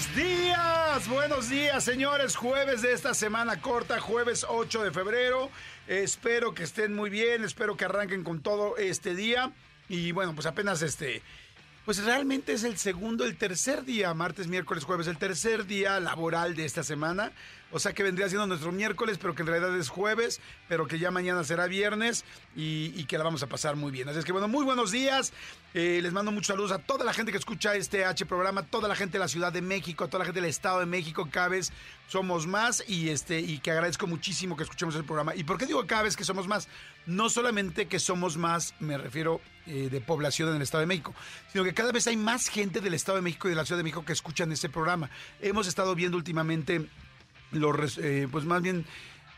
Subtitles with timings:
[0.00, 5.50] Buenos días, buenos días señores, jueves de esta semana corta, jueves 8 de febrero.
[5.86, 9.52] Espero que estén muy bien, espero que arranquen con todo este día.
[9.90, 11.22] Y bueno, pues apenas este,
[11.84, 16.56] pues realmente es el segundo, el tercer día, martes, miércoles, jueves, el tercer día laboral
[16.56, 17.32] de esta semana.
[17.72, 20.98] O sea que vendría siendo nuestro miércoles, pero que en realidad es jueves, pero que
[20.98, 22.24] ya mañana será viernes
[22.56, 24.08] y, que la vamos a pasar muy bien.
[24.08, 25.32] Así es que bueno, muy buenos días.
[25.74, 28.88] Eh, les mando muchos saludos a toda la gente que escucha este H programa, toda
[28.88, 31.28] la gente de la Ciudad de México, a toda la gente del Estado de México,
[31.30, 31.72] cada vez
[32.08, 35.34] somos más y este y que agradezco muchísimo que escuchemos el programa.
[35.34, 36.68] ¿Y por qué digo cada vez que somos más?
[37.06, 41.14] No solamente que somos más, me refiero eh, de población en el Estado de México,
[41.52, 43.78] sino que cada vez hay más gente del Estado de México y de la Ciudad
[43.78, 45.10] de México que escuchan este programa.
[45.40, 46.88] Hemos estado viendo últimamente
[47.52, 48.84] los, eh, pues más bien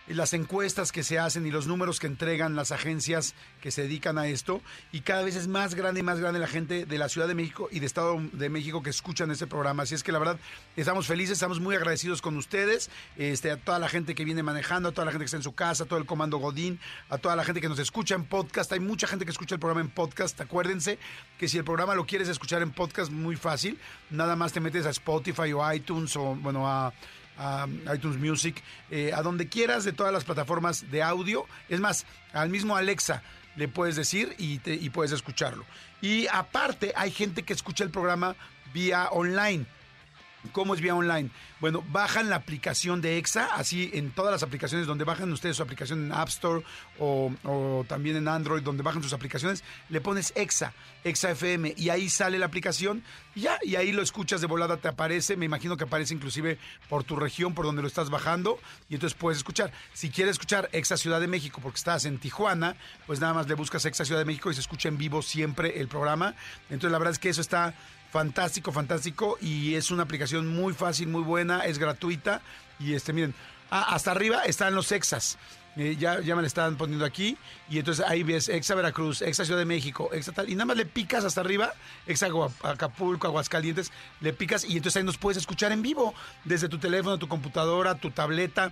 [0.09, 4.19] las encuestas que se hacen y los números que entregan las agencias que se dedican
[4.19, 4.61] a esto
[4.91, 7.35] y cada vez es más grande y más grande la gente de la Ciudad de
[7.35, 9.85] México y de Estado de México que escuchan este programa.
[9.85, 10.39] Así es que la verdad
[10.77, 14.89] estamos felices, estamos muy agradecidos con ustedes, este, a toda la gente que viene manejando,
[14.89, 17.19] a toda la gente que está en su casa, a todo el comando Godín, a
[17.19, 18.73] toda la gente que nos escucha en podcast.
[18.73, 20.41] Hay mucha gente que escucha el programa en podcast.
[20.41, 20.99] Acuérdense
[21.39, 23.79] que si el programa lo quieres escuchar en podcast, muy fácil.
[24.11, 26.93] Nada más te metes a Spotify o iTunes o bueno a
[27.39, 31.47] a iTunes Music, eh, a donde quieras de todas las plataformas de audio.
[31.69, 33.23] Es más, al mismo Alexa
[33.57, 35.65] le puedes decir y, te- y puedes escucharlo.
[36.01, 38.35] Y aparte, hay gente que escucha el programa
[38.75, 39.67] vía online.
[40.51, 41.31] ¿Cómo es vía online?
[41.61, 45.63] Bueno, bajan la aplicación de EXA, así en todas las aplicaciones donde bajan ustedes su
[45.63, 46.65] aplicación en App Store
[46.99, 50.73] o, también en Android, donde bajan sus aplicaciones, le pones EXA,
[51.05, 53.05] EXA FM, y ahí sale la aplicación,
[53.35, 56.59] y ya, y ahí lo escuchas de volada, te aparece, me imagino que aparece inclusive
[56.89, 58.59] por tu región, por donde lo estás bajando,
[58.89, 59.73] y entonces puedes escuchar.
[59.93, 62.77] Si quieres escuchar EXA Ciudad de México, porque estás en Tijuana,
[63.07, 65.81] pues nada más le buscas EXA Ciudad de México y se escucha en vivo siempre
[65.81, 66.35] el programa.
[66.69, 67.75] Entonces la verdad es que eso está
[68.13, 72.43] fantástico, fantástico y es una aplicación muy fácil, muy buena, es gratuita
[72.79, 73.35] y este, miren,
[73.71, 75.39] ah, hasta arriba están los exas.
[75.75, 77.39] Eh, ya, ya me le están poniendo aquí
[77.71, 80.77] y entonces ahí ves Exa Veracruz, Exa Ciudad de México, Exa tal, y nada más
[80.77, 81.73] le picas hasta arriba,
[82.07, 82.29] Exa
[82.63, 83.91] Acapulco, Aguascalientes,
[84.21, 86.13] le picas y entonces ahí nos puedes escuchar en vivo
[86.45, 88.71] desde tu teléfono, tu computadora, tu tableta,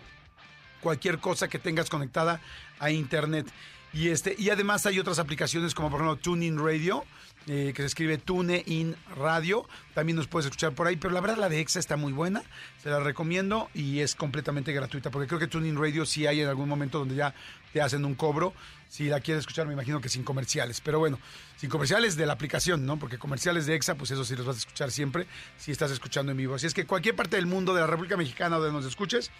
[0.83, 2.43] cualquier cosa que tengas conectada
[2.79, 3.47] a internet.
[3.95, 7.07] Y este, y además hay otras aplicaciones como por ejemplo TuneIn Radio,
[7.47, 9.67] eh, que se escribe TuneIn Radio.
[9.95, 12.43] También nos puedes escuchar por ahí, pero la verdad la de EXA está muy buena,
[12.83, 16.49] se la recomiendo y es completamente gratuita, porque creo que TuneIn Radio sí hay en
[16.49, 17.35] algún momento donde ya
[17.73, 18.53] te hacen un cobro.
[18.89, 20.81] Si la quieres escuchar, me imagino que sin comerciales.
[20.81, 21.19] Pero bueno,
[21.57, 22.99] sin comerciales de la aplicación, ¿no?
[22.99, 26.33] Porque comerciales de EXA, pues eso sí los vas a escuchar siempre si estás escuchando
[26.33, 26.57] en vivo.
[26.57, 29.31] Así es que cualquier parte del mundo, de la República Mexicana, donde nos escuches,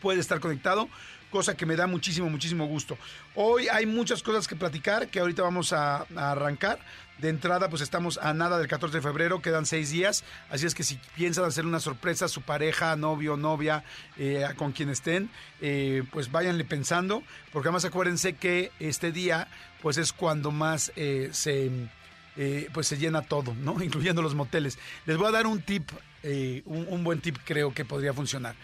[0.00, 0.88] puede estar conectado,
[1.30, 2.96] cosa que me da muchísimo, muchísimo gusto.
[3.34, 6.78] Hoy hay muchas cosas que platicar, que ahorita vamos a arrancar.
[7.20, 10.74] De entrada, pues estamos a nada del 14 de febrero, quedan seis días, así es
[10.74, 13.84] que si piensan hacer una sorpresa a su pareja, novio, novia,
[14.16, 15.30] eh, con quien estén,
[15.60, 17.22] eh, pues váyanle pensando,
[17.52, 19.48] porque además acuérdense que este día,
[19.82, 21.70] pues es cuando más eh, se
[22.72, 23.82] pues se llena todo, ¿no?
[23.84, 24.78] Incluyendo los moteles.
[25.04, 25.90] Les voy a dar un tip,
[26.64, 28.54] un, un buen tip creo que podría funcionar.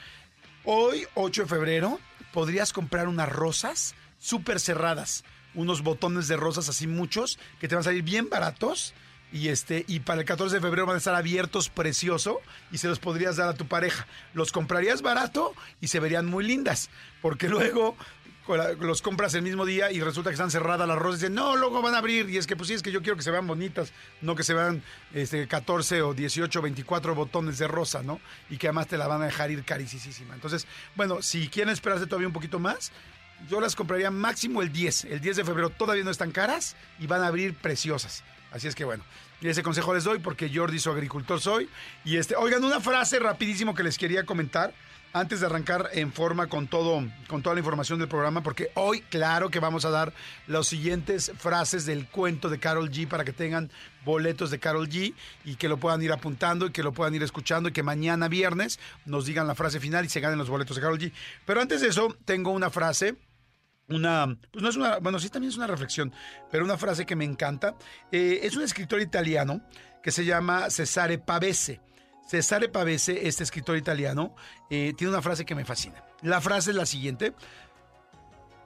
[0.64, 2.00] Hoy, 8 de febrero,
[2.32, 5.24] podrías comprar unas rosas súper cerradas,
[5.56, 8.94] unos botones de rosas así muchos, que te van a salir bien baratos.
[9.32, 12.40] Y, este, y para el 14 de febrero van a estar abiertos precioso
[12.70, 14.06] y se los podrías dar a tu pareja.
[14.34, 16.90] Los comprarías barato y se verían muy lindas,
[17.20, 17.96] porque luego
[18.78, 21.56] los compras el mismo día y resulta que están cerradas las rosas y dicen, no,
[21.56, 22.30] luego van a abrir.
[22.30, 24.44] Y es que, pues sí, es que yo quiero que se vean bonitas, no que
[24.44, 28.20] se vean este, 14 o 18 o 24 botones de rosa, ¿no?
[28.48, 30.34] Y que además te la van a dejar ir carísima.
[30.34, 32.92] Entonces, bueno, si quieren esperarse todavía un poquito más,
[33.48, 35.04] yo las compraría máximo el 10.
[35.06, 38.24] El 10 de febrero todavía no están caras y van a abrir preciosas.
[38.50, 39.04] Así es que bueno,
[39.42, 41.68] ese consejo les doy porque Jordi su agricultor soy.
[42.04, 44.72] Y este, oigan, una frase rapidísimo que les quería comentar
[45.12, 49.00] antes de arrancar en forma con todo, con toda la información del programa, porque hoy,
[49.00, 50.12] claro que vamos a dar
[50.46, 53.70] las siguientes frases del cuento de Carol G para que tengan
[54.04, 57.22] boletos de Carol G y que lo puedan ir apuntando y que lo puedan ir
[57.22, 60.76] escuchando y que mañana viernes nos digan la frase final y se ganen los boletos
[60.76, 61.10] de Carol G.
[61.46, 63.16] Pero antes de eso, tengo una frase
[63.88, 66.12] una, pues no es una, bueno, sí también es una reflexión,
[66.50, 67.74] pero una frase que me encanta.
[68.10, 69.60] Eh, es un escritor italiano
[70.02, 71.80] que se llama Cesare Pavese.
[72.28, 74.34] Cesare Pavese, este escritor italiano,
[74.70, 76.04] eh, tiene una frase que me fascina.
[76.22, 77.34] La frase es la siguiente.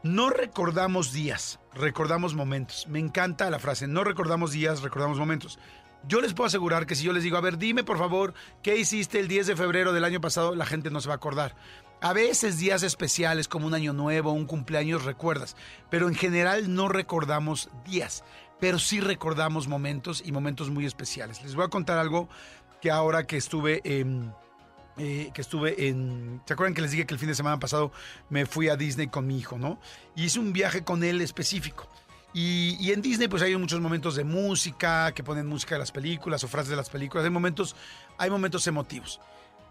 [0.02, 2.86] No recordamos días, recordamos momentos.
[2.88, 5.58] Me encanta la frase, no recordamos días, recordamos momentos.
[6.08, 8.32] Yo les puedo asegurar que si yo les digo, a ver, dime por favor,
[8.62, 10.54] ¿qué hiciste el 10 de febrero del año pasado?
[10.54, 11.54] La gente no se va a acordar.
[12.02, 15.54] A veces días especiales como un año nuevo, un cumpleaños recuerdas,
[15.90, 18.24] pero en general no recordamos días,
[18.58, 21.42] pero sí recordamos momentos y momentos muy especiales.
[21.42, 22.30] Les voy a contar algo
[22.80, 24.32] que ahora que estuve en...
[24.96, 26.40] eh, que estuve en...
[26.46, 27.92] ¿Se acuerdan que les dije que el fin de semana pasado
[28.30, 29.78] me fui a Disney con mi hijo, no?
[30.16, 31.86] Y hice un viaje con él específico.
[32.32, 36.42] Y, en Disney pues hay muchos momentos de música, que ponen música de las películas
[36.44, 37.24] o frases de las películas.
[37.24, 37.76] Hay momentos,
[38.16, 39.20] hay momentos emotivos.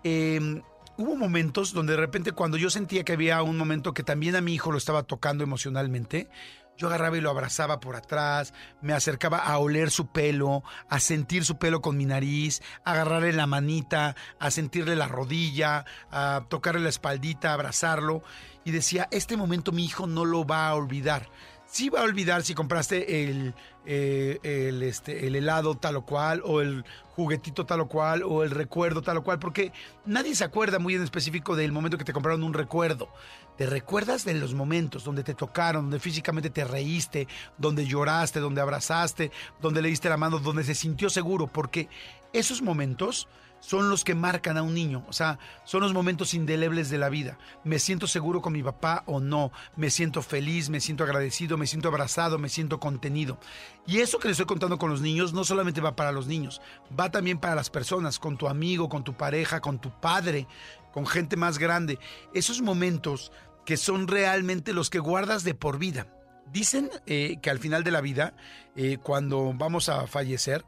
[0.04, 0.62] Eh,
[1.00, 4.42] hubo momentos donde de repente cuando yo sentía que había un momento que también a
[4.42, 6.30] mi hijo lo estaba tocando emocionalmente,
[6.78, 11.46] yo agarraba y lo abrazaba por atrás, me acercaba a oler su pelo, a sentir
[11.46, 16.82] su pelo con mi nariz, a agarrarle la manita, a sentirle la rodilla, a tocarle
[16.82, 18.22] la espaldita, a abrazarlo.
[18.66, 21.30] Y decía, este momento mi hijo no lo va a olvidar.
[21.72, 23.54] Sí va a olvidar si compraste el,
[23.86, 26.84] eh, el, este, el helado tal o cual, o el
[27.16, 29.72] juguetito tal o cual, o el recuerdo tal o cual, porque
[30.04, 33.10] nadie se acuerda muy en específico del momento que te compraron un recuerdo.
[33.56, 37.28] Te recuerdas de los momentos donde te tocaron, donde físicamente te reíste,
[37.60, 39.32] donde lloraste, donde abrazaste,
[39.62, 41.88] donde le diste la mano, donde se sintió seguro, porque
[42.34, 43.28] esos momentos
[43.60, 47.10] son los que marcan a un niño, o sea, son los momentos indelebles de la
[47.10, 47.38] vida.
[47.64, 51.68] Me siento seguro con mi papá o no, me siento feliz, me siento agradecido, me
[51.68, 53.40] siento abrazado, me siento contenido.
[53.86, 56.62] Y eso que les estoy contando con los niños no solamente va para los niños,
[56.98, 60.48] va también para las personas, con tu amigo, con tu pareja, con tu padre,
[60.94, 62.00] con gente más grande.
[62.34, 63.32] Esos momentos
[63.66, 66.08] que son realmente los que guardas de por vida.
[66.52, 68.34] Dicen eh, que al final de la vida,
[68.76, 70.66] eh, cuando vamos a fallecer,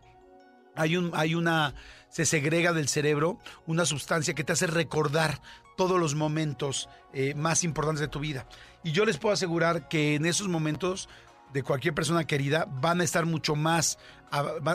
[0.76, 1.74] hay, un, hay una,
[2.10, 5.42] se segrega del cerebro una sustancia que te hace recordar
[5.78, 8.46] todos los momentos eh, más importantes de tu vida.
[8.84, 11.10] Y yo les puedo asegurar que en esos momentos
[11.54, 13.98] de cualquier persona querida van a estar mucho más,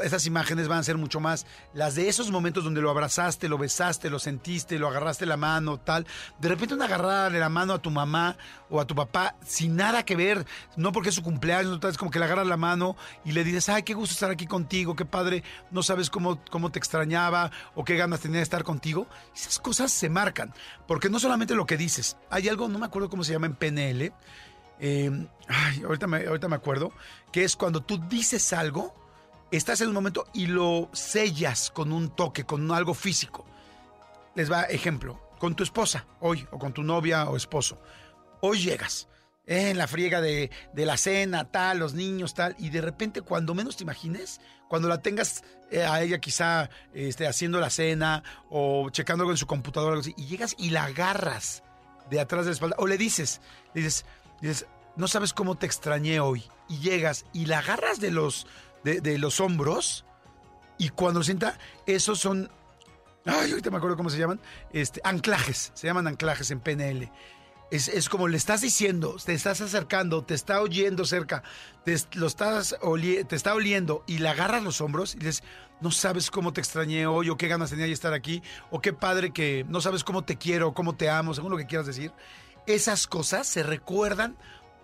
[0.02, 3.56] esas imágenes van a ser mucho más las de esos momentos donde lo abrazaste, lo
[3.56, 6.06] besaste, lo sentiste, lo agarraste la mano, tal.
[6.38, 8.36] De repente una agarrada de la mano a tu mamá
[8.68, 10.44] o a tu papá sin nada que ver,
[10.76, 13.44] no porque es su cumpleaños, tal, es como que le agarras la mano y le
[13.44, 17.50] dices, ay, qué gusto estar aquí contigo, qué padre, no sabes cómo, cómo te extrañaba
[17.74, 19.06] o qué ganas tenía de estar contigo.
[19.34, 20.52] Esas cosas se marcan,
[20.86, 23.54] porque no solamente lo que dices, hay algo, no me acuerdo cómo se llama en
[23.54, 24.12] PNL,
[24.78, 26.92] eh, ay, ahorita, ahorita me acuerdo,
[27.32, 28.94] que es cuando tú dices algo,
[29.50, 33.46] estás en un momento y lo sellas con un toque, con algo físico.
[34.34, 37.81] Les va ejemplo, con tu esposa hoy, o con tu novia o esposo.
[38.40, 39.08] Hoy llegas
[39.46, 43.22] eh, en la friega de, de la cena, tal, los niños, tal, y de repente,
[43.22, 48.22] cuando menos te imagines, cuando la tengas eh, a ella quizá este, haciendo la cena
[48.50, 51.62] o checando algo en su computadora, algo así, y llegas y la agarras
[52.10, 53.40] de atrás de la espalda, o le dices,
[53.75, 54.04] le dices,
[54.40, 54.66] dices,
[54.96, 58.46] no sabes cómo te extrañé hoy, y llegas y la agarras de los,
[58.94, 60.04] de, los hombros,
[60.78, 62.50] y cuando sienta, esos son
[63.28, 64.40] Ay, ahorita me acuerdo cómo se llaman.
[64.72, 65.72] Este, anclajes.
[65.74, 67.10] Se llaman anclajes en PNL.
[67.72, 71.42] Es, es como le estás diciendo, te estás acercando, te está oyendo cerca,
[71.84, 72.76] te, lo estás
[73.28, 75.42] te está oliendo y le agarras los hombros y dices,
[75.80, 78.40] no sabes cómo te extrañé hoy o qué ganas tenía de estar aquí
[78.70, 81.66] o qué padre que no sabes cómo te quiero, cómo te amo, según lo que
[81.66, 82.12] quieras decir.
[82.68, 84.37] Esas cosas se recuerdan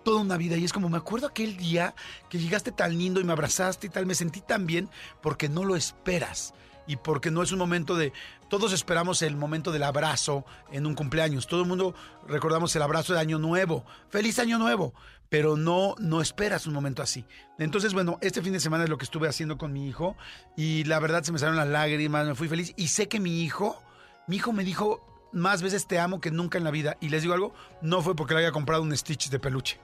[0.03, 1.95] toda una vida y es como me acuerdo aquel día
[2.29, 4.89] que llegaste tan lindo y me abrazaste y tal, me sentí tan bien
[5.21, 6.53] porque no lo esperas
[6.87, 8.13] y porque no es un momento de...
[8.49, 11.47] Todos esperamos el momento del abrazo en un cumpleaños.
[11.47, 11.95] Todo el mundo
[12.27, 13.83] recordamos el abrazo de Año Nuevo.
[14.09, 14.93] Feliz Año Nuevo.
[15.29, 17.25] Pero no, no esperas un momento así.
[17.57, 20.15] Entonces, bueno, este fin de semana es lo que estuve haciendo con mi hijo
[20.55, 23.41] y la verdad se me salieron las lágrimas, me fui feliz y sé que mi
[23.41, 23.81] hijo,
[24.27, 26.97] mi hijo me dijo más veces te amo que nunca en la vida.
[27.01, 29.79] Y les digo algo, no fue porque le haya comprado un Stitch de peluche.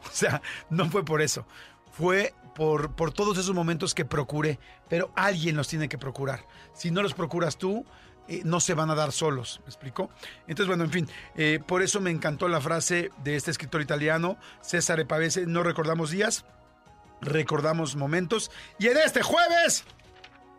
[0.06, 1.46] O sea, no fue por eso.
[1.92, 4.58] Fue por, por todos esos momentos que procuré.
[4.88, 6.46] Pero alguien los tiene que procurar.
[6.74, 7.84] Si no los procuras tú,
[8.30, 9.60] eh, no se van a dar solos.
[9.64, 10.08] ¿Me explico?
[10.46, 14.38] Entonces, bueno, en fin, eh, por eso me encantó la frase de este escritor italiano,
[14.60, 16.44] César Pavese, no recordamos días,
[17.20, 18.52] recordamos momentos.
[18.78, 19.84] Y en este jueves,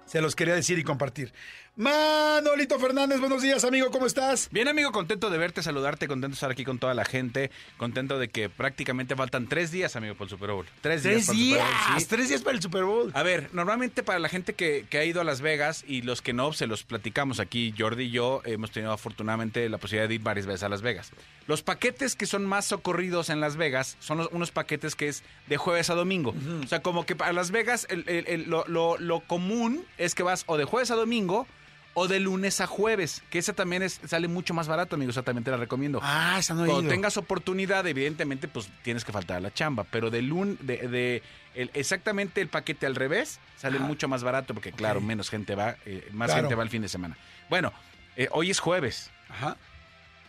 [0.06, 1.34] se los quería decir y compartir.
[1.78, 4.50] Manolito Fernández, buenos días, amigo, ¿cómo estás?
[4.52, 8.20] Bien, amigo, contento de verte, saludarte, contento de estar aquí con toda la gente, contento
[8.20, 10.66] de que prácticamente faltan tres días, amigo, por el Super Bowl.
[10.82, 11.60] Tres, Tres días.
[11.60, 12.06] para el Super Bowl, sí.
[12.10, 13.12] tres días para el Super Bowl.
[13.16, 16.22] A ver, normalmente para la gente que, que ha ido a Las Vegas y los
[16.22, 17.74] que no, se los platicamos aquí.
[17.76, 21.12] Jordi y yo hemos tenido afortunadamente la posibilidad de ir varias veces a Las Vegas.
[21.48, 25.24] Los paquetes que son más socorridos en Las Vegas son los- unos paquetes que es
[25.48, 26.36] de jueves a domingo.
[26.64, 30.16] O sea, como que para Las Vegas el- el- el- lo, lo- lo común es
[30.16, 31.48] que vas o de jueves a domingo
[31.94, 35.24] o de lunes a jueves, que esa también es, sale mucho más barato, amigo, esa
[35.24, 36.00] también te la recomiendo.
[36.02, 36.92] Ah, esa no he Cuando ido.
[36.92, 41.24] tengas oportunidad, evidentemente, pues tienes que faltar a la chamba, pero de lun, de, de-
[41.54, 45.76] el- exactamente el paquete al revés sale mucho más barato porque claro, menos gente va,
[45.86, 46.44] eh, más Claro.
[46.44, 47.18] gente va el fin de semana.
[47.50, 47.74] Bueno,
[48.16, 49.58] eh, hoy es jueves, Ajá.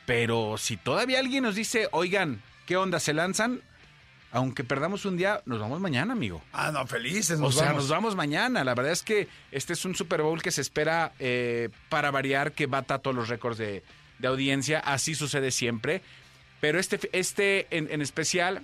[0.07, 2.99] pero si todavía alguien nos dice, oigan, ¿qué onda?
[2.99, 3.61] ¿Se lanzan?
[4.35, 6.43] Aunque perdamos un día, nos vamos mañana, amigo.
[6.53, 7.83] Ah, no, felices, O sea, vamos.
[7.83, 8.65] nos vamos mañana.
[8.65, 12.53] La verdad es que este es un Super Bowl que se espera eh, para variar,
[12.53, 13.83] que bata todos los récords de,
[14.19, 14.79] de audiencia.
[14.79, 16.01] Así sucede siempre.
[16.63, 18.63] Pero este, este en, en especial,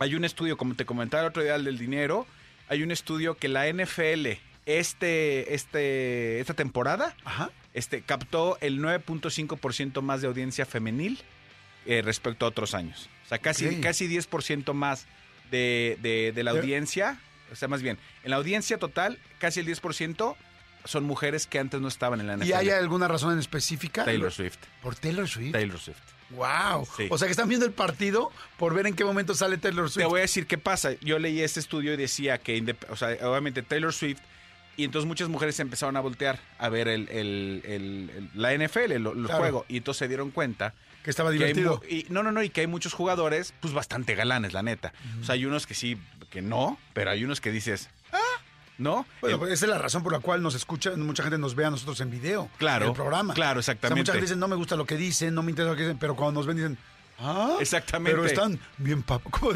[0.00, 2.26] hay un estudio, como te comentaba el otro día, el del dinero.
[2.68, 4.26] Hay un estudio que la NFL,
[4.66, 7.50] este, este, esta temporada, Ajá.
[7.74, 11.20] este, captó el 9.5% más de audiencia femenil
[11.86, 13.08] eh, respecto a otros años.
[13.30, 13.80] O sea, casi, Ok.
[13.80, 15.06] casi 10% más
[15.50, 17.20] de, de- de la audiencia.
[17.52, 20.36] O sea, más bien, en la audiencia total, casi el 10%
[20.84, 22.48] son mujeres que antes no estaban en la NFL.
[22.48, 24.04] ¿Y hay alguna razón en específica?
[24.04, 24.56] Taylor Swift.
[24.82, 25.52] Por Taylor Swift.
[25.52, 25.98] Taylor Swift.
[26.30, 26.86] Wow.
[26.96, 27.08] Sí.
[27.10, 29.94] O sea que están viendo el partido por ver en qué momento sale Taylor Te
[29.94, 30.06] Swift.
[30.06, 30.92] voy a decir qué pasa.
[31.00, 34.20] Yo leí este estudio y decía que, o sea, obviamente Taylor Swift,
[34.76, 38.92] y entonces muchas mujeres empezaron a voltear a ver el, el- el- el- la NFL,
[38.92, 39.38] el, el Claro.
[39.38, 40.72] juego, y entonces se dieron cuenta
[41.04, 41.80] Que estaba que hay divertido.
[41.88, 44.92] y, no, no, no, y que hay muchos jugadores, pues bastante galanes, la neta.
[45.20, 45.98] O sea, hay unos que sí,
[46.30, 48.18] que no, pero hay unos que dices, ah,
[48.78, 49.06] ¿no?
[49.20, 51.54] Bueno, El- pues esa es la razón por la cual nos escucha, mucha gente nos
[51.54, 52.50] ve a nosotros en video.
[52.58, 53.32] Claro, En el programa.
[53.34, 54.00] claro, O sea, exactamente.
[54.02, 55.98] mucha gente dice, no me gusta lo que dicen, no me interesa lo que dicen,
[55.98, 56.78] pero cuando nos ven dicen,
[57.20, 57.56] ah.
[57.60, 58.10] Exactamente.
[58.16, 59.50] Pero están bien papucho.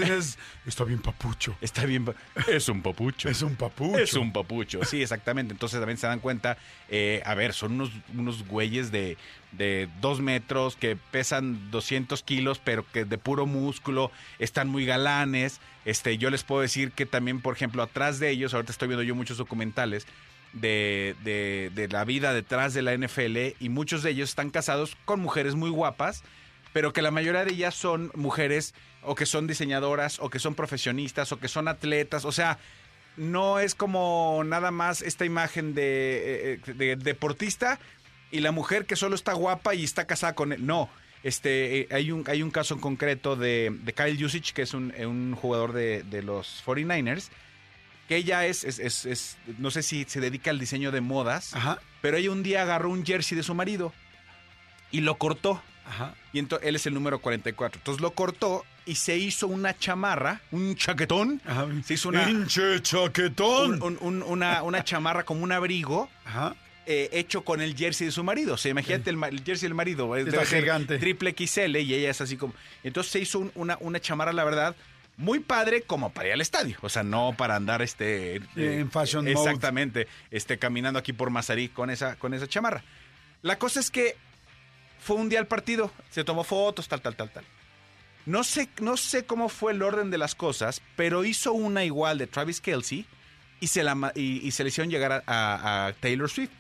[0.67, 1.57] Está bien papucho.
[1.61, 2.05] Está bien.
[2.05, 2.15] pa-
[2.47, 3.29] Es un papucho.
[3.29, 3.99] Es un papucho.
[3.99, 5.53] Es un papucho, sí, exactamente.
[5.53, 6.57] Entonces también se dan cuenta,
[6.89, 9.17] eh, a ver, son unos, unos güeyes de,
[9.53, 15.61] de dos metros que pesan 200 kilos, pero que de puro músculo, están muy galanes.
[15.85, 19.03] Este, yo les puedo decir que también, por ejemplo, atrás de ellos, ahorita estoy viendo
[19.03, 20.07] yo muchos documentales
[20.53, 24.97] de, de, de la vida detrás de la NFL y muchos de ellos están casados
[25.05, 26.23] con mujeres muy guapas,
[26.75, 30.55] pero que la mayoría de ellas son mujeres o que son diseñadoras o que son
[30.55, 32.59] profesionistas o que son atletas, o sea,
[33.17, 37.79] no es como nada más esta imagen de, eh, de deportista
[38.31, 40.67] y la mujer que solo está guapa y está casada con él.
[40.67, 40.91] No,
[41.23, 44.75] este, eh, hay, un, hay un caso en concreto de, de Kyle Jusic, que es
[44.75, 47.29] un, eh, un jugador de, de los 49ers,
[48.09, 51.55] que ella es, es, es- es- no sé si se dedica al diseño de modas,
[51.55, 51.79] Ajá.
[52.03, 53.93] pero ella un día agarró un jersey de su marido
[54.91, 55.63] y lo cortó.
[55.87, 56.15] Ajá.
[56.33, 57.79] Y entonces él es el número 44.
[57.81, 61.41] Entonces lo cortó y se hizo una chamarra, un chaquetón.
[61.47, 61.67] Ajá.
[61.85, 63.83] Se hizo una, ¡Pinche chaquetón!
[63.83, 66.55] un- un- un- una, una chamarra como un abrigo Ajá.
[66.87, 68.55] eh, hecho con el jersey de su marido.
[68.55, 70.15] O sea, imagínate el, el jersey del marido.
[70.17, 70.99] es- Está debe ser gigante.
[70.99, 72.55] Triple XL y ella es así como...
[72.83, 74.75] Entonces se hizo un- una, una chamarra, la verdad,
[75.17, 76.77] muy padre como para ir al estadio.
[76.83, 78.37] O sea, no para andar este...
[78.57, 79.33] En fashion mode.
[79.33, 80.09] Exactamente.
[80.31, 82.83] Este, caminando aquí por Mazarí con esa, con esa chamarra.
[83.43, 84.17] La cosa es que
[85.05, 87.45] fue un día al partido, se tomó fotos, tal, tal, tal, tal.
[88.27, 92.17] No sé, no sé cómo fue el orden de las cosas, pero hizo una igual
[92.19, 93.05] de Travis Kelsey
[93.61, 96.51] y se, la, y, y se le hicieron llegar a, a- a Taylor Swift.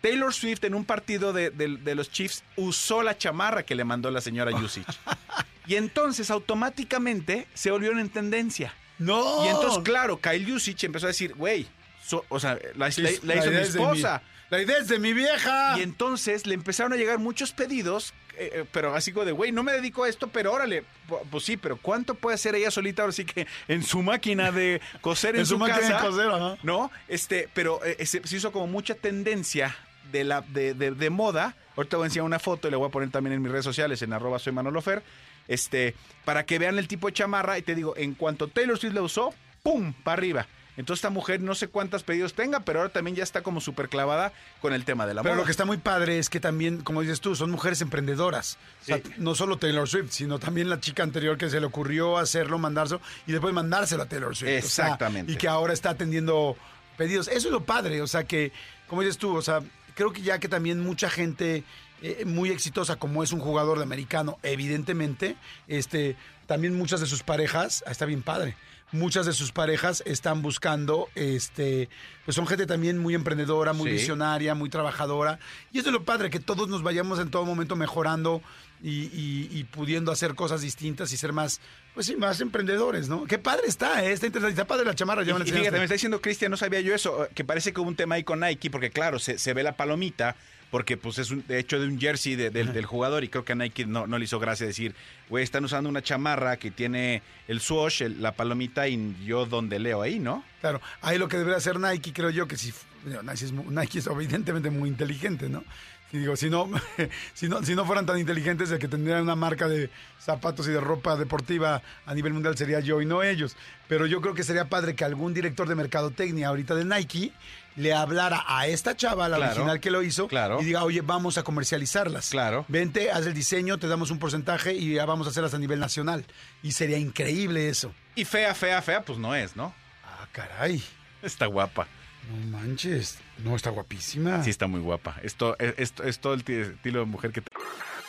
[0.00, 3.84] Taylor Swift en un partido de, de- de los Chiefs usó la chamarra que le
[3.84, 4.86] mandó la señora Yusich.
[5.66, 8.72] y entonces automáticamente se volvieron en tendencia.
[8.98, 9.44] ¡No!
[9.44, 11.66] Y entonces, claro, Kyle Yusich empezó a decir, güey,
[12.02, 14.22] so- o sea, la, Sí, la- la hizo mi- esposa.
[14.50, 15.78] La idea es de mi vieja.
[15.78, 19.52] Y entonces le empezaron a llegar muchos pedidos, eh, eh, pero así como de, güey,
[19.52, 22.70] no me dedico a esto, pero órale, pu- pues sí, pero ¿cuánto puede hacer ella
[22.70, 26.04] solita ahora sí que en su máquina de coser en, En su máquina de casa?
[26.06, 26.56] coser, ajá.
[26.64, 26.90] ¿No?
[27.08, 29.76] Este, pero eh, se, se hizo como mucha tendencia
[30.10, 31.54] de, la, de, de- de moda.
[31.76, 33.64] Ahorita voy a enseñar una foto y la voy a poner también en mis redes
[33.64, 35.02] sociales, en arroba soy Manolofer,
[35.48, 37.56] este, para que vean el tipo de chamarra.
[37.56, 39.92] Y te digo, en cuanto Taylor Swift la usó, ¡pum!
[39.92, 40.46] para arriba.
[40.80, 43.88] Entonces esta mujer no sé cuántos pedidos tenga, pero ahora también ya está como súper
[43.88, 45.42] clavada con el tema de la Pero moda.
[45.42, 48.58] lo que está muy padre es que también, como dices tú, son mujeres emprendedoras.
[48.82, 52.18] O sea, no solo Taylor Swift, sino también la chica anterior que se le ocurrió
[52.18, 54.64] hacerlo, mandárselo y después mandárselo a Taylor Swift.
[54.64, 55.32] O sea, Exactamente.
[55.32, 56.56] y que ahora está atendiendo
[56.96, 57.28] pedidos.
[57.28, 58.02] Eso es lo padre.
[58.02, 58.52] O sea, que,
[58.88, 59.62] como dices tú, o sea,
[59.94, 61.64] creo que ya que también mucha gente
[62.02, 65.36] eh, muy exitosa, como es un jugador de americano, evidentemente,
[65.68, 68.56] este, también muchas de sus parejas, ah, está bien padre.
[68.92, 71.88] Muchas de sus parejas están buscando, este,
[72.24, 73.96] pues son gente también muy emprendedora, muy Sí.
[73.98, 75.38] visionaria, muy trabajadora.
[75.72, 78.42] Y eso es lo padre, que todos nos vayamos en todo momento mejorando
[78.82, 81.60] y, y- y pudiendo hacer cosas distintas y ser más,
[81.94, 83.26] pues sí, más emprendedores, ¿no?
[83.26, 84.10] Qué padre está, ¿eh?
[84.12, 84.54] Está interesante.
[84.60, 86.80] Está padre la chamarra, ya me la Y, fíjate, me está diciendo Cristian, no sabía
[86.80, 89.54] yo eso, que parece que hubo un tema ahí con Nike, porque claro, se, se
[89.54, 90.34] ve la palomita,
[90.70, 93.44] porque pues es un, de hecho de un jersey de- del, del jugador, y creo
[93.44, 94.94] que a Nike no, no le hizo gracia decir,
[95.28, 99.78] güey, están usando una chamarra que tiene el swoosh, el- la palomita, y yo donde
[99.78, 100.44] leo ahí, ¿no?
[100.60, 102.72] Claro, ahí lo que debería hacer Nike, creo yo, que si
[103.04, 105.64] Nike, es, Nike es evidentemente muy inteligente, ¿no?
[106.12, 106.68] Y digo, si no,
[107.34, 109.90] si no, si no fueran tan inteligentes, el que tendría una marca de
[110.20, 113.56] zapatos y de ropa deportiva a nivel mundial sería yo y no ellos.
[113.88, 117.32] Pero yo creo que sería padre que algún director de mercadotecnia ahorita de Nike
[117.76, 119.52] le hablara a esta chava, la Claro.
[119.52, 120.60] original que lo hizo, Claro.
[120.60, 122.30] y diga, oye, vamos a comercializarlas.
[122.30, 122.64] Claro.
[122.66, 125.78] Vente, haz el diseño, te damos un porcentaje y ya vamos a hacerlas a nivel
[125.78, 126.24] nacional.
[126.64, 127.94] Y sería increíble eso.
[128.16, 129.72] Y fea, fea, fea, pues no es, ¿no?
[130.04, 130.82] Ah, caray.
[131.22, 131.86] Está guapa.
[132.30, 133.18] No manches.
[133.38, 134.42] No, está guapísima.
[134.44, 135.16] Sí, está muy guapa.
[135.22, 137.40] Esto, es, esto, es todo el ti- estilo de mujer que...
[137.40, 137.50] te-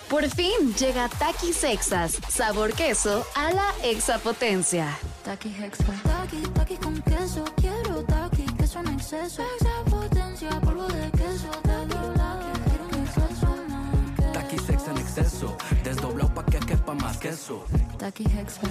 [0.09, 4.95] Por fin llega Takis Sexas, sabor queso a la exapotencia.
[5.23, 5.85] Taki Hexa.
[6.03, 7.45] Taki, taki con queso.
[7.57, 9.41] Quiero taki, queso en exceso.
[9.41, 11.49] Extra potencia, polvo de queso.
[11.63, 14.33] Dobla, quiero un exceso más.
[14.33, 17.65] Taqui sex en exceso, desdoblado pa' que quepa más queso.
[17.97, 18.61] Taki Hexa.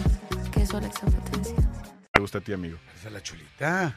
[0.53, 1.57] Queso a la extra potencia.
[2.13, 2.77] ¿Te gusta a ti, amigo?
[2.99, 3.97] Esa es la chulita.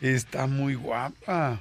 [0.00, 1.60] Está muy guapa.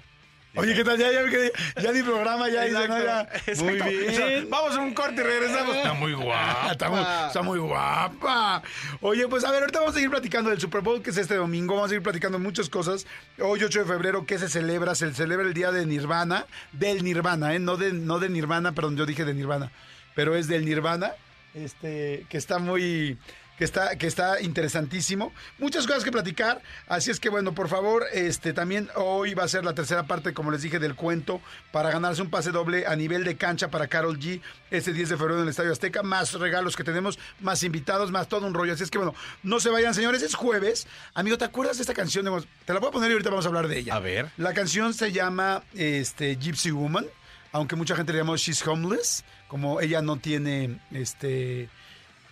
[0.57, 0.97] Oye, ¿qué tal?
[0.97, 3.29] Ya, ya, ya, ya ni programa, ya dice, no, ya.
[3.59, 4.49] Muy bien.
[4.49, 5.75] Vamos a un corte y regresamos.
[5.75, 6.71] Está muy guapa.
[6.71, 8.63] está, muy, está muy guapa.
[9.01, 11.35] Oye, pues a ver, ahorita vamos a seguir platicando del Super Bowl, que es este
[11.35, 11.75] domingo.
[11.75, 13.05] Vamos a seguir platicando muchas cosas.
[13.39, 14.95] Hoy, 8 de febrero, ¿qué se celebra?
[14.95, 16.47] Se celebra el día de Nirvana.
[16.71, 17.59] Del Nirvana, ¿eh?
[17.59, 19.71] No de, no de Nirvana, perdón, yo dije de Nirvana.
[20.15, 21.11] Pero es del Nirvana,
[21.53, 23.19] este, que está muy...
[23.57, 25.33] Que está, que está interesantísimo.
[25.57, 26.61] Muchas cosas que platicar.
[26.87, 30.33] Así es que, bueno, por favor, este también hoy va a ser la tercera parte,
[30.33, 33.87] como les dije, del cuento para ganarse un pase doble a nivel de cancha para
[33.87, 36.03] Carol G este 10 de febrero en el Estadio Azteca.
[36.03, 38.73] Más regalos que tenemos, más invitados, más todo un rollo.
[38.73, 40.21] Así es que, bueno, no se vayan, señores.
[40.21, 40.87] Es jueves.
[41.15, 42.25] Amigo, ¿te acuerdas de esta canción?
[42.65, 43.95] Te la voy a poner y ahorita vamos a hablar de ella.
[43.95, 44.29] A ver.
[44.37, 47.05] La canción se llama este, Gypsy Woman,
[47.51, 51.69] aunque mucha gente le llamó She's Homeless, como ella no tiene, este,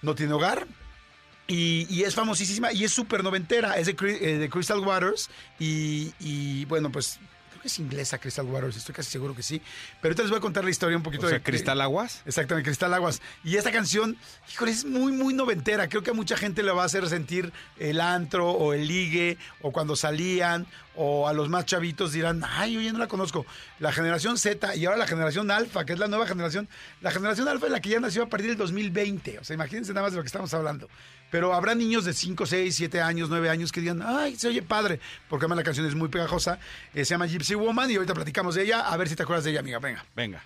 [0.01, 0.67] no tiene hogar.
[1.47, 6.11] Y, y es famosísima y es súper noventera, es de, eh, de Crystal Waters y,
[6.19, 7.19] y, bueno, pues
[7.51, 9.61] creo que es inglesa Crystal Waters, estoy casi seguro que sí.
[10.01, 11.43] Pero ahorita les voy a contar la historia un poquito O sea, de...
[11.43, 12.23] Cristal Aguas.
[12.25, 13.21] Exactamente, Cristal Aguas.
[13.43, 14.17] Y esta canción,
[14.51, 15.87] híjole, es muy, muy noventera.
[15.87, 19.37] Creo que a mucha gente le va a hacer sentir el antro o el ligue
[19.61, 20.65] o cuando salían
[20.95, 23.45] o a los más chavitos dirán, ay, oye, no la conozco.
[23.79, 26.67] La generación Z y ahora la generación Alfa, que es la nueva generación.
[27.01, 29.39] La generación Alfa es la que ya nació a partir del 2020.
[29.39, 30.89] O sea, imagínense nada más de lo que estamos hablando.
[31.35, 34.61] Pero habrá niños de 5, 6, 7 años, 9 años que digan, ay, se oye
[34.61, 36.59] padre, porque además la canción es muy pegajosa.
[36.93, 38.87] Eh, se llama Gypsy Woman y ahorita platicamos de ella.
[38.89, 39.79] A ver si te acuerdas de ella, amiga.
[39.79, 40.05] Venga.
[40.15, 40.41] Venga.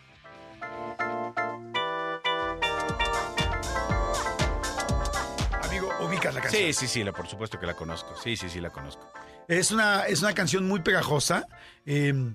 [5.62, 6.64] Amigo, ubicas la canción.
[6.64, 8.16] Sí, sí, sí, la, por supuesto que la conozco.
[8.24, 9.14] Sí, sí, sí, la conozco.
[9.48, 11.46] Es una, es una canción muy pegajosa.
[11.86, 12.34] Eh,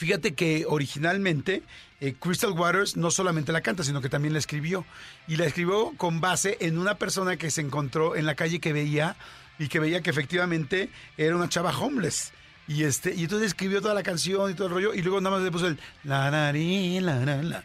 [0.00, 1.62] fíjate que originalmente
[2.00, 4.86] eh, Crystal Waters no solamente la canta, sino que también la escribió.
[5.28, 8.72] Y la escribió con base en una persona que se encontró en la calle que
[8.72, 9.16] veía
[9.58, 12.32] y que veía que efectivamente era una chava homeless.
[12.70, 15.34] Y este, y entonces escribió toda la canción y todo el rollo, y luego nada
[15.34, 17.64] más le puso el la nari, la la la,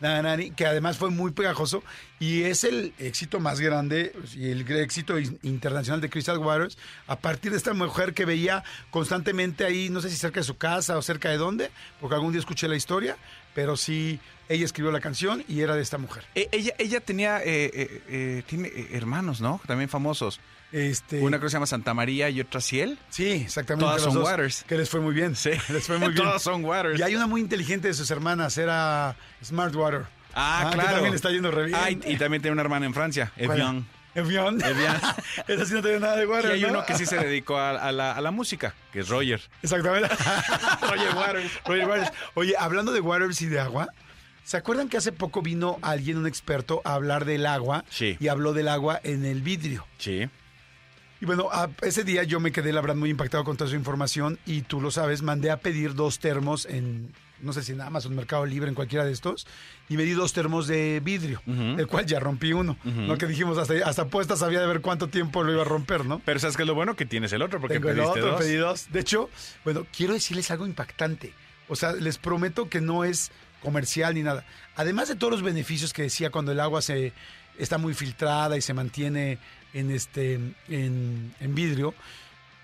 [0.00, 1.82] la la que además fue muy pegajoso,
[2.20, 7.18] y es el éxito más grande y el éxito in- internacional de Crystal Waters, a
[7.18, 10.96] partir de esta mujer que veía constantemente ahí, no sé si cerca de su casa
[10.96, 13.16] o cerca de dónde, porque algún día escuché la historia,
[13.52, 16.22] pero sí, ella escribió la canción y era de esta mujer.
[16.36, 19.60] Eh, ella, ella tenía, eh, eh, eh, tiene eh, hermanos, ¿no?
[19.66, 20.38] También famosos.
[20.72, 22.98] Este, Una que se llama Santa María y otra Ciel.
[23.08, 23.86] Sí, exactamente.
[23.86, 24.64] Todas son dos, Waters.
[24.66, 25.36] Que les fue muy bien.
[25.36, 25.50] Sí.
[25.68, 26.24] Les fue muy bien.
[26.24, 26.98] Todas son Waters.
[26.98, 30.02] Y hay una muy inteligente de sus hermanas, era Smart Water.
[30.34, 30.90] Ah, que claro.
[30.92, 31.78] también le está yendo re bien.
[31.80, 33.86] Ah, y, y también tiene una hermana en Francia, Evian.
[34.14, 34.60] Evian.
[34.62, 34.96] Evian.
[35.48, 36.50] Esa sí no tiene nada de Y Water.
[36.50, 36.68] hay ¿no?
[36.68, 39.40] uno que sí se dedicó a, a la, a la música, que es Roger.
[39.62, 40.08] Exactamente.
[40.82, 41.60] Roger Waters.
[41.64, 42.12] Roger Waters.
[42.34, 43.88] Oye, hablando de Waters y de agua,
[44.44, 47.84] ¿se acuerdan que hace poco vino alguien, un experto, a hablar del agua?
[47.88, 48.16] Sí.
[48.20, 49.86] Y habló del agua en el vidrio.
[49.98, 50.28] Sí.
[51.20, 53.76] Y bueno, a- ese día yo me quedé, la verdad, muy impactado con toda su
[53.76, 57.80] información y tú lo sabes, mandé a pedir dos termos en, no sé si en
[57.80, 59.46] Amazon, Mercado Libre, en cualquiera de estos,
[59.88, 61.76] y me di dos termos de vidrio, Ujú.
[61.76, 62.76] del cual ya rompí uno.
[62.84, 66.04] No que dijimos, hasta, hasta puesta sabía de ver cuánto tiempo lo iba a romper,
[66.04, 66.20] ¿no?
[66.24, 66.96] Pero ¿sabes qué es lo bueno?
[66.96, 68.40] Que tienes el otro, porque Tengo el pediste otro, dos.
[68.40, 68.86] pedí dos.
[68.92, 69.30] De hecho,
[69.64, 71.32] bueno, quiero decirles algo impactante.
[71.68, 74.44] O sea, les prometo que no es comercial ni nada.
[74.76, 77.12] Además de todos los beneficios que decía cuando el agua se
[77.58, 79.38] está muy filtrada y se mantiene
[79.78, 80.34] en este
[80.68, 81.94] en, en vidrio,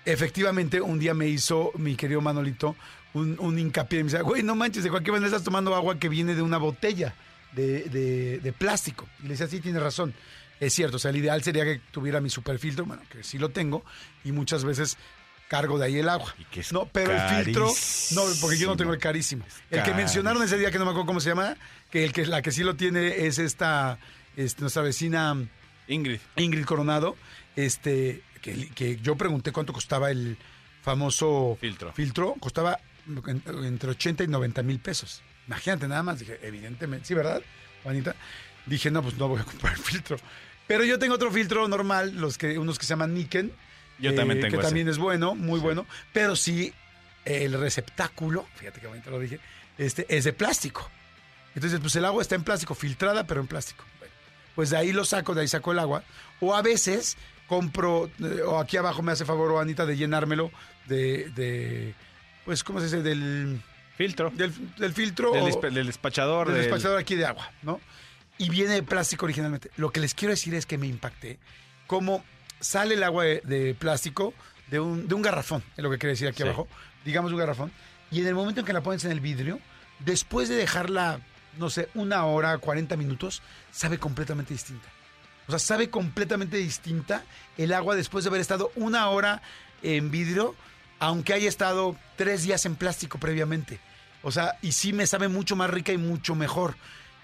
[0.05, 2.75] efectivamente un día me hizo mi querido Manolito
[3.13, 6.09] un, un hincapié me decía, güey, no manches, de cualquier manera estás tomando agua que
[6.09, 7.13] viene de una botella
[7.51, 9.07] de, de- de plástico.
[9.19, 10.15] Y le decía, sí, tienes razón.
[10.59, 13.49] Es cierto, o sea, el ideal sería que tuviera mi superfiltro, bueno, que sí lo
[13.49, 13.83] tengo,
[14.23, 14.97] y muchas veces
[15.47, 16.33] cargo de ahí el agua.
[16.39, 17.67] Y que es no, pero el filtro,
[18.15, 19.45] no, porque yo no tengo el carísimo.
[19.69, 21.55] El que mencionaron ese día, que no me acuerdo cómo se llama,
[21.91, 23.99] que el que la que sí lo tiene es esta,
[24.35, 25.37] este, nuestra vecina
[25.87, 26.19] Ingrid.
[26.37, 27.15] Ingrid Coronado,
[27.55, 30.37] este, que, que yo pregunté cuánto costaba el
[30.81, 31.91] famoso Filtro.
[31.93, 32.79] filtro, costaba
[33.27, 35.21] en- entre 80 y 90 mil pesos.
[35.47, 37.41] Imagínate nada más, dije, evidentemente, sí, ¿verdad,
[37.83, 38.15] Juanita?
[38.65, 40.17] Dije, no, pues no voy a comprar el filtro.
[40.67, 43.51] Pero yo tengo otro filtro normal, los que, unos que se llaman Niken.
[43.99, 44.65] Yo también tengo Que ese.
[44.67, 45.85] también es bueno, muy bueno.
[46.13, 46.73] Pero sí,
[47.25, 49.39] el receptáculo, fíjate que bonito lo dije,
[49.77, 50.89] este, es de plástico.
[51.55, 53.83] Entonces, pues el agua está en plástico, filtrada, pero en plástico.
[54.55, 56.03] Pues de ahí lo saco, de ahí saco el agua.
[56.39, 60.51] O a veces compro, eh, o aquí abajo me hace favor, o Anita, de llenármelo
[60.87, 61.93] de, de
[62.45, 63.01] pues, ¿cómo se dice?
[63.01, 63.61] Del,
[63.97, 64.31] Filtro.
[64.31, 65.31] del, del filtro.
[65.31, 66.47] Del, o- dispe- del despachador.
[66.47, 67.79] del del- despachador aquí de agua, ¿no?
[68.39, 69.69] Y viene de plástico originalmente.
[69.77, 71.37] Lo que les quiero decir es que me impacté
[71.85, 72.23] cómo
[72.59, 74.33] sale el agua de, de plástico
[74.71, 76.43] de un, de un garrafón, es lo que quiere decir aquí Sí.
[76.43, 76.67] abajo,
[77.05, 77.71] digamos un garrafón,
[78.09, 79.59] y en el momento en que la pones en el vidrio,
[79.99, 81.19] después de dejarla,
[81.57, 84.87] no sé, una hora, 40 minutos, sabe completamente distinta.
[85.47, 87.23] O sea, sabe completamente distinta
[87.57, 89.41] el agua después de haber estado una hora
[89.81, 90.55] en vidrio,
[90.99, 93.79] aunque haya estado tres días en plástico previamente.
[94.21, 96.75] O sea, y sí me sabe mucho más rica y mucho mejor.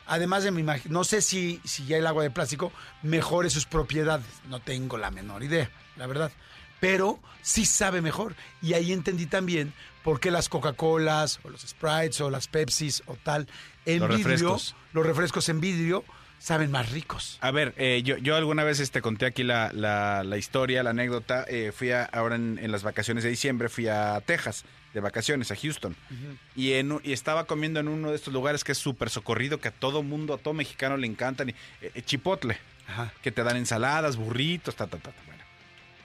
[0.06, 3.66] Además de mi imag- no sé si, si ya el agua de plástico mejore sus
[3.66, 4.26] propiedades.
[4.50, 6.32] No tengo la menor idea, la verdad.
[6.82, 8.36] Pero sí sabe mejor.
[8.62, 13.16] Y ahí entendí también por qué las Coca-Colas, o los Sprites, o las Pepsis, o
[13.16, 13.48] tal,
[13.96, 14.76] en Los vidrio, refrescos.
[14.94, 16.04] los refrescos en vidrio,
[16.40, 17.38] saben más ricos.
[17.42, 20.92] A ver, eh, yo, yo alguna vez este, conté aquí la, la- la historia, la
[20.92, 21.46] anécdota.
[21.48, 25.52] Eh, fui a, ahora en, en las vacaciones de diciembre, fui a Texas de vacaciones,
[25.52, 25.96] a Houston.
[26.56, 29.68] y, en, y estaba comiendo en uno de estos lugares que es súper socorrido, que
[29.68, 31.50] a todo mundo, a todo mexicano le encantan.
[31.50, 33.14] y- eh, chipotle, Ajá.
[33.22, 35.12] que te dan ensaladas, burritos, ta, ta, ta.
[35.12, 35.44] ta, bueno.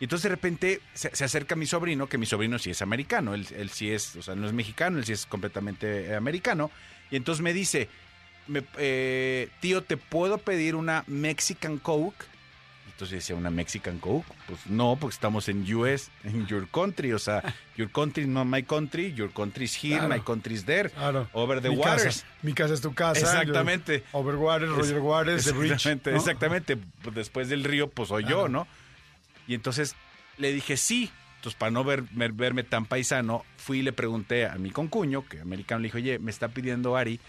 [0.01, 3.33] Y entonces de repente se, se acerca mi sobrino, que mi sobrino sí es americano,
[3.33, 6.71] él, él sí es, o sea, no es mexicano, él sí es completamente americano.
[7.11, 7.89] Y entonces me dice,
[8.47, 12.25] me- eh, tío, ¿te puedo pedir una Mexican Coke?
[12.87, 14.25] Entonces decía, ¿una Mexican Coke?
[14.47, 17.13] Pues no, porque estamos en US, en your country.
[17.13, 17.43] O sea,
[17.77, 20.15] your country is not my country, your country is here, Claro.
[20.15, 20.91] my country is there.
[20.91, 21.29] Claro.
[21.33, 22.05] Over the mi waters.
[22.23, 23.19] Casa, mi casa es tu casa.
[23.19, 24.05] Exactamente.
[24.13, 25.73] yo- Over waters, Roger Waters, The Bridge.
[25.73, 26.17] Exactamente, ¿no?
[26.19, 26.79] exactamente.
[27.13, 28.43] Después del río, pues soy Claro.
[28.43, 28.69] yo, ¿no?
[29.49, 29.97] Y entonces
[30.39, 31.11] le dije sí.
[31.45, 35.27] Entonces, para no ver, ver- verme tan paisano, fui y le pregunté a mi concuño,
[35.29, 37.21] que americano, le dije, oye, me está pidiendo Ari,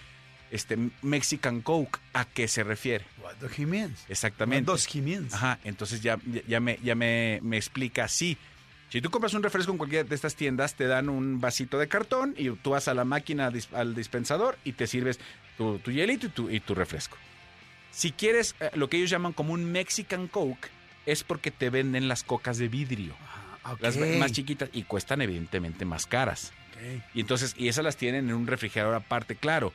[0.52, 3.04] este, Mexican Coke, ¿a qué se refiere?
[3.22, 4.06] What do he means?
[4.08, 4.72] Exactamente.
[4.72, 5.34] What does he means?
[5.34, 8.38] Ajá, entonces ya, ya, me, ya me, me explica así.
[8.90, 11.90] Si tú compras un refresco en cualquiera de estas tiendas, te dan un vasito de
[11.90, 15.20] cartón y tú vas a la máquina, al dispensador y te sirves
[15.58, 17.18] tu, tu hielito y tu, y tu refresco.
[17.92, 20.70] Si quieres eh, lo que ellos llaman como un Mexican Coke,
[21.06, 23.14] es porque te venden las cocas de vidrio.
[23.68, 23.76] Ah.
[23.80, 26.54] Las más chiquitas y cuestan evidentemente más caras.
[27.14, 29.74] Y entonces, y esas las tienen en un refrigerador aparte, claro.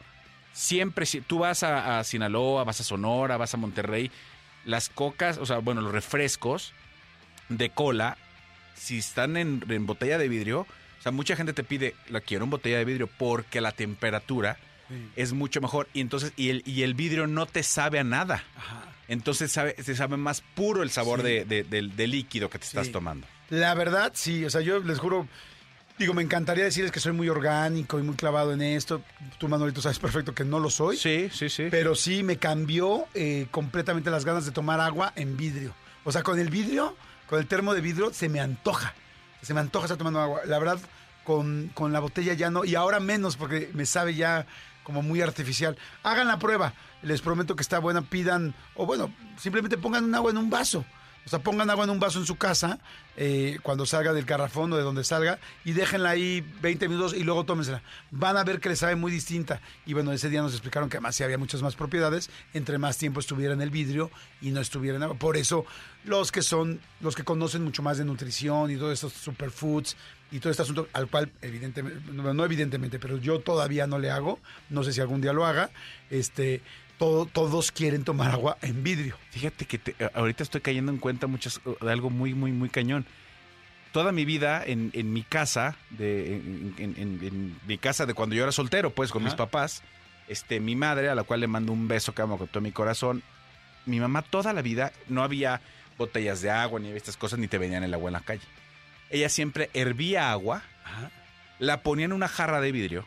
[0.53, 4.11] Siempre, si tú vas a, a Sinaloa, vas a Sonora, vas a Monterrey,
[4.65, 6.73] las cocas, o sea, bueno, los refrescos
[7.49, 8.17] de cola,
[8.77, 12.45] si están en, en botella de vidrio, o sea, mucha gente te pide, la quiero
[12.45, 14.57] en botella de vidrio porque la temperatura
[14.89, 15.09] Sí.
[15.15, 15.89] es mucho mejor.
[15.95, 18.43] Y entonces, y el, y el vidrio no te sabe a nada.
[18.57, 18.83] Ajá.
[19.07, 21.27] Entonces sabe, se sabe más puro el sabor Sí.
[21.27, 23.25] de, de- del, del líquido que te estás tomando.
[23.51, 24.45] La verdad, sí.
[24.45, 25.29] O sea, yo les juro,
[25.99, 29.03] digo, me encantaría decirles que soy muy orgánico y muy clavado en esto.
[29.39, 30.97] Tú, Manolito, sabes perfecto que no lo soy.
[30.97, 31.69] Sí, sí, sí.
[31.71, 35.75] Pero sí me cambió eh, completamente las ganas de tomar agua en vidrio.
[36.05, 36.97] O sea, con el vidrio,
[37.29, 38.95] con el termo de vidrio, se me antoja.
[39.43, 40.41] Se me antoja estar tomando agua.
[40.47, 40.79] La verdad,
[41.25, 42.65] con, con la botella ya no.
[42.65, 44.47] Y ahora menos, porque me sabe ya
[44.85, 45.77] como muy artificial.
[46.03, 46.73] Hagan la prueba.
[47.03, 48.03] Les prometo que está buena.
[48.03, 50.85] Pidan, o bueno, simplemente pongan un agua en un vaso.
[51.27, 52.79] O sea, pongan agua en un vaso en su casa
[53.17, 57.23] eh, cuando salga del garrafón o de donde salga y déjenla ahí 20 minutos y
[57.23, 57.83] luego tómensela.
[58.11, 59.61] Van a ver que les sabe muy distinta.
[59.87, 62.97] Y bueno, ese día nos explicaron que además sí había muchas más propiedades, entre más
[62.97, 65.17] tiempo estuviera en el vidrio y no estuviera en agua.
[65.17, 65.67] Por eso,
[66.05, 69.97] los que son, los que conocen mucho más de nutrición y todos estos superfoods
[70.33, 74.11] y todo este asunto, al cual evidentemente, no no evidentemente, pero yo todavía no le
[74.11, 75.71] hago, no sé si algún día lo haga,
[76.09, 76.63] este,
[77.01, 79.17] todo- todos quieren tomar agua en vidrio.
[79.31, 83.07] Fíjate que te- ahorita estoy cayendo en cuenta muchas, de algo muy, muy, muy cañón.
[83.91, 88.13] Toda mi vida en, en mi casa, de, en, en- en- en mi casa de
[88.15, 89.31] cuando yo era soltero, pues con Ajá.
[89.31, 89.83] mis papás,
[90.29, 92.71] este, mi madre, a la cual le mando un beso que amo con todo mi
[92.71, 93.23] corazón,
[93.87, 95.61] mi mamá toda la vida no había
[95.97, 98.43] botellas de agua ni había estas cosas, ni te venían el agua en la calle.
[99.09, 100.63] Ella siempre hervía agua,
[101.59, 103.07] la ponía en una jarra de vidrio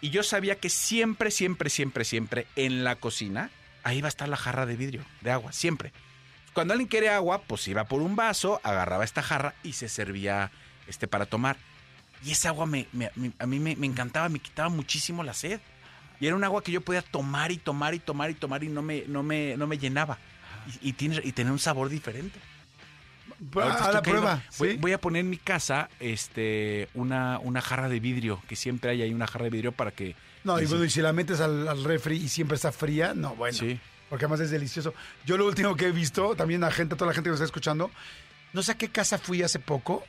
[0.00, 3.50] y yo sabía que siempre, siempre, siempre, siempre en la cocina,
[3.82, 5.92] ahí va a estar la jarra de vidrio, de agua, siempre.
[6.52, 10.50] Cuando alguien quiere agua, pues iba por un vaso, agarraba esta jarra y se servía
[10.86, 11.56] este, para tomar.
[12.24, 15.60] Y esa agua me, me- a mí me, encantaba, me quitaba muchísimo la sed.
[16.20, 18.68] Y era un agua que yo podía tomar y tomar y tomar y tomar y
[18.68, 20.18] no me, no me, no me llenaba.
[20.82, 22.38] y, tiene, y tener un sabor diferente.
[23.56, 24.42] A Ahorita la prueba.
[24.58, 24.76] Voy, ¿sí?
[24.78, 29.02] voy a poner en mi casa este, una, una jarra de vidrio, que siempre hay
[29.02, 30.16] ahí una jarra de vidrio para que...
[30.44, 33.34] No, y bueno, y si la metes al, al refri y siempre está fría, no,
[33.34, 33.56] bueno.
[33.56, 33.78] Sí.
[34.08, 34.94] Porque además es delicioso.
[35.26, 37.36] Yo lo último que he visto, también a gente, a toda la gente que nos
[37.38, 37.90] está escuchando,
[38.52, 40.02] no sé a qué casa fui hace poco,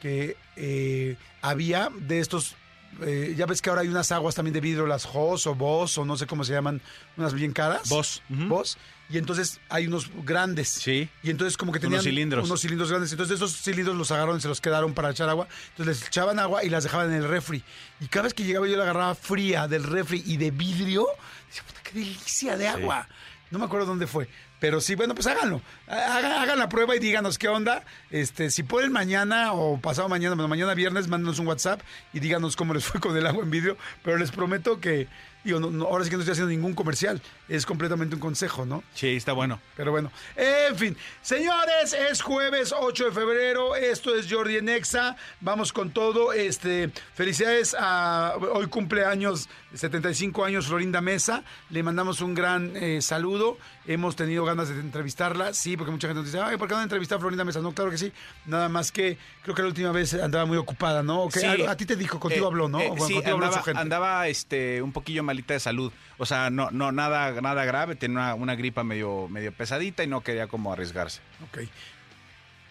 [0.00, 2.54] que eh, había de estos,
[3.02, 5.98] eh, ya ves que ahora hay unas aguas también de vidrio, las Jos o Boss
[5.98, 6.80] o no sé cómo se llaman,
[7.16, 7.88] unas bien caras.
[7.88, 8.22] Boss.
[8.30, 8.46] Ujú.
[8.46, 8.78] Boss.
[9.12, 10.68] Y entonces hay unos grandes.
[10.68, 11.08] Sí.
[11.22, 12.46] Y entonces como que Unos tenían cilindros.
[12.46, 13.10] unos cilindros grandes.
[13.10, 15.48] Entonces esos cilindros los agarraron y se los quedaron para echar agua.
[15.70, 17.62] Entonces les echaban agua y las dejaban en el refri.
[18.00, 21.06] Y cada vez que llegaba yo la agarraba fría del refri y de vidrio.
[21.48, 23.08] Decía, puta, qué delicia de agua.
[23.50, 24.28] No me acuerdo dónde fue.
[24.60, 25.60] Pero sí, bueno, pues háganlo.
[25.88, 27.82] Hagan, hagan la prueba y díganos qué onda.
[28.10, 31.80] Este, si pueden mañana o pasado mañana, bueno, mañana viernes, mándenos un WhatsApp
[32.12, 33.76] y díganos cómo les fue con el agua en vidrio.
[34.04, 35.08] Pero les prometo que,
[35.44, 37.20] digo, no- no, ahora sí que no estoy haciendo ningún comercial.
[37.48, 38.82] Es completamente un consejo, ¿no?
[38.94, 39.60] Sí, está bueno.
[39.76, 40.96] Pero bueno, en fin.
[41.22, 43.76] Señores, es jueves 8 de febrero.
[43.76, 45.16] Esto es Jordi en Exa.
[45.40, 46.32] Vamos con todo.
[46.32, 51.44] Este, felicidades a hoy cumpleaños, 75 años Florinda Mesa.
[51.70, 53.58] Le mandamos un gran eh, saludo.
[53.86, 55.52] Hemos tenido ganas de entrevistarla.
[55.54, 57.60] Sí, porque mucha gente nos dice, ay, ¿por qué no entrevistar a Florinda Mesa?
[57.60, 58.12] No, claro que sí.
[58.46, 61.24] Nada más que creo que la última vez andaba muy ocupada, ¿no?
[61.24, 62.80] A, a ti te dijo, contigo Eh, habló, ¿no?
[62.80, 63.80] eh, Bueno, sí, contigo habló andaba, su gente.
[63.80, 65.92] andaba, este, un poquillo malita de salud.
[66.18, 70.06] O sea, no, no nada, nada grave, tenía una, una gripa medio, medio pesadita y
[70.06, 71.20] no quería como arriesgarse.
[71.48, 71.58] Ok.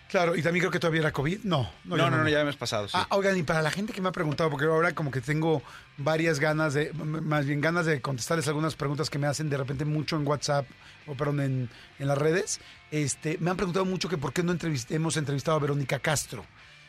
[0.10, 1.42] Claro, y también creo que todavía era COVID.
[1.44, 2.94] No, No, no, no, ya hemos pasado, sí.
[2.98, 5.62] Ah, oigan, y para la gente que me ha preguntado, porque ahora como que tengo
[5.98, 9.86] varias ganas de, más bien ganas de contestarles algunas preguntas que me hacen de repente
[9.86, 10.66] mucho en WhatsApp,
[11.06, 11.70] o perdón, en,
[12.00, 15.58] en las redes, este, me han preguntado mucho que por qué no entrevist- hemos entrevistado
[15.58, 16.44] a Verónica Castro.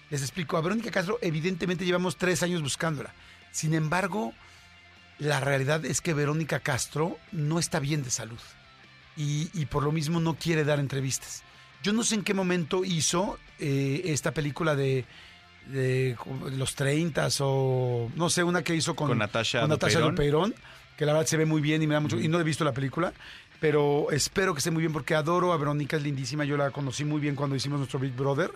[0.09, 3.12] Les explico, a Verónica Castro evidentemente llevamos tres años buscándola.
[3.52, 4.33] Sin embargo,
[5.20, 8.40] la realidad es que Verónica Castro no está bien de salud
[9.16, 11.42] y, y por lo mismo no quiere dar entrevistas.
[11.83, 15.04] Yo no sé en qué momento hizo eh, esta película de,
[15.66, 16.16] de
[16.56, 20.50] los 30 o no sé, una que hizo con, Con Natasha con Natasha Dupeirón.
[20.50, 20.54] Dupeirón,
[20.96, 22.64] que la verdad se ve muy bien y me da mucho y no he visto
[22.64, 23.12] la película,
[23.61, 27.04] pero espero que esté muy bien porque adoro a Verónica, es lindísima, yo la conocí
[27.04, 28.50] muy bien cuando hicimos nuestro Big Brother,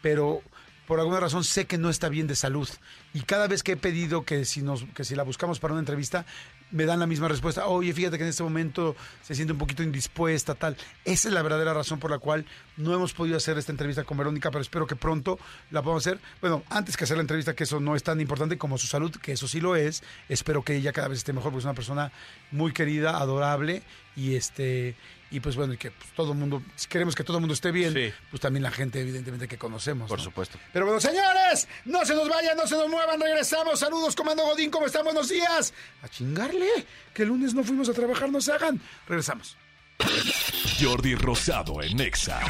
[0.00, 0.42] pero
[0.86, 2.68] por alguna razón sé que no está bien de salud
[3.12, 5.80] y cada vez que he pedido que si nos que si la buscamos para una
[5.80, 6.26] entrevista
[6.74, 7.68] me dan la misma respuesta.
[7.68, 10.76] Oye, fíjate que en este momento se siente un poquito indispuesta, tal.
[11.04, 14.18] Esa es la verdadera razón por la cual no hemos podido hacer esta entrevista con
[14.18, 15.38] Verónica, pero espero que pronto
[15.70, 16.18] la podamos hacer.
[16.40, 19.14] Bueno, antes que hacer la entrevista, que eso no es tan importante como su salud,
[19.22, 20.02] que eso sí lo es.
[20.28, 22.10] Espero que ella cada vez esté mejor, porque es una persona
[22.50, 23.84] muy querida, adorable
[24.16, 24.96] y este
[25.36, 27.54] y pues bueno, y que pues, todo el mundo, si queremos que todo el mundo
[27.54, 28.12] esté bien, Sí.
[28.30, 30.08] pues también la gente evidentemente que conocemos.
[30.08, 30.24] Por ¿no?
[30.24, 30.58] supuesto.
[30.72, 33.80] Pero bueno, señores, no se nos vayan, no se nos muevan, regresamos.
[33.80, 35.04] Saludos, Comando Godín, ¿cómo están?
[35.04, 35.74] Buenos días.
[36.02, 36.68] A chingarle,
[37.12, 38.80] que el lunes no fuimos a trabajar, no se hagan.
[39.08, 39.56] Regresamos.
[40.80, 42.40] Jordi Rosado en Exa.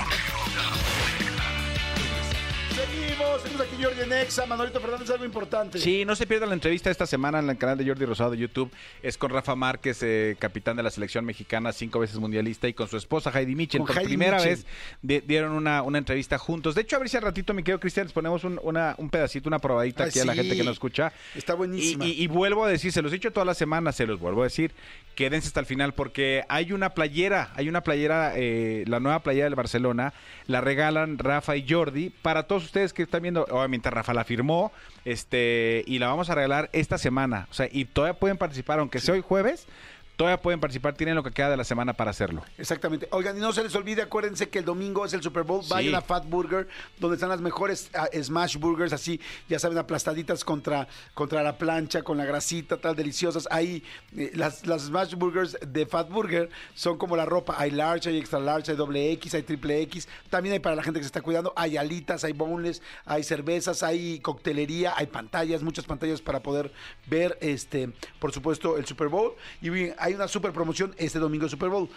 [2.99, 5.79] Seguimos, seguimos aquí Jordi en Exa, Manolito Fernández, algo importante.
[5.79, 8.39] Sí, no se pierdan la entrevista esta semana en el canal de Jordi Rosado de
[8.39, 8.71] YouTube.
[9.03, 12.89] Es con Rafa Márquez, eh, capitán de la selección mexicana, cinco veces mundialista, y con
[12.89, 13.81] su esposa Heidi Mitchell.
[13.81, 14.55] Con Por Heidi primera Mitchell.
[14.57, 14.67] vez
[15.03, 16.75] di- dieron una, una entrevista juntos.
[16.75, 19.11] De hecho, a ver si al ratito, mi querido Cristian, les ponemos un, una- un
[19.11, 21.13] pedacito, una probadita Ay, aquí a la gente que nos escucha.
[21.35, 22.05] Está buenísima.
[22.07, 24.21] Y, y- y vuelvo a decir, se los he dicho toda la semana, se los
[24.21, 24.73] vuelvo a decir,
[25.15, 29.45] quédense hasta el final porque hay una playera, hay una playera, eh, la nueva playera
[29.47, 30.13] del Barcelona,
[30.47, 34.73] la regalan Rafa y Jordi para todos ustedes que están viendo, obviamente Rafa la firmó,
[35.05, 39.01] este, y la vamos a regalar esta semana, o sea, y todavía pueden participar, aunque
[39.01, 39.67] sea hoy jueves,
[40.17, 42.43] todavía pueden participar, tienen lo que queda de la semana para hacerlo.
[42.59, 43.09] Exactamente.
[43.11, 45.65] Oigan, y no se les olvide, acuérdense que el domingo es el Super Bowl.
[45.69, 50.45] Vayan a Fat Burger, donde están las mejores ah, Smash Burgers, así, ya saben, aplastaditas
[50.45, 53.49] contra, contra la plancha, con la grasita, tal, deliciosas.
[53.51, 53.83] Ahí,
[54.17, 57.57] eh, las, las Smash Burgers de Fat Burger son como la ropa.
[57.59, 60.09] Hay large, hay extra large, hay doble X, hay triple X.
[60.31, 61.53] También hay para la gente que se está cuidando.
[61.57, 66.73] Hay alitas, hay boneless, hay cervezas, hay coctelería, hay pantallas, muchas pantallas para poder
[67.07, 69.35] ver, este, por supuesto, el Super Bowl.
[69.61, 71.89] Y bien, hay una super promoción este domingo de Super Bowl.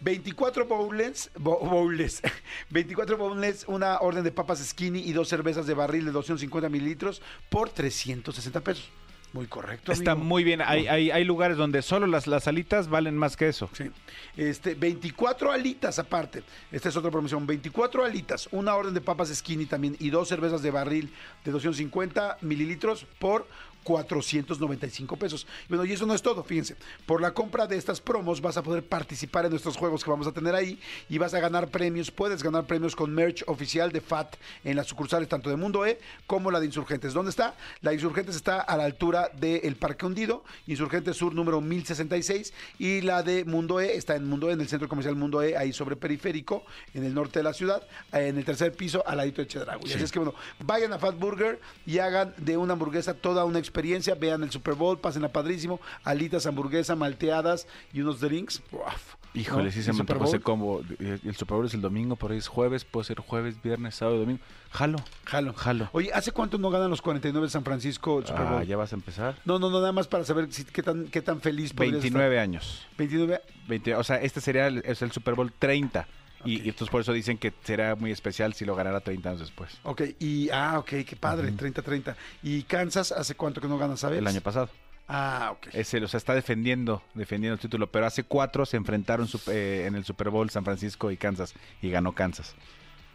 [0.00, 2.22] 24 bowls, bo- bowls,
[2.70, 7.20] 24 bowls, una orden de papas skinny y dos cervezas de barril de 250 mililitros
[7.48, 8.88] por 360 pesos.
[9.32, 9.92] Muy correcto.
[9.92, 10.26] Está amigo.
[10.28, 13.68] muy bien, hay, hay, hay lugares donde solo las, las alitas valen más que eso.
[13.76, 13.90] Sí.
[14.36, 16.42] Este, 24 alitas aparte.
[16.72, 17.46] Esta es otra promoción.
[17.46, 21.12] 24 alitas, una orden de papas skinny también y dos cervezas de barril
[21.44, 23.46] de 250 mililitros por
[23.86, 25.46] 495 pesos.
[25.66, 26.74] Y bueno, y eso no es todo, fíjense.
[27.06, 30.26] Por la compra de estas promos vas a poder participar en nuestros juegos que vamos
[30.26, 32.10] a tener ahí y vas a ganar premios.
[32.10, 36.00] Puedes ganar premios con merch oficial de FAT en las sucursales tanto de Mundo E
[36.26, 37.14] como la de Insurgentes.
[37.14, 37.54] ¿Dónde está?
[37.80, 43.02] La de Insurgentes está a la altura del Parque Hundido, Insurgente Sur número 1066, y
[43.02, 45.72] la de Mundo E está en Mundo E, en el centro comercial Mundo E, ahí
[45.72, 49.46] sobre Periférico, en el norte de la ciudad, en el tercer piso, al ladito de
[49.46, 49.84] Chedraui.
[49.84, 53.60] Así es que bueno, vayan a Fat Burger y hagan de una hamburguesa toda una
[53.60, 53.75] experiencia,
[54.18, 58.62] vean el Super Bowl, pásenla padrísimo, alitas, hamburguesa, malteadas y unos drinks.
[58.72, 59.70] Uf, Híjole, ¿no?
[59.70, 60.82] sí se El me antojó ese combo.
[60.98, 64.18] El Super Bowl es el domingo, por ahí es jueves, puede ser jueves, viernes, sábado,
[64.18, 64.40] domingo.
[64.70, 64.98] Jalo.
[65.24, 65.52] Jalo.
[65.54, 65.88] Jalo.
[65.92, 68.66] Oye, ¿hace cuánto no ganan los 49 de San Francisco el Super Ah, Bowl?
[68.66, 69.36] ya vas a empezar.
[69.44, 72.40] No, no, no, nada más para saber si- qué tan, qué tan feliz podrías 29
[72.40, 72.80] años.
[72.82, 72.96] estar.
[72.98, 73.40] 29.
[73.68, 76.06] 20 o sea, este sería el, es el Super Bowl 30.
[76.46, 79.40] Y, y entonces por eso dicen que será muy especial si lo ganara 30 años
[79.40, 79.78] después.
[79.82, 82.14] Ok, y, ah, ok, qué padre, 30-30.
[82.42, 84.18] ¿Y Kansas hace cuánto que no gana, sabes?
[84.18, 84.68] El año pasado.
[85.08, 85.68] Ah, ok.
[85.72, 89.84] Es el, o sea, está defendiendo, defendiendo el título, pero hace cuatro se enfrentaron eh,
[89.86, 92.54] en el Super Bowl San Francisco y Kansas y ganó Kansas.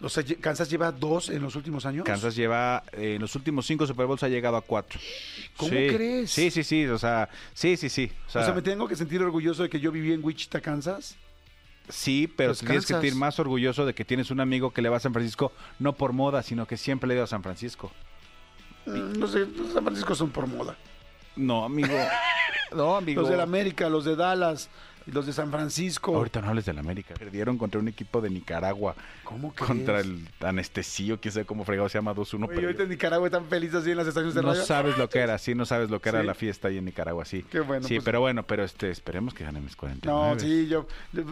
[0.03, 2.05] O sea, Kansas lleva dos en los últimos años.
[2.05, 4.99] Kansas lleva, eh, en los últimos cinco Super Bowls ha llegado a cuatro.
[5.57, 5.87] ¿Cómo Sí.
[5.93, 6.31] crees?
[6.31, 8.09] Sí, sí, sí, o sea, sí, sí, sí.
[8.25, 10.59] O O sea, sea, me tengo que sentir orgulloso de que yo viví en Wichita,
[10.61, 11.17] Kansas.
[11.91, 14.89] Sí, pero Pues tienes que sentir más orgulloso de que tienes un amigo que le
[14.89, 17.43] va a San Francisco, no por moda, sino que siempre le ha ido a San
[17.43, 17.91] Francisco.
[18.85, 20.75] Mm, No sé, los San Francisco son por moda.
[21.35, 21.93] No, amigo.
[22.75, 23.21] no, amigo.
[23.21, 24.69] Los de la América, los de Dallas,
[25.07, 26.15] los de San Francisco.
[26.15, 27.13] Ahorita no hables del América.
[27.17, 28.95] Perdieron contra un equipo de Nicaragua.
[29.23, 29.67] ¿Cómo crees?
[29.67, 32.35] Contra el anestesio, quién sabe cómo fregado se llama 2-1.
[32.35, 32.67] Oye, perdió.
[32.67, 34.63] ahorita en Nicaragua están felices así en las estaciones de No radio.
[34.65, 36.27] sabes lo que era, sí, no sabes lo que era ¿Sí?
[36.27, 37.43] la fiesta ahí en Nicaragua, sí.
[37.49, 40.33] Qué bueno, Sí, pues- pero bueno, pero este, esperemos que ganen mis 49.
[40.35, 40.87] No, sí, yo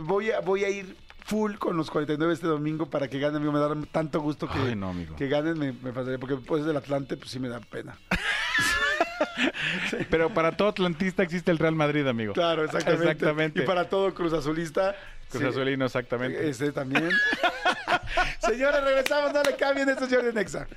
[0.06, 3.38] voy a, voy a ir full con los 49 este domingo para que ganen.
[3.38, 5.16] Amigo, me da tanto gusto que, Ay, no, amigo.
[5.16, 7.98] que ganen, me, me pasaría, porque después del Atlante, pues sí me da pena.
[10.10, 12.34] Pero para todo atlantista existe el Real Madrid, amigo.
[12.34, 13.12] Claro, exactamente.
[13.12, 13.64] Exactamente.
[13.64, 14.96] Y para todo Cruz Azulista.
[15.30, 16.50] Cruz sí, Azulino, exactamente.
[16.50, 17.10] Ese también.
[18.40, 20.68] Señores, regresamos, no le cambien, esto es Jordi Nexa.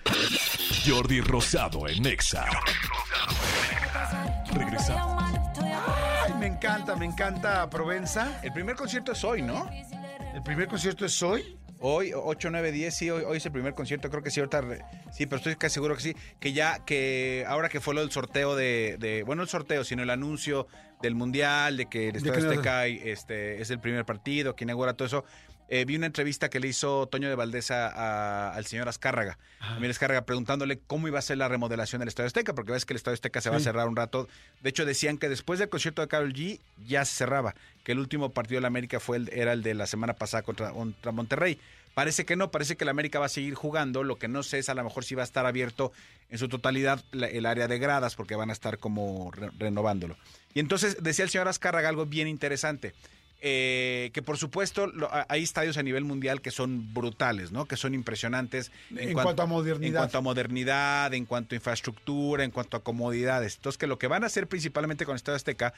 [0.86, 2.46] Jordi Rosado en Exa.
[4.52, 5.22] Regresamos.
[6.26, 8.40] Ay, me encanta, me encanta Provenza.
[8.42, 9.70] El primer concierto es hoy, ¿no?
[10.34, 11.58] El primer concierto es hoy.
[11.84, 14.60] Hoy, 8, 9, 10, sí, hoy, hoy es el primer concierto, creo que sí, ahorita,
[14.60, 18.02] re- sí, pero estoy casi seguro que sí, que ya, que ahora que fue lo
[18.02, 20.68] del sorteo de, de- bueno, el sorteo, sino el anuncio
[21.02, 25.06] del Mundial, de que el Estadio Azteca este, es el primer partido, que inaugura todo
[25.06, 25.24] eso,
[25.74, 29.38] eh, vi una entrevista que le hizo Toño de Valdés a- a- al señor Azcárraga,
[29.76, 32.92] Emilio Azcárraga, preguntándole cómo iba a ser la remodelación del Estadio Azteca, porque ves que
[32.92, 34.28] el Estadio Azteca se va a cerrar un rato.
[34.60, 37.54] De hecho, decían que después del concierto de Carol G ya se cerraba,
[37.84, 40.42] que el último partido de la América fue el, era el de la semana pasada
[40.42, 41.58] contra, contra Monterrey.
[41.94, 44.02] Parece que no, parece que la América va a seguir jugando.
[44.04, 45.92] Lo que no sé es a lo mejor si va a estar abierto
[46.30, 50.16] en su totalidad la- el área de gradas, porque van a estar como re- renovándolo.
[50.54, 52.94] Y entonces decía el señor Azcárraga algo bien interesante.
[53.44, 57.66] Eh, que por supuesto lo- hay estadios a nivel mundial que son brutales, ¿no?
[57.66, 59.88] Que son impresionantes En cuanto a modernidad.
[59.88, 63.56] En cuanto a modernidad, en cuanto a infraestructura, en cuanto a comodidades.
[63.56, 65.74] Entonces, que lo que van a hacer principalmente con Estadio Azteca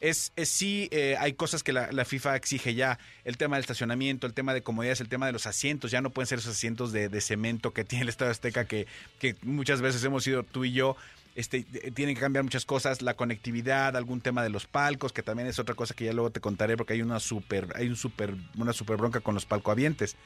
[0.00, 3.62] es, es sí, eh, hay cosas que la, la FIFA exige ya, el tema del
[3.62, 6.54] estacionamiento, el tema de comodidades, el tema de los asientos, ya no pueden ser esos
[6.54, 8.86] asientos de, de cemento que tiene el Estadio Azteca, que,
[9.18, 10.96] que muchas veces hemos ido tú y yo.
[11.38, 15.22] Este, eh, tienen que cambiar muchas cosas, la conectividad, algún tema de los palcos, que
[15.22, 17.94] también es otra cosa que ya luego te contaré, porque hay una super, hay un
[17.94, 20.16] super, una super bronca con los palcoavientes.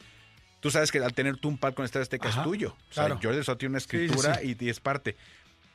[0.59, 2.69] Tú sabes que al tener tú un palco en el Estadio Azteca Ajá, es tuyo.
[2.89, 3.19] O sea, claro.
[3.21, 4.57] Jordi Soto tiene una Sí, sí, escritura sí.
[4.59, 5.15] Y, y es parte.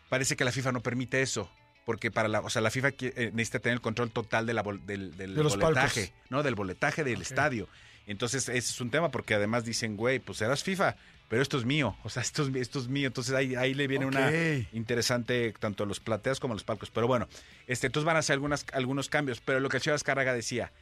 [0.08, 1.48] Parece que la FIFA no permite eso.
[1.86, 4.62] Porque para la, o sea, la FIFA eh, necesita tener el control total de la
[4.62, 6.30] del, del De los boletaje, palcos.
[6.30, 6.42] ¿no?
[6.42, 7.68] Del boletaje del estadio.
[8.08, 10.96] Entonces, ese es un tema porque además dicen, güey, pues serás FIFA,
[11.28, 11.94] pero esto es mío.
[12.04, 13.06] O sea, esto es, esto es mío.
[13.06, 14.32] Entonces ahí, ahí le viene una
[14.72, 16.90] interesante tanto los plateas como los palcos.
[16.90, 17.28] Pero bueno,
[17.66, 19.40] este, entonces van a hacer algunas, algunos cambios.
[19.44, 20.72] Pero lo que el señor Azcárraga decía,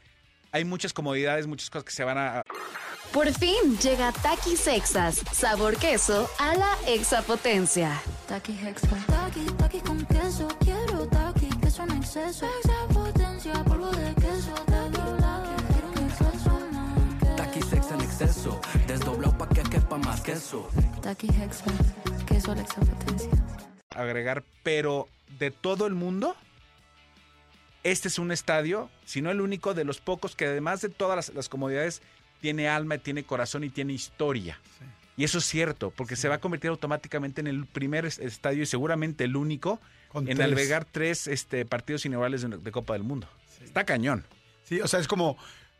[0.52, 2.42] hay muchas comodidades, muchas cosas que se van a,
[3.12, 8.00] Por fin llega Takis Sexas, sabor queso a la exapotencia.
[8.28, 9.04] Taki Hexa.
[9.06, 10.46] Taki, taki con queso.
[10.60, 12.46] Quiero taki, queso en exceso.
[12.46, 14.25] Extra potencia, polvo de queso.
[18.20, 20.68] Exceso, desdoblado pa' que quepa más queso.
[21.02, 21.64] Taki Hexa.
[22.26, 23.30] Queso a la extra potencia.
[23.90, 26.34] agregar, pero de todo el mundo,
[27.84, 31.16] este es un estadio, si no el único, de los pocos que además de todas
[31.16, 32.02] las, las comodidades,
[32.40, 34.58] tiene alma, tiene corazón y tiene historia.
[35.16, 38.62] Y eso es cierto, porque se va a convertir automáticamente en el primer es- estadio
[38.62, 40.46] y seguramente el único Con en tres.
[40.46, 43.26] albergar tres este, partidos inaugurales de, de Copa del Mundo.
[43.62, 44.24] Está cañón.
[44.64, 45.36] Sí, o sea, es como.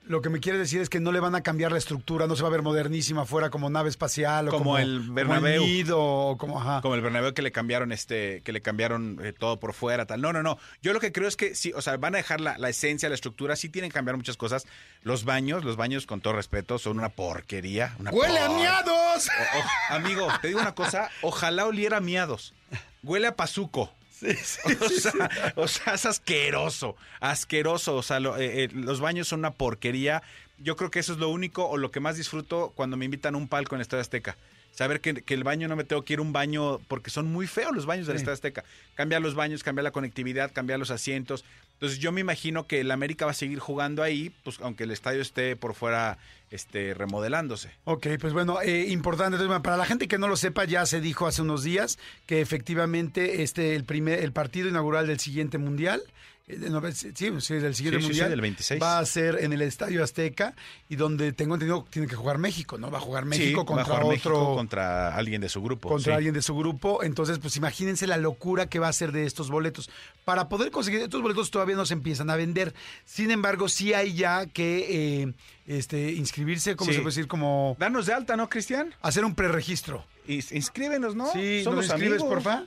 [0.09, 2.37] Lo que me quiere decir es que no le van a cambiar la estructura, no
[2.37, 5.63] se va a ver modernísima afuera como nave espacial o Como como, el como Bernabéu.
[5.65, 6.81] Nido, o como, ajá.
[6.81, 10.21] Como el Bernabéu que le cambiaron este, que le cambiaron eh, todo por fuera, tal.
[10.21, 10.59] No, no, no.
[10.81, 13.09] Yo lo que creo es que sí, o sea, van a dejar la, la esencia,
[13.09, 14.65] la estructura, sí tienen que cambiar muchas cosas.
[15.03, 17.97] Los baños, los baños, con todo respeto, son una porquería.
[17.99, 19.27] una ¡Huele a miados!
[19.29, 22.55] O- o- amigo, te digo una cosa, ojalá oliera a miados.
[23.03, 23.93] Huele a pazuco.
[24.81, 27.97] o, sea, o sea, es asqueroso, asqueroso.
[27.97, 30.23] O sea, lo- eh, eh, los baños son una porquería.
[30.59, 33.35] Yo creo que eso es lo único o lo que más disfruto cuando me invitan
[33.35, 34.37] a un palco en el Estadio Azteca.
[34.77, 37.27] Saber que, que el baño no me tengo que ir a un baño porque son
[37.33, 38.21] muy feos los baños del Sí.
[38.21, 38.65] Estadio Azteca.
[38.95, 41.45] Cambiar los baños, cambiar la conectividad, cambiar los asientos.
[41.73, 44.91] Entonces yo me imagino que el América va a seguir jugando ahí, pues aunque el
[44.91, 46.19] estadio esté por fuera
[46.51, 47.71] este, remodelándose.
[47.85, 49.39] Ok, pues bueno, eh, importante.
[49.63, 53.43] Para la gente que no lo sepa, ya se dijo hace unos días que efectivamente
[53.43, 56.03] este el primer el partido inaugural del siguiente mundial.
[56.49, 58.81] Eh, sí, sí, del siguiente Sí, mundial del 26.
[58.81, 60.55] va a ser en el Estadio Azteca
[60.89, 62.91] y donde tengo entendido tiene que jugar México, ¿no?
[62.91, 65.89] Va a jugar México contra va a jugar otro México contra alguien de su grupo.
[65.89, 67.03] contra alguien de su grupo.
[67.03, 69.91] Entonces, pues imagínense la locura que va a ser de estos boletos.
[70.25, 72.75] Para poder conseguir estos boletos todavía no se empiezan a vender.
[73.05, 75.33] Sin embargo, sí hay ya que eh,
[75.67, 76.97] este, inscribirse, ¿cómo Sí.
[76.97, 77.27] se puede decir?
[77.27, 78.95] Como Danos de alta, ¿no, Cristian?
[79.03, 80.05] hacer un preregistro.
[80.29, 81.33] Ins- Inscríbenos, ¿no?
[81.33, 82.29] Sí, somos ¿nos inscribes, amigos.
[82.45, 82.65] porfa?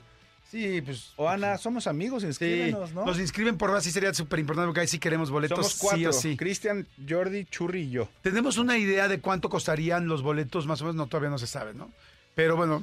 [0.50, 1.14] Sí, pues...
[1.16, 3.06] O Ana, somos amigos, Sí, inscríbenos, ¿no?
[3.06, 5.98] nos inscriben por sí sería súper importante porque ahí sí queremos boletos Somos cuatro.
[6.00, 6.38] sí o sí.
[6.38, 8.10] Cristian, Jordi, Churri y yo.
[8.24, 11.46] Tenemos una idea de cuánto costarían los boletos, más o menos, no, todavía no se
[11.48, 11.92] sabe, ¿no?
[12.34, 12.82] Pero bueno,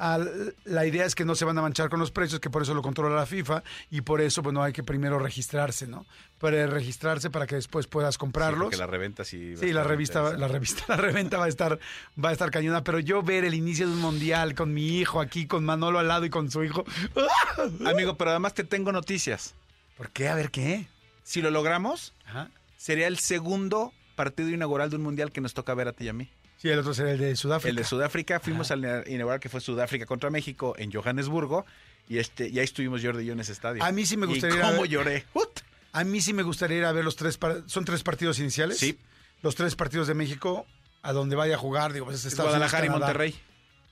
[0.00, 2.62] al- la idea es que no se van a manchar con los precios, que por
[2.62, 6.06] eso lo controla la FIFA y por eso, bueno, hay que primero registrarse, ¿no?
[6.38, 8.64] Para registrarse para que después puedas comprarlos.
[8.64, 9.54] porque la reventa sí.
[9.54, 11.78] va a Sí, la revista, la revista, la reventa va a estar,
[12.22, 15.20] va a estar cañona, pero yo ver el inicio de un mundial con mi hijo
[15.20, 16.84] aquí, con Manolo al lado y con su hijo.
[17.86, 19.54] Amigo, pero además te tengo noticias.
[19.96, 20.28] ¿Por qué?
[20.28, 20.86] A ver qué.
[21.22, 22.50] Si lo logramos, Ajá.
[22.76, 26.08] sería el segundo partido inaugural de un mundial que nos toca ver a ti y
[26.08, 26.28] a mí.
[26.60, 27.70] Sí, el otro será el de Sudáfrica.
[27.70, 31.64] El de Sudáfrica, fuimos al inaugural que fue Sudáfrica contra México en Johannesburgo.
[32.08, 33.82] Y este, y ahí estuvimos Jordi y yo en ese estadio.
[33.84, 35.24] A mí sí me ¿Y gustaría ir a ¿Cómo ver- lloré?
[35.32, 35.60] ¡Ut!
[35.92, 38.78] A mí sí me gustaría ir a ver los tres, par- son tres partidos iniciales.
[38.78, 38.98] Sí.
[39.42, 40.66] Los tres partidos de México,
[41.02, 42.90] a donde vaya a jugar, digo, pues es Es Estados Unidos, Guadalajara y.
[43.00, 43.40] Monterrey.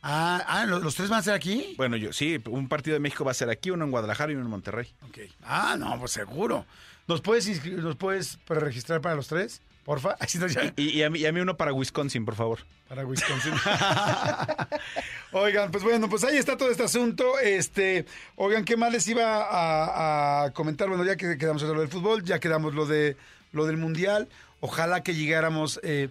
[0.02, 1.74] Ah, ah, ¿lo- ¿los tres van a ser aquí?
[1.76, 4.34] Bueno, yo sí, un partido de México va a ser aquí, uno en Guadalajara y
[4.34, 4.92] uno en Monterrey.
[5.08, 5.18] Ok.
[5.42, 6.66] Ah, no, pues seguro.
[7.06, 9.62] ¿Nos puedes, ¿nos puedes registrar para los tres?
[9.88, 10.18] Porfa.
[10.76, 12.58] Y, y a mí, y a mí uno para Wisconsin, por favor.
[12.90, 13.54] Para Wisconsin.
[15.32, 17.38] oigan, pues bueno, pues ahí está todo este asunto.
[17.38, 18.04] Este,
[18.36, 20.88] oigan, ¿qué más les iba a, a comentar?
[20.88, 23.16] Bueno, ya que quedamos en lo del fútbol, ya quedamos lo de
[23.52, 24.28] lo del mundial.
[24.60, 25.80] Ojalá que llegáramos.
[25.82, 26.10] eh,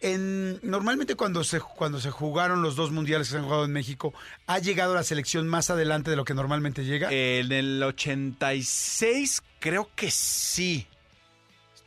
[0.00, 3.72] en, normalmente cuando se, cuando se jugaron los dos mundiales que se han jugado en
[3.72, 4.12] México,
[4.48, 7.12] ¿ha llegado la selección más adelante de lo que normalmente llega?
[7.12, 10.88] En el 86 creo que sí.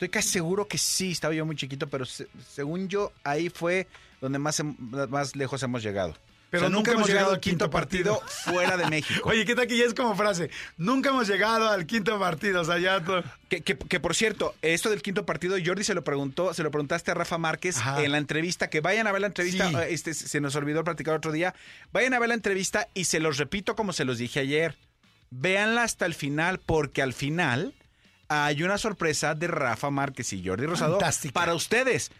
[0.01, 1.11] Estoy casi seguro que sí.
[1.11, 3.85] Estaba yo muy chiquito, pero se- según yo, ahí fue
[4.19, 4.59] donde más,
[5.09, 6.17] más lejos hemos llegado.
[6.49, 8.19] Pero O sea, nunca hemos llegado al quinto partido.
[8.45, 9.21] fuera de México.
[9.29, 10.49] Oye, ¿qué tal que ya es como frase?
[10.75, 13.03] Nunca hemos llegado al quinto partido, o sea, ya...
[13.47, 16.71] Que, que- que, por cierto, esto del quinto partido, Jordi se lo preguntó, se lo
[16.71, 18.03] preguntaste a Rafa Márquez Ajá.
[18.03, 19.75] en la entrevista, que vayan a ver la entrevista, Sí.
[19.75, 21.53] eh, este, se nos olvidó platicar otro día,
[21.93, 24.75] vayan a ver la entrevista y se los repito como se los dije ayer,
[25.29, 27.75] véanla hasta el final, porque al final
[28.33, 31.33] hay una sorpresa de Rafa Márquez y Jordi Rosado Fantástica.
[31.33, 32.11] para ustedes.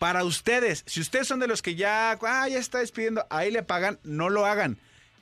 [0.00, 3.62] Para ustedes, si ustedes son de los que ya, ah, ya está despidiendo, ahí le
[3.62, 4.78] pagan, no lo hagan.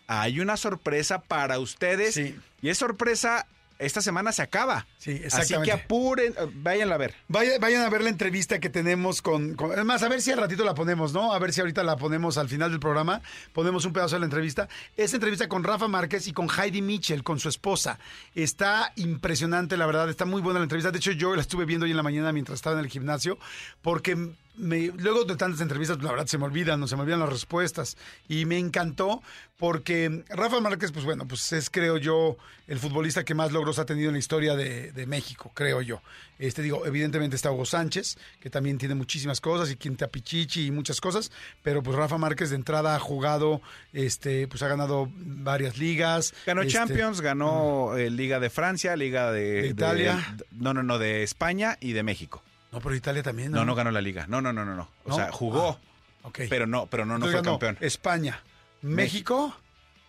[0.06, 2.34] Hay una sorpresa para ustedes Sí.
[2.62, 3.46] y es sorpresa,
[3.78, 4.86] esta semana se acaba.
[4.98, 5.64] Sí, Así exactamente.
[5.66, 7.14] que apuren, eh, váyanla a ver.
[7.28, 10.30] Vaya- vayan a ver la entrevista que tenemos con, con- Es más, a ver si
[10.32, 11.32] al ratito la ponemos, ¿no?
[11.32, 13.22] A ver si ahorita la ponemos al final del programa.
[13.52, 14.68] Ponemos un pedazo de la entrevista.
[14.96, 17.98] Esta entrevista con Rafa Márquez y con Heidi Mitchell, con su esposa.
[18.34, 20.08] Está impresionante, la verdad.
[20.10, 20.90] Está muy buena la entrevista.
[20.90, 23.38] De hecho, yo la estuve viendo hoy en la mañana mientras estaba en el gimnasio.
[23.82, 24.16] Porque
[24.58, 27.28] me- luego de tantas entrevistas, la verdad, se me olvidan, no se me olvidan las
[27.30, 27.96] respuestas.
[28.28, 29.22] Y me encantó
[29.56, 32.36] porque Rafa Márquez, pues bueno, pues es, creo yo,
[32.68, 36.00] el futbolista que más logros ha tenido en la historia de, de México, creo yo.
[36.38, 40.70] Este digo, evidentemente está Hugo Sánchez, que también tiene muchísimas cosas, y Quinta Pichichi y
[40.70, 41.32] muchas cosas,
[41.64, 43.60] pero pues Rafa Márquez de entrada ha jugado,
[43.92, 46.34] este, pues ha ganado varias ligas.
[46.46, 50.24] Ganó este, Champions, ganó eh, Liga de Francia, Liga de, De Italia.
[50.36, 52.44] de- no, no, no, de España y de México.
[52.72, 53.50] No, pero Italia también.
[53.52, 54.26] No, no ganó la Liga.
[54.28, 54.90] No, no, no, no, no.
[55.04, 55.14] O ¿No?
[55.14, 55.78] sea, jugó,
[56.24, 57.78] Ah, pero no, pero no, no Entonces fue ganó campeón.
[57.86, 58.42] España,
[58.82, 59.56] México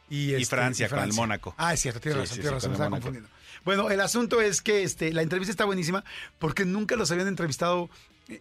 [0.10, 1.54] y, este, Francia con el Mónaco.
[1.58, 3.30] Ah, es cierto, tienes Sí, razón, sí, razón, me estaba confundiendo.
[3.66, 6.04] Bueno, el asunto es que este, la entrevista está buenísima
[6.40, 7.90] porque nunca los habían entrevistado.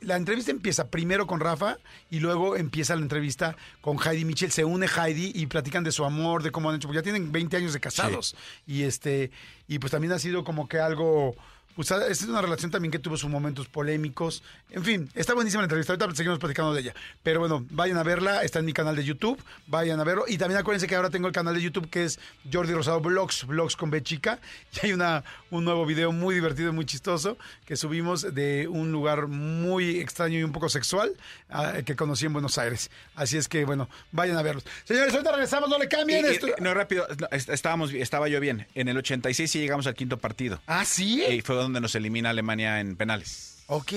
[0.00, 1.78] La entrevista empieza primero con Rafa
[2.10, 4.52] y luego empieza la entrevista con Heidi Mitchell.
[4.52, 7.32] Se une Heidi y platican de su amor, de cómo han hecho, porque ya tienen
[7.32, 8.36] 20 años de casados.
[8.66, 9.30] Y este,
[9.66, 11.34] y pues también ha sido como que algo
[11.78, 14.42] pues esta es una relación también que tuvo sus momentos polémicos.
[14.70, 15.92] En fin, está buenísima la entrevista.
[15.92, 16.94] Ahorita seguimos platicando de ella.
[17.22, 18.42] Pero bueno, vayan a verla.
[18.42, 19.40] Está en mi canal de YouTube.
[19.68, 20.24] Vayan a verlo.
[20.26, 22.18] Y también acuérdense que ahora tengo el canal de YouTube que es
[22.52, 24.40] Jordi Rosado Vlogs, Vlogs con B chica.
[24.82, 28.90] Y hay una, un nuevo video muy divertido y muy chistoso que subimos de un
[28.90, 31.12] lugar muy extraño y un poco sexual
[31.48, 32.90] ah, que conocí en Buenos Aires.
[33.14, 34.64] Así es que, bueno, vayan a verlos.
[34.84, 35.68] Señores, ahorita regresamos.
[35.70, 36.48] No le cambien Y- y- esto.
[36.58, 38.66] no, rápido, no, est- estábamos, estaba yo bien.
[38.74, 40.60] En el 86 sí llegamos al quinto partido.
[40.66, 41.22] Ah, sí.
[41.24, 43.62] Y fue donde nos elimina Alemania en penales.
[43.68, 43.92] Ok.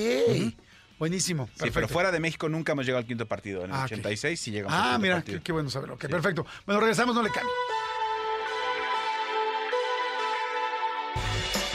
[0.98, 1.48] Buenísimo.
[1.60, 3.64] Sí, pero fuera de México nunca hemos llegado al quinto partido.
[3.64, 3.92] En el Ah, ok.
[3.92, 5.38] 86 sí llegamos al Ah, quinto mira, partido.
[5.38, 5.94] qué, qué bueno saberlo.
[5.96, 6.46] Ok, perfecto.
[6.64, 7.52] Bueno, regresamos, no le cambien.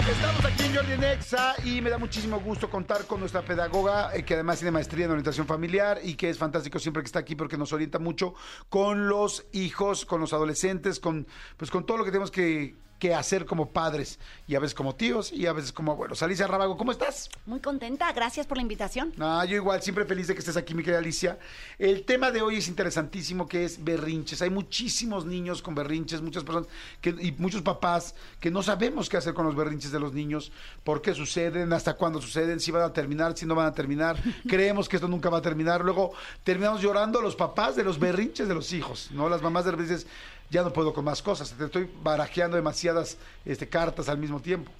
[0.09, 4.23] Estamos aquí en Jordi Nexa y me da muchísimo gusto contar con nuestra pedagoga, eh,
[4.23, 7.35] que además tiene maestría en orientación familiar y que es fantástico siempre que está aquí
[7.35, 8.33] porque nos orienta mucho
[8.69, 11.27] con los hijos, con los adolescentes, con
[11.57, 14.95] pues con todo lo que tenemos que, que hacer como padres y a veces como
[14.95, 16.21] tíos y a veces como abuelos.
[16.23, 17.29] Alicia Rábago, ¿cómo estás?
[17.45, 19.13] Muy contenta, gracias por la invitación.
[19.17, 21.39] No, yo igual, siempre feliz de que estés aquí, mi querida Alicia.
[21.77, 24.41] El tema de hoy es interesantísimo, que es berrinches.
[24.41, 26.69] Hay muchísimos niños con berrinches, muchas personas
[27.01, 30.51] que, y muchos papás que no sabemos qué hacer con los berrinches de los niños,
[30.83, 34.17] por qué suceden, hasta cuándo suceden, si van a terminar, si no van a terminar.
[34.47, 35.83] Creemos que esto nunca va a terminar.
[35.83, 39.29] Luego terminamos llorando los papás de los berrinches de los hijos, ¿no?
[39.29, 40.07] Las mamás de dices,
[40.49, 44.71] ya no puedo con más cosas, te estoy barajeando demasiadas este, cartas al mismo tiempo.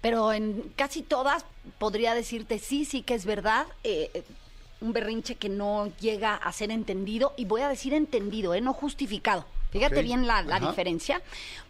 [0.00, 1.44] Pero en casi todas
[1.78, 3.66] podría decirte sí, sí que es verdad.
[3.84, 4.22] eh, eh,
[4.80, 8.72] un berrinche que no llega a ser entendido, y voy a decir entendido, eh, no
[8.72, 9.44] justificado.
[9.72, 11.20] Fíjate bien la, la diferencia.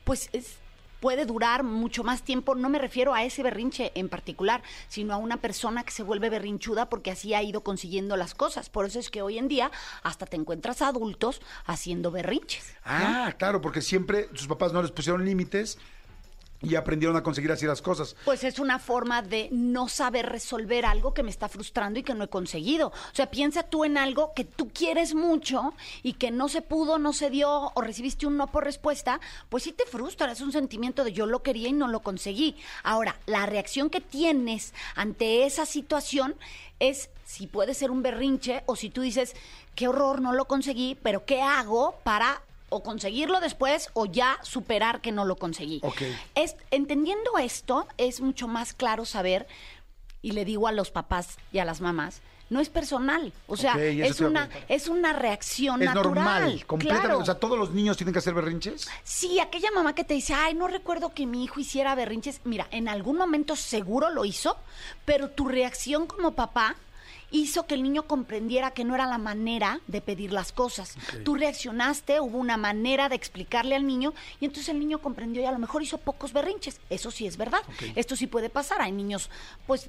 [0.05, 0.59] Pues es-
[1.01, 2.55] puede durar mucho más tiempo.
[2.55, 6.31] No me refiero a ese berrinche en particular, sino a una persona que se vuelve
[6.31, 8.69] berrinchuda porque así ha ido consiguiendo las cosas.
[8.69, 9.71] Por eso es que hoy en día
[10.03, 12.75] hasta te encuentras adultos haciendo berrinches.
[12.85, 15.79] Ah, claro, porque siempre sus papás no les pusieron límites
[16.63, 18.17] y aprendieron a conseguir así las cosas.
[18.25, 22.15] Pues es una forma de no saber resolver algo que me está frustrando y que
[22.15, 22.89] no he conseguido.
[22.89, 26.99] O sea, piensa tú en algo que tú quieres mucho y que no se pudo,
[26.99, 30.53] no se dio o recibiste un no por respuesta, pues sí te frustra, es un
[30.53, 32.57] sentimiento de yo lo quería y no lo conseguí.
[32.83, 36.35] Ahora, la reacción que tienes ante esa situación
[36.79, 39.35] es si puede ser un berrinche o si tú dices,
[39.75, 45.01] qué horror, no lo conseguí, pero ¿qué hago para o conseguirlo después o ya superar
[45.01, 45.83] que no lo conseguí?
[46.35, 49.47] Es, entendiendo esto, es mucho más claro saber,
[50.23, 53.33] y le digo a los papás y a las mamás, no es personal.
[53.47, 56.15] O sea, es, una, es una reacción Es natural.
[56.15, 57.07] normal, completamente.
[57.09, 57.23] claro.
[57.23, 58.89] O sea, todos los niños tienen que hacer berrinches.
[59.05, 62.41] Sí, aquella mamá que te dice, ay, no recuerdo que mi hijo hiciera berrinches.
[62.45, 64.57] Mira, en algún momento seguro lo hizo,
[65.05, 66.75] pero tu reacción como papá
[67.31, 70.97] hizo que el niño comprendiera que no era la manera de pedir las cosas.
[71.25, 75.47] Tú reaccionaste, hubo una manera de explicarle al niño y entonces el niño comprendió y
[75.47, 76.81] a lo mejor hizo pocos berrinches.
[76.91, 77.63] Eso sí es verdad.
[77.95, 78.81] Esto sí puede pasar.
[78.81, 79.31] Hay niños,
[79.67, 79.89] pues,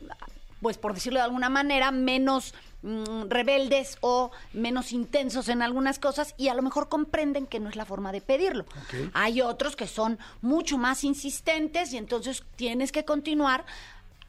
[0.61, 6.35] pues por decirlo de alguna manera, menos mm, rebeldes o menos intensos en algunas cosas
[6.37, 8.65] y a lo mejor comprenden que no es la forma de pedirlo.
[9.13, 13.65] Hay otros que son mucho más insistentes y entonces tienes que continuar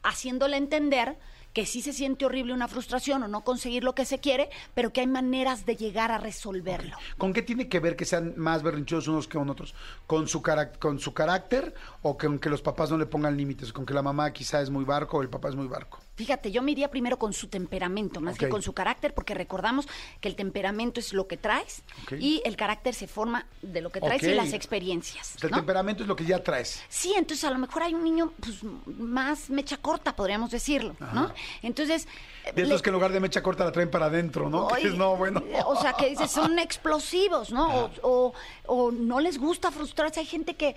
[0.03, 1.17] haciéndole entender
[1.53, 4.91] que sí se siente horrible una frustración o no conseguir lo que se quiere, pero
[4.91, 6.97] que hay maneras de llegar a resolverlo.
[7.17, 9.75] ¿Con qué tiene que ver que sean más berrinchudos unos que otros?
[10.07, 10.41] ¿Con su,
[10.79, 13.71] con su carácter o con que los papás no le pongan límites?
[13.71, 15.99] ¿Con que la mamá quizá es muy barco o el papá es muy barco?
[16.15, 19.87] Fíjate, yo me iría primero con su temperamento, más que con su carácter, porque recordamos
[20.21, 21.81] que el temperamento es lo que traes
[22.19, 25.33] y el carácter se forma de lo que traes y las experiencias.
[25.37, 26.83] O sea, el temperamento es lo que ya traes.
[26.87, 31.33] Sí, entonces a lo mejor hay un niño pues, más mecha corta, podríamos decirlo, ¿no?
[31.63, 32.07] Entonces...
[32.53, 34.67] De le- esos que en lugar de mecha corta la traen para adentro, ¿no?
[34.67, 35.41] Que Oye, es, no, bueno.
[35.47, 37.85] eh, O sea, que dices, son explosivos, ¿no?
[37.85, 38.33] O, o-
[38.67, 40.19] o no les gusta frustrarse.
[40.19, 40.75] Hay gente que,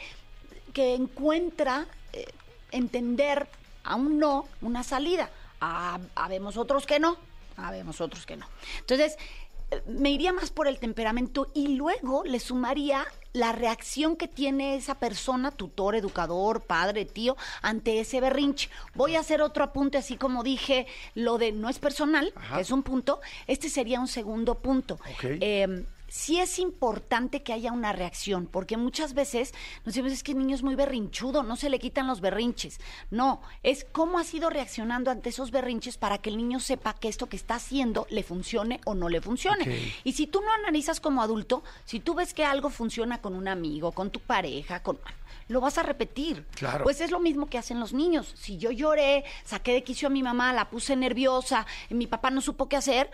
[0.72, 2.24] que encuentra eh,
[2.70, 3.46] entender
[3.86, 5.30] a un no una salida.
[5.60, 7.16] Ah, habemos otros que no.
[7.56, 8.46] Habemos otros que no.
[8.80, 9.16] Entonces,
[9.70, 14.76] eh, me iría más por el temperamento y luego le sumaría la reacción que tiene
[14.76, 18.70] esa persona, tutor, educador, padre, tío, ante ese berrinche.
[18.94, 22.70] Voy a hacer otro apunte, así como dije, lo de no es personal, que es
[22.70, 24.94] un punto, este sería un segundo punto.
[24.94, 25.24] Ok.
[25.40, 25.86] Eh,
[26.16, 29.52] sí es importante que haya una reacción, porque muchas veces
[29.84, 32.80] nos decimos, es que el niño es muy berrinchudo, no se le quitan los berrinches.
[33.10, 37.08] No, es cómo ha sido reaccionando ante esos berrinches para que el niño sepa que
[37.08, 39.92] esto que está haciendo le funcione o no le funcione.
[40.04, 43.46] Y si tú no analizas como adulto, si tú ves que algo funciona con un
[43.46, 44.98] amigo, con tu pareja, con
[45.48, 46.44] lo vas a repetir.
[46.54, 46.84] Claro.
[46.84, 48.32] Pues es lo mismo que hacen los niños.
[48.36, 52.40] Si yo lloré, saqué de quicio a mi mamá, la puse nerviosa, mi papá no
[52.40, 53.10] supo qué hacer,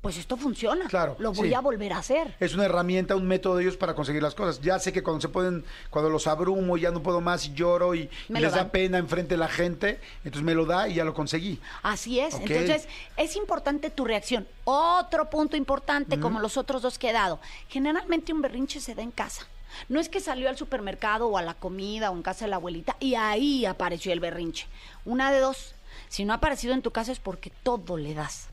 [0.00, 0.86] pues esto funciona.
[0.86, 1.54] Claro, Lo voy sí.
[1.54, 2.36] a volver a hacer.
[2.40, 4.60] Es una herramienta, un método de ellos para conseguir las cosas.
[4.60, 7.94] Ya sé que cuando se pueden, cuando los abrumo, ya no puedo más y lloro
[7.94, 11.04] y, y les da pena enfrente de la gente, entonces me lo da y ya
[11.04, 11.60] lo conseguí.
[11.82, 12.34] Así es.
[12.34, 14.46] Entonces, es importante tu reacción.
[14.64, 17.40] Otro punto importante, como los otros dos que he dado.
[17.68, 19.46] Generalmente un berrinche se da en casa.
[19.88, 22.56] No es que salió al supermercado o a la comida o en casa de la
[22.56, 24.66] abuelita y ahí apareció el berrinche.
[25.04, 25.74] Una de dos.
[26.08, 28.48] Si no ha aparecido en tu casa es porque todo le das.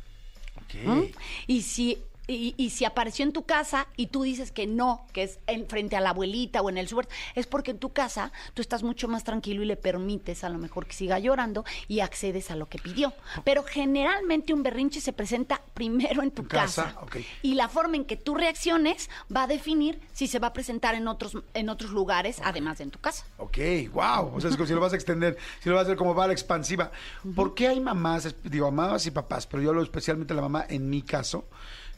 [0.74, 1.02] ¿Mm?
[1.48, 1.98] Y si
[2.36, 5.68] y, y si apareció en tu casa y tú dices que no, que es en
[5.68, 8.84] frente a la abuelita o en el súper, es porque en tu casa tú estás
[8.84, 12.56] mucho más tranquilo y le permites a lo mejor que siga llorando y accedes a
[12.56, 13.14] lo que pidió.
[13.44, 17.00] Pero generalmente un berrinche se presenta primero en tu casa, casa.
[17.02, 17.18] ok.
[17.42, 20.96] Y la forma en que tú reacciones va a definir si se va a presentar
[20.96, 23.26] en otros, en otros lugares, además de en tu casa.
[23.38, 23.58] Ok,
[23.94, 24.36] wow.
[24.36, 26.14] O sea, es como si lo vas a extender, si lo vas a hacer como
[26.14, 26.92] bala expansiva.
[27.36, 30.90] ¿Por qué hay mamás, digo, mamás y papás, pero yo hablo especialmente la mamá, en
[30.90, 31.46] mi caso,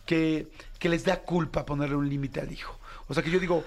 [0.06, 0.48] que,
[0.80, 2.78] que les da culpa ponerle un límite al hijo?
[3.08, 3.64] O sea, que yo digo,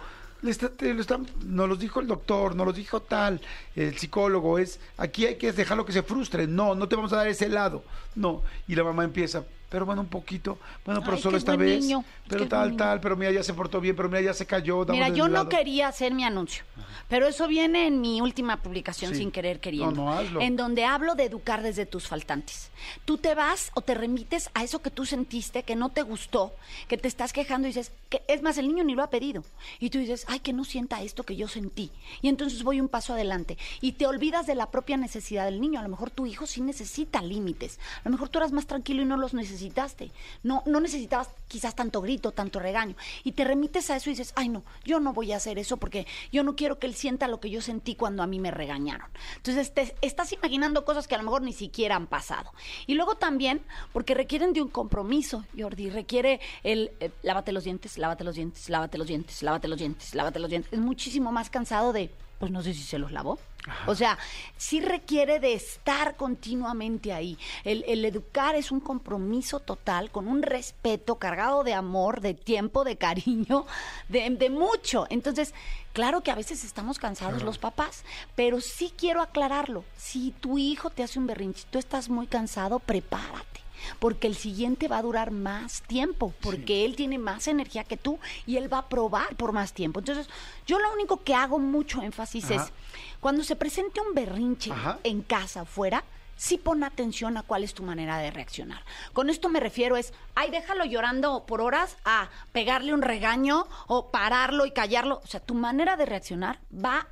[1.45, 3.41] nos los dijo el doctor, nos los dijo tal,
[3.75, 6.47] el psicólogo, es, aquí hay que dejarlo que se frustre.
[6.47, 7.83] No, no te vamos a dar ese lado.
[8.15, 8.43] No.
[8.69, 12.05] Y la mamá empieza, pero bueno, un poquito, bueno, pero Ay, solo esta vez, niño,
[12.29, 14.85] pero qué tal, tal, pero mira, ya se portó bien, pero mira, ya se cayó.
[14.87, 16.65] Mira, yo no quería hacer mi anuncio,
[17.09, 19.19] pero eso viene en mi última publicación Sí.
[19.19, 19.93] sin querer queriendo.
[19.93, 20.41] No, no, hazlo.
[20.41, 22.71] En donde hablo de educar desde tus faltantes.
[23.05, 26.55] Tú te vas o te remites a eso que tú sentiste, que no te gustó,
[26.89, 29.43] que te estás quejando y dices, que es más, el niño ni lo ha pedido.
[29.81, 31.91] Y tú dices, ay, que no sienta esto que yo sentí.
[32.23, 33.59] Y entonces voy un paso adelante.
[33.81, 35.81] Y te olvidas de la propia necesidad del niño.
[35.81, 37.79] A lo mejor tu hijo sí necesita límites.
[38.05, 40.11] A lo mejor tú eras más tranquilo y no los necesitaste.
[40.43, 42.95] No, no necesitabas quizás tanto grito, tanto regaño.
[43.25, 45.79] Y te remites a eso y dices, ay, no, yo no voy a hacer eso
[45.79, 48.51] porque yo no quiero que él sienta lo que yo sentí cuando a mí me
[48.51, 49.09] regañaron.
[49.37, 52.53] Entonces te estás imaginando cosas que a lo mejor ni siquiera han pasado.
[52.87, 57.97] Y luego también, porque requieren de un compromiso, Jordi, requiere el eh, lávate los dientes,
[57.99, 60.73] lávate los dientes, lávate los dientes, lávate los dientes, lávate los dientes.
[60.73, 63.39] Es muchísimo más cansado de, pues no sé si se los lavó.
[63.87, 64.17] O sea,
[64.57, 67.37] sí requiere de estar continuamente ahí.
[67.65, 72.85] El, el educar es un compromiso total, con un respeto cargado de amor, de tiempo,
[72.85, 73.67] de cariño,
[74.09, 75.07] de, de mucho.
[75.11, 75.53] Entonces,
[75.93, 78.05] claro que a veces estamos cansados los papás,
[78.37, 79.85] pero sí quiero aclararlo.
[79.97, 83.66] Si tu hijo te hace un berrinche, tú estás muy cansado, prepárate.
[83.99, 88.19] Porque el siguiente va a durar más tiempo, porque él tiene más energía que tú
[88.47, 90.01] y él va a probar por más tiempo.
[90.01, 90.29] Entonces,
[90.67, 92.55] yo lo único que hago mucho énfasis Ajá.
[92.65, 92.73] es,
[93.21, 94.99] cuando se presente un berrinche Ajá.
[95.05, 96.05] en casa, afuera,
[96.37, 98.83] sí pon atención a cuál es tu manera de reaccionar.
[99.13, 104.11] Con esto me refiero es, ay, déjalo llorando por horas, a pegarle un regaño o
[104.11, 105.21] pararlo y callarlo.
[105.25, 107.09] O sea, tu manera de reaccionar va a,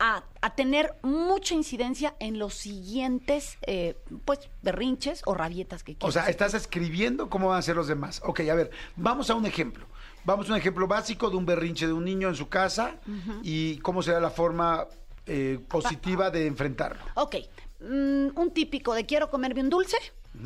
[0.00, 0.22] a
[0.54, 6.14] tener mucha incidencia en los siguientes, eh, pues, berrinches o rabietas que O quieras.
[6.14, 8.20] sea, estás escribiendo cómo van a ser los demás.
[8.24, 9.86] Ok, a ver, vamos a un ejemplo.
[10.24, 12.96] Vamos a un ejemplo básico de un berrinche de un niño en su casa
[13.42, 14.86] y cómo será la forma
[15.26, 17.00] eh, positiva de enfrentarlo.
[17.14, 17.36] Ok,
[17.80, 19.96] mm, un típico de quiero comerme un dulce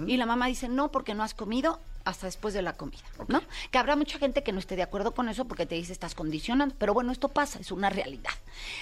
[0.07, 3.42] y la mamá dice no porque no has comido hasta después de la comida, ¿no?
[3.70, 6.14] Que habrá mucha gente que no esté de acuerdo con eso porque te dice estás
[6.14, 8.32] condicionando, pero bueno, esto pasa, es una realidad.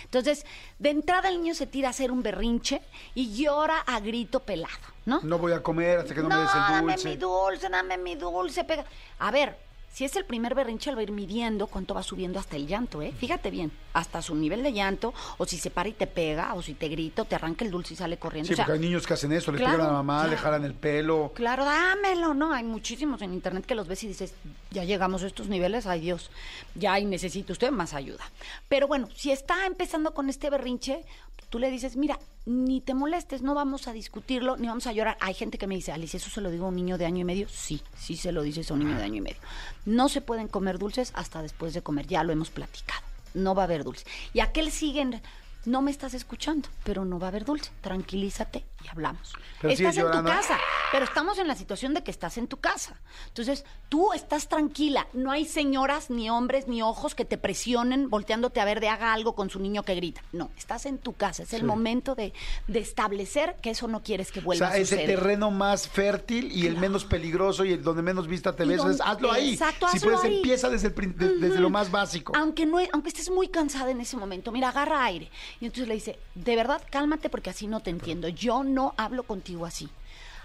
[0.05, 0.47] Entonces,
[0.79, 2.83] de entrada el niño se tira a hacer un berrinche
[3.15, 4.75] y llora a grito pelado,
[5.07, 5.21] ¿no?
[5.23, 7.09] No voy a comer hasta que no, me des el dame dulce.
[7.09, 8.85] mi dulce, dame mi dulce, pega.
[9.19, 9.57] A ver,
[9.93, 12.67] si es el primer berrinche, él va a ir midiendo cuánto va subiendo hasta el
[12.67, 13.13] llanto, ¿eh?
[13.19, 16.63] Fíjate bien, hasta su nivel de llanto, o si se para y te pega, o
[16.63, 18.47] si te grita, o te arranca el dulce y sale corriendo.
[18.47, 20.27] Sí, O sea, porque hay niños que hacen eso, le claro, pegan a la mamá,
[20.29, 21.33] le jalan el pelo.
[21.35, 22.53] Claro, dámelo, ¿no?
[22.53, 24.35] Hay muchísimos en internet que los ves y dices,
[24.71, 26.31] ya llegamos a estos niveles, ay Dios,
[26.77, 28.25] ya y necesita usted más ayuda.
[28.69, 31.05] Pero bueno, si está empezando con este berrinche,
[31.51, 35.19] tú le dices, mira, ni te molestes, no vamos a discutirlo, ni vamos a llorar.
[35.21, 37.19] Hay gente que me dice, Alice, ¿eso se lo digo a un niño de año
[37.19, 37.49] y medio?
[37.49, 39.41] Sí, sí se lo dices a un niño de año y medio.
[39.85, 43.03] No se pueden comer dulces hasta después de comer, ya lo hemos platicado.
[43.35, 44.07] No va a haber dulce.
[44.33, 45.21] Y aquel siguen,
[45.67, 47.71] no me estás escuchando, pero no va a haber dulce.
[47.81, 49.33] Tranquilízate y hablamos.
[49.61, 50.59] Pero estás en tu casa,
[50.91, 52.99] pero estamos en la situación de que estás en tu casa.
[53.29, 55.07] Entonces, tú estás tranquila.
[55.13, 59.13] No hay señoras, ni hombres, ni ojos que te presionen volteándote a ver de haga
[59.13, 60.23] algo con su niño que grita.
[60.33, 61.43] No, estás en tu casa.
[61.43, 61.67] Es el Sí.
[61.67, 62.33] momento de,
[62.69, 65.07] de establecer que eso no quieres que O vuelva sea, a suceder.
[65.07, 69.01] terreno más fértil y el menos peligroso y el donde menos vista te ves, es,
[69.03, 69.53] hazlo ahí.
[69.53, 70.37] Exacto, si hazlo puedes, ahí.
[70.37, 72.33] empieza desde, el desde lo más básico.
[72.35, 75.31] Aunque, no, aunque estés muy cansada en ese momento, mira, agarra aire.
[75.61, 78.29] Y entonces le dice, de verdad, cálmate porque así no te entiendo.
[78.29, 79.89] Yo no hablo contigo así.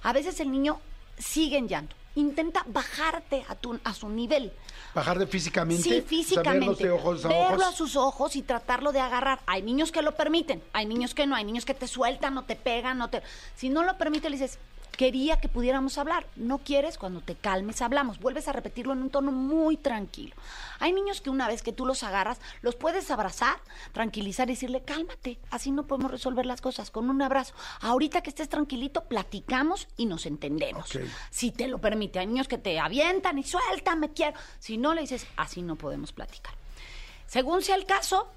[0.03, 0.79] A veces el niño
[1.17, 1.95] sigue en llanto.
[2.15, 4.53] Intenta bajarte a, tu, a su nivel.
[4.93, 5.83] Bajar de físicamente.
[5.83, 6.89] Sí, o sea, físicamente.
[6.89, 7.63] ojos a Verlo ojos.
[7.63, 9.41] a sus ojos y tratarlo de agarrar.
[9.47, 12.43] Hay niños que lo permiten, hay niños que no, hay niños que te sueltan o
[12.43, 13.21] te pegan o te...
[13.55, 14.59] Si no lo permite, le dices,
[14.95, 16.25] quería que pudiéramos hablar.
[16.35, 18.19] No quieres, cuando te calmes hablamos.
[18.19, 20.35] Vuelves a repetirlo en un tono muy tranquilo.
[20.79, 23.57] Hay niños que una vez que tú los agarras, los puedes abrazar,
[23.93, 27.53] tranquilizar y decirle, cálmate, así no podemos resolver las cosas con un abrazo.
[27.81, 30.97] Ahorita que estés tranquilito, platicamos y nos entendemos.
[31.29, 34.37] Si te lo permite, hay niños que te avientan y suéltame, quiero.
[34.59, 36.53] Si no, le dices, así no podemos platicar.
[37.27, 38.27] Según sea el caso,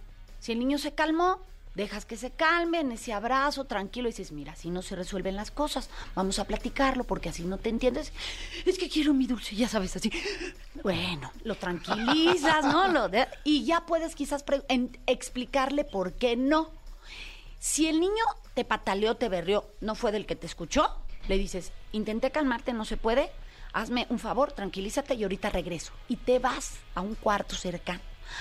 [0.40, 1.40] si el niño se calmó,
[1.78, 5.36] dejas que se calme en ese abrazo tranquilo y dices, mira, así no se resuelven
[5.36, 8.12] las cosas, vamos a platicarlo porque así no te entiendes.
[8.66, 10.10] Es que quiero mi dulce, ya sabes, así.
[10.82, 12.88] Bueno, lo tranquilizas, ¿no?
[12.88, 14.44] Lo de- y ya puedes quizás
[15.06, 16.70] explicarle por qué no.
[17.58, 18.24] Si el niño
[18.54, 20.94] te pataleó, te berrió, no fue del que te escuchó,
[21.28, 23.30] le dices, intenté calmarte, no se puede,
[23.72, 25.92] hazme un favor, tranquilízate y ahorita regreso.
[26.08, 28.00] Y te vas a un cuarto cercano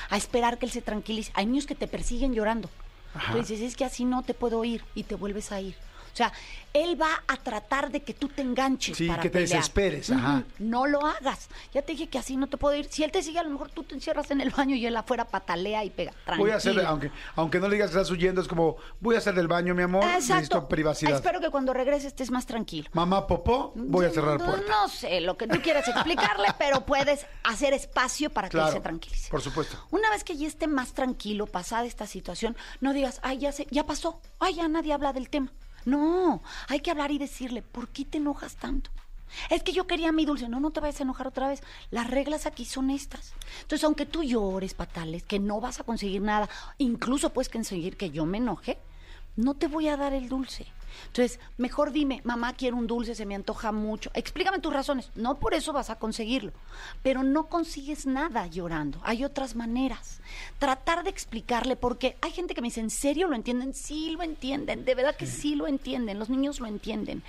[0.09, 1.31] a esperar que él se tranquilice.
[1.33, 2.69] Hay niños que te persiguen llorando.
[3.31, 5.75] Tú dices, es que así no te puedo ir y te vuelves a ir.
[6.17, 6.33] O sea,
[6.73, 8.97] él va a tratar de que tú te enganches.
[8.97, 9.57] Sí, para que te pelear.
[9.59, 10.43] desesperes, ajá.
[10.57, 11.47] No lo hagas.
[11.75, 12.87] Ya te dije que así no te puedo ir.
[12.89, 14.97] Si él te sigue, a lo mejor tú te encierras en el baño y él
[14.97, 16.13] afuera patalea y pega.
[16.37, 16.89] Voy a hacer, Tranquilo.
[16.89, 19.75] aunque, aunque no le digas que estás huyendo, es como, voy a hacer del baño,
[19.75, 21.13] mi amor, necesito privacidad.
[21.13, 22.89] Espero que cuando regreses estés más tranquilo.
[22.93, 24.65] Mamá popó, voy a cerrar no, puerta.
[24.67, 28.79] No sé lo que tú quieras explicarle, pero puedes hacer espacio para que él se
[28.79, 29.29] tranquilice.
[29.29, 29.77] por supuesto.
[29.91, 33.67] Una vez que ya esté más tranquilo, pasada esta situación, no digas, ay, ya sé,
[33.69, 35.51] ya pasó, ay, ya nadie habla del tema.
[35.87, 38.91] No, hay que hablar y decirle, ¿por qué te enojas tanto?
[39.49, 40.49] Es que yo quería mi dulce.
[40.49, 41.63] No, no te vayas a enojar otra vez.
[41.91, 43.33] Las reglas aquí son estas.
[43.61, 48.09] Entonces, aunque tú llores, patales, que no vas a conseguir nada, incluso puedes conseguir que
[48.09, 48.77] yo me enoje,
[49.37, 50.67] no te voy a dar el dulce.
[51.07, 54.11] Entonces, mejor dime, mamá, quiero un dulce, se me antoja mucho.
[54.13, 55.11] Explícame tus razones.
[55.15, 56.51] No por eso vas a conseguirlo.
[57.03, 58.99] Pero no consigues nada llorando.
[59.03, 60.21] Hay otras maneras.
[60.59, 63.73] Tratar de explicarle, porque hay gente que me dice, ¿en serio lo entienden?
[63.73, 64.85] Sí lo entienden.
[64.85, 66.19] De verdad que sí lo entienden.
[66.19, 67.23] Los niños lo entienden.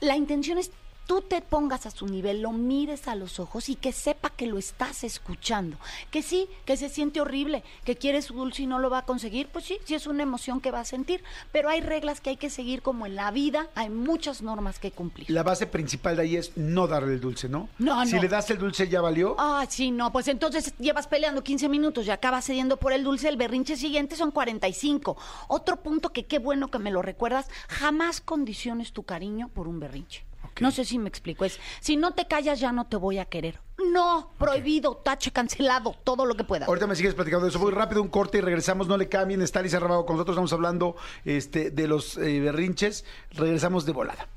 [0.00, 0.72] La intención es
[1.06, 4.46] tú te pongas a su nivel, lo mires a los ojos y que sepa que
[4.46, 5.76] lo estás escuchando.
[6.10, 9.04] Que sí, que se siente horrible, que quiere su dulce y no lo va a
[9.06, 12.30] conseguir, pues sí, sí es una emoción que va a sentir, pero hay reglas que
[12.30, 15.30] hay que seguir como en la vida, hay muchas normas que cumplir.
[15.30, 17.68] La base principal de ahí es no darle el dulce, ¿no?
[17.78, 18.22] No, Si no.
[18.22, 19.36] le das el dulce ya valió.
[19.38, 23.28] Ah, sí, no, pues entonces llevas peleando 15 minutos y acabas cediendo por el dulce,
[23.28, 25.16] el berrinche siguiente son 45.
[25.48, 29.80] Otro punto que qué bueno que me lo recuerdas, jamás condiciones tu cariño por un
[29.80, 30.24] berrinche.
[30.60, 33.24] No sé si me explico, es, si no te callas ya no te voy a
[33.26, 33.60] querer.
[33.90, 36.66] No, prohibido, tache, cancelado, todo lo que pueda.
[36.66, 37.58] Ahorita me sigues platicando de eso.
[37.58, 38.86] Voy rápido un corte y regresamos.
[38.86, 39.42] No le cambien.
[39.42, 40.34] Está Lisa Rabago con nosotros.
[40.34, 43.04] Estamos hablando este, de los eh, berrinches.
[43.32, 44.28] Regresamos de volada.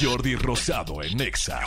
[0.00, 1.60] Jordi Rosado en Exa.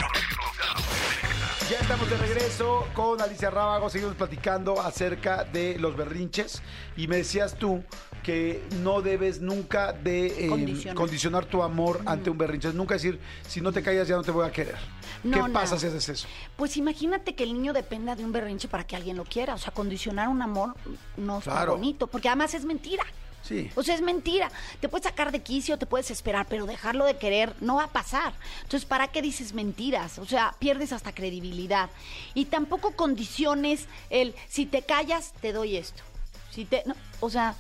[1.74, 3.90] Ya estamos de regreso con Alicia Rábago.
[3.90, 6.62] Seguimos platicando acerca de los berrinches.
[6.96, 7.84] Y me decías tú
[8.22, 10.96] que no debes nunca de eh, Condicionar.
[10.96, 12.68] condicionar tu amor ante un berrinche.
[12.68, 14.76] Es Nunca decir, si no te callas ya no te voy a querer.
[15.24, 15.54] No, ¿Qué no.
[15.54, 16.28] pasa si haces eso?
[16.58, 19.56] Pues imagínate que el niño dependa de un berrinche para que alguien lo quiera.
[19.56, 20.76] O sea, condicionar un amor
[21.18, 21.72] no Claro.
[21.74, 23.04] bonito, porque además es mentira.
[23.44, 23.70] Sí.
[23.76, 24.52] O sea, es mentira.
[24.80, 27.92] Te puedes sacar de quicio, te puedes esperar, pero dejarlo de querer no va a
[27.92, 28.34] pasar.
[28.64, 30.18] Entonces, ¿para qué dices mentiras?
[30.18, 31.90] O sea, pierdes hasta credibilidad.
[32.34, 36.04] Y tampoco condiciones el, si te callas, te doy esto.
[36.52, 37.56] Si te, no, o sea,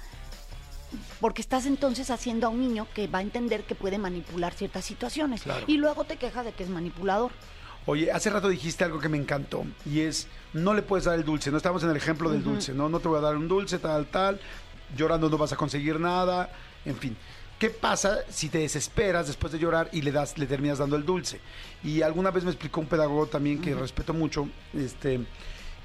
[1.19, 4.85] porque estás entonces haciendo a un niño que va a entender que puede manipular ciertas
[4.85, 5.43] situaciones.
[5.43, 5.65] Claro.
[5.67, 7.31] Y luego te quejas de que es manipulador.
[7.85, 11.25] Oye, hace rato dijiste algo que me encantó y es, no le puedes dar el
[11.25, 12.87] dulce, no estamos en el ejemplo del dulce, ¿no?
[12.87, 14.39] No te voy a dar un dulce, tal, tal,
[14.95, 16.51] llorando no vas a conseguir nada,
[16.85, 17.17] en fin.
[17.59, 21.05] ¿Qué pasa si te desesperas después de llorar y le das, le terminas dando el
[21.05, 21.39] dulce?
[21.83, 25.21] Y alguna vez me explicó un pedagogo también que respeto mucho, este,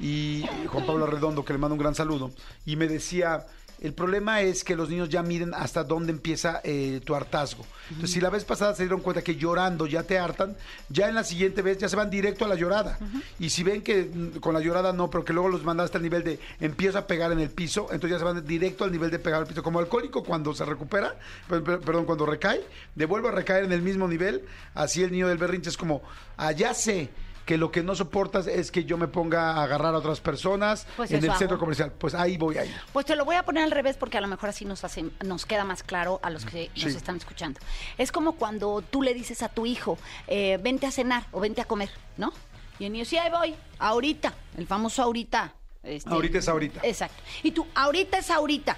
[0.01, 2.33] y Juan Pablo Redondo, que le mando un gran saludo,
[2.67, 3.47] y me decía,
[3.81, 7.64] el problema es que los niños ya miden hasta dónde empieza eh, tu hartazgo.
[7.91, 10.57] Entonces, si la vez pasada se dieron cuenta que llorando ya te hartan,
[10.91, 12.99] ya en la siguiente vez ya se van directo a la llorada.
[13.39, 16.03] Y si ven que mm, con la llorada no, pero que luego los mandaste al
[16.03, 19.11] nivel de empiezo a pegar en el piso, entonces ya se van directo al nivel
[19.11, 19.62] de pegar al piso.
[19.62, 21.14] Como alcohólico cuando se recupera,
[21.49, 22.61] per- per- perdón, cuando recae,
[22.95, 24.43] devuelve a recaer en el mismo nivel,
[24.74, 26.03] así el niño del berrinche es como,
[26.37, 27.09] allá sé
[27.49, 30.86] que lo que no soportas es que yo me ponga a agarrar a otras personas
[30.99, 31.90] Pues en el centro comercial.
[31.90, 32.74] Pues ahí voy a ir.
[32.92, 35.07] Pues te lo voy a poner al revés porque a lo mejor así nos hace,
[35.24, 37.59] nos queda más claro a los que nos están escuchando.
[37.96, 39.96] Es como cuando tú le dices a tu hijo,
[40.26, 41.88] eh, vente a cenar o vente a comer,
[42.18, 42.34] ¿no?
[42.78, 45.55] Y el niño, sí, ahí voy, ahorita, el famoso ahorita.
[45.82, 46.80] este, Ahorita es ahorita.
[46.82, 47.22] Exacto.
[47.42, 48.76] Y tú, ahorita es ahorita.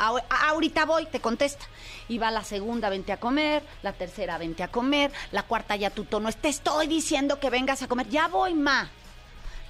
[0.00, 1.64] Ahorita voy, te contesta.
[2.08, 5.90] Y va la segunda, vente a comer, la tercera, vente a comer, la cuarta ya
[5.90, 8.90] tu tono te estoy diciendo que vengas a comer, ya voy, ma.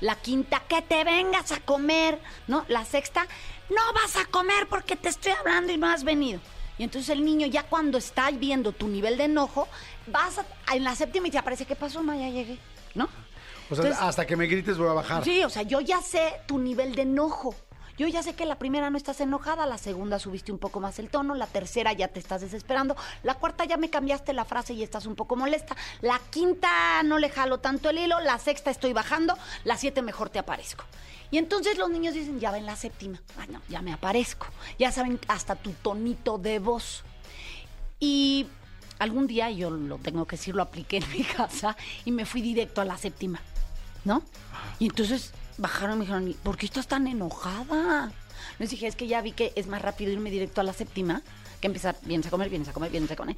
[0.00, 2.18] La quinta, que te vengas a comer,
[2.48, 2.64] ¿no?
[2.68, 3.26] La sexta,
[3.68, 6.40] no vas a comer porque te estoy hablando y no has venido.
[6.78, 9.68] Y entonces el niño ya cuando está viendo tu nivel de enojo,
[10.06, 12.16] vas a- en la séptima y te aparece, ¿qué pasó, ma?
[12.16, 12.56] Ya llegué,
[12.94, 13.04] ¿no?
[13.04, 15.22] O sea, Entonces- hasta que me grites voy a bajar.
[15.22, 17.54] Sí, o sea, yo ya sé tu nivel de enojo.
[17.98, 20.98] Yo ya sé que la primera no estás enojada, la segunda subiste un poco más
[20.98, 24.74] el tono, la tercera ya te estás desesperando, la cuarta ya me cambiaste la frase
[24.74, 28.70] y estás un poco molesta, la quinta no le jalo tanto el hilo, la sexta
[28.70, 30.84] estoy bajando, la siete mejor te aparezco.
[31.30, 34.46] Y entonces los niños dicen, ya va en la séptima, ay no, ya me aparezco,
[34.78, 37.04] ya saben hasta tu tonito de voz.
[38.00, 38.46] Y
[38.98, 42.42] algún día, yo lo tengo que decir, lo apliqué en mi casa y me fui
[42.42, 43.40] directo a la séptima,
[44.04, 44.22] ¿no?
[44.78, 48.12] Y entonces bajaron y me dijeron, ¿por qué estás tan enojada?
[48.58, 51.22] Les dije, es que ya vi que es más rápido irme directo a la séptima
[51.60, 53.36] que empezar, vienes a comer, vienes a comer, vienes a comer.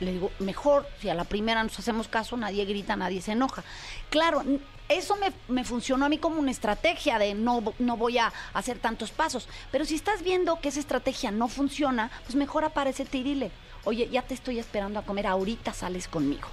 [0.00, 3.64] Le digo, mejor, si a la primera nos hacemos caso, nadie grita, nadie se enoja.
[4.08, 4.42] Claro,
[4.88, 8.78] eso me, me funcionó a mí como una estrategia de no, no voy a hacer
[8.78, 9.48] tantos pasos.
[9.70, 13.50] Pero si estás viendo que esa estrategia no funciona, pues mejor aparecete y dile,
[13.84, 16.48] oye, ya te estoy esperando a comer, ahorita sales conmigo.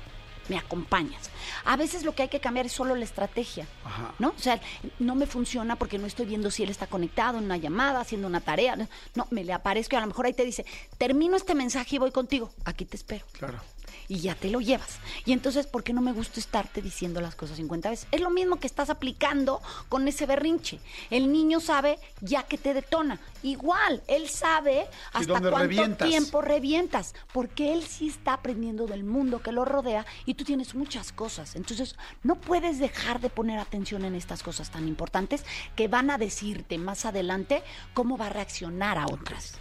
[0.49, 1.29] Me acompañas.
[1.65, 4.13] A veces lo que hay que cambiar es solo la estrategia, Ajá.
[4.19, 4.29] ¿no?
[4.29, 4.59] O sea,
[4.99, 8.27] no me funciona porque no estoy viendo si él está conectado en una llamada, haciendo
[8.27, 8.75] una tarea.
[9.15, 10.65] No, me le aparezco y a lo mejor ahí te dice,
[10.97, 12.51] termino este mensaje y voy contigo.
[12.65, 13.59] Aquí te espero Claro.
[14.07, 14.99] Y ya te lo llevas.
[15.25, 18.07] Y entonces, ¿por qué no me gusta estarte diciendo las cosas 50 veces?
[18.11, 20.79] Es lo mismo que estás aplicando con ese berrinche.
[21.09, 23.19] El niño sabe ya que te detona.
[23.43, 26.07] Igual, él sabe hasta cuánto revientas.
[26.07, 30.75] tiempo revientas, porque él sí está aprendiendo del mundo que lo rodea y tú tienes
[30.75, 31.55] muchas cosas.
[31.55, 35.43] Entonces, no puedes dejar de poner atención en estas cosas tan importantes
[35.75, 39.55] que van a decirte más adelante cómo va a reaccionar a otras.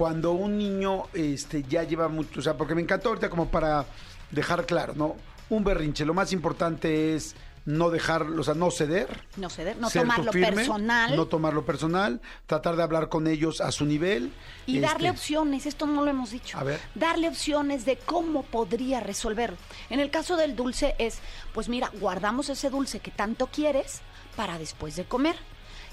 [0.00, 3.84] Cuando un niño este, ya lleva mucho, o sea, porque me encantó ahorita como para
[4.30, 5.14] dejar claro, ¿no?
[5.50, 7.36] Un berrinche, lo más importante es
[7.66, 9.24] no dejar, o sea, no ceder.
[9.36, 11.16] No ceder, no tomarlo firme, personal.
[11.16, 14.32] No tomarlo personal, tratar de hablar con ellos a su nivel.
[14.64, 16.56] Y este, darle opciones, esto no lo hemos dicho.
[16.56, 16.80] A ver.
[16.94, 19.58] Darle opciones de cómo podría resolverlo.
[19.90, 21.18] En el caso del dulce es,
[21.52, 24.00] pues mira, guardamos ese dulce que tanto quieres
[24.34, 25.36] para después de comer.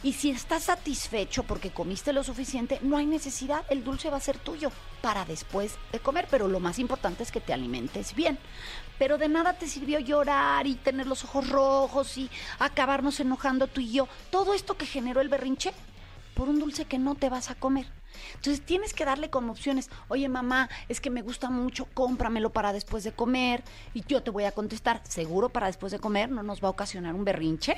[0.04, 4.22] Y si estás satisfecho porque comiste lo suficiente, no hay necesidad, el dulce va a
[4.22, 4.72] ser tuyo
[5.02, 8.38] para después de comer, pero lo más importante es que te alimentes bien.
[9.00, 12.30] Pero de nada te sirvió llorar y tener los ojos rojos y
[12.60, 14.08] acabarnos enojando tú y yo.
[14.30, 15.74] Todo esto que generó el berrinche
[16.36, 17.88] por un dulce que no te vas a comer.
[18.36, 22.72] Entonces tienes que darle como opciones, oye mamá, es que me gusta mucho, cómpramelo para
[22.72, 23.64] después de comer
[23.96, 26.72] y yo te voy a contestar, seguro para después de comer no nos va a
[26.72, 27.78] ocasionar un berrinche.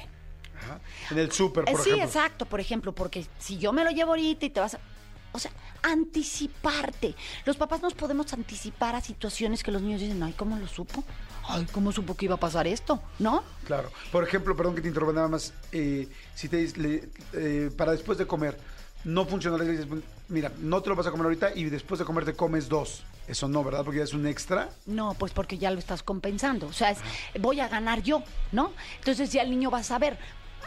[0.62, 0.80] Ajá,
[1.12, 2.06] En el súper, Eh, por sí, ejemplo.
[2.08, 4.80] exacto, por ejemplo, porque si yo me lo llevo ahorita y te vas a...
[5.32, 5.52] O sea,
[5.84, 7.16] anticiparte.
[7.46, 11.04] Los papás nos podemos anticipar a situaciones que los niños dicen, ay, ¿cómo lo supo?
[11.48, 13.02] Ay, ¿cómo supo que iba a pasar esto?
[13.20, 13.44] ¿No?
[13.66, 13.92] Claro.
[14.12, 15.54] Por ejemplo, perdón que te interrumpa nada más.
[15.72, 18.58] eh, si te dice, le- eh, para después de comer,
[19.04, 19.88] no funciona, dices,
[20.28, 23.04] mira, no te lo vas a comer ahorita y después de comer te comes dos.
[23.28, 23.84] Eso no, ¿verdad?
[23.86, 24.70] Porque ya es un extra.
[24.88, 26.66] No, pues porque ya lo estás compensando.
[26.66, 26.98] O sea, es,
[27.40, 28.74] voy a ganar yo, ¿no?
[28.98, 30.18] Entonces ya el niño va a saber.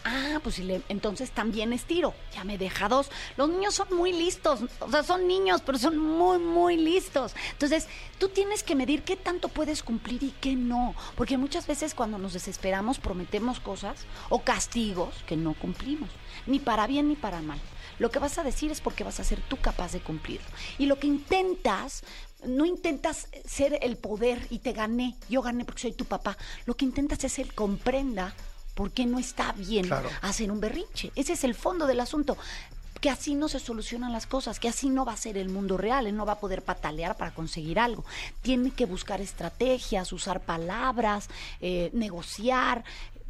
[0.04, 2.14] Ah, pues si entonces también estiro.
[2.34, 3.10] Ya me deja dos.
[3.36, 4.60] Los niños son muy listos.
[4.80, 7.34] O sea, son niños, pero son muy, muy listos.
[7.52, 7.86] Entonces,
[8.18, 10.94] tú tienes que medir qué tanto puedes cumplir y qué no.
[11.16, 16.10] Porque muchas veces cuando nos desesperamos prometemos cosas o castigos que no cumplimos.
[16.46, 17.60] Ni para bien ni para mal.
[17.98, 20.46] Lo que vas a decir es porque vas a ser tú capaz de cumplirlo.
[20.78, 22.02] Y lo que intentas,
[22.44, 26.36] no intentas ser el poder y te gané, yo gané porque soy tu papá.
[26.66, 28.34] Lo que intentas es el comprenda
[28.74, 30.08] por qué no está bien Claro.
[30.22, 31.12] hacer un berrinche.
[31.14, 32.36] Ese es el fondo del asunto.
[33.00, 35.76] Que así no se solucionan las cosas, que así no va a ser el mundo
[35.76, 38.04] real, él no va a poder patalear para conseguir algo.
[38.42, 41.28] Tiene que buscar estrategias, usar palabras,
[41.60, 42.84] eh, negociar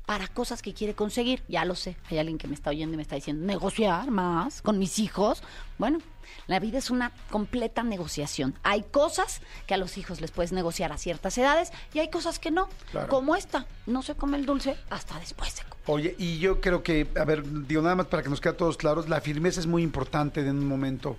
[0.06, 1.42] para cosas que quiere conseguir.
[1.48, 4.62] Ya lo sé, hay alguien que me está oyendo y me está diciendo, negociar más
[4.62, 5.42] con mis hijos.
[5.78, 5.98] Bueno,
[6.46, 8.54] la vida es una completa negociación.
[8.62, 12.38] Hay cosas que a los hijos les puedes negociar a ciertas edades y hay cosas
[12.38, 12.68] que no.
[12.90, 13.08] Claro.
[13.08, 15.84] Como esta, no se come el dulce hasta después de comer.
[15.86, 18.56] Oye, y yo creo que, a ver, digo nada más para que nos quede a
[18.56, 21.16] todos claros, la firmeza es muy importante en un momento.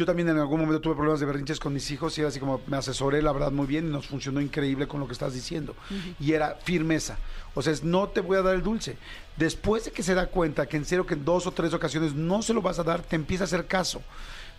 [0.00, 2.40] Yo también en algún momento tuve problemas de berrinches con mis hijos y era así
[2.40, 5.34] como me asesoré, la verdad, muy bien y nos funcionó increíble con lo que estás
[5.34, 5.76] diciendo.
[6.18, 7.18] Y era firmeza.
[7.54, 8.96] O sea, es no te voy a dar el dulce.
[9.36, 12.14] Después de que se da cuenta que en serio que en dos o tres ocasiones
[12.14, 14.00] no se lo vas a dar, te empieza a hacer caso.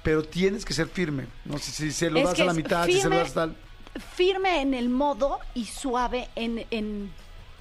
[0.03, 1.25] Pero tienes que ser firme.
[1.43, 3.55] No sé si se lo Es das a la mitad, si se lo das tal.
[4.13, 6.67] Firme en el modo y suave en...
[6.69, 7.09] en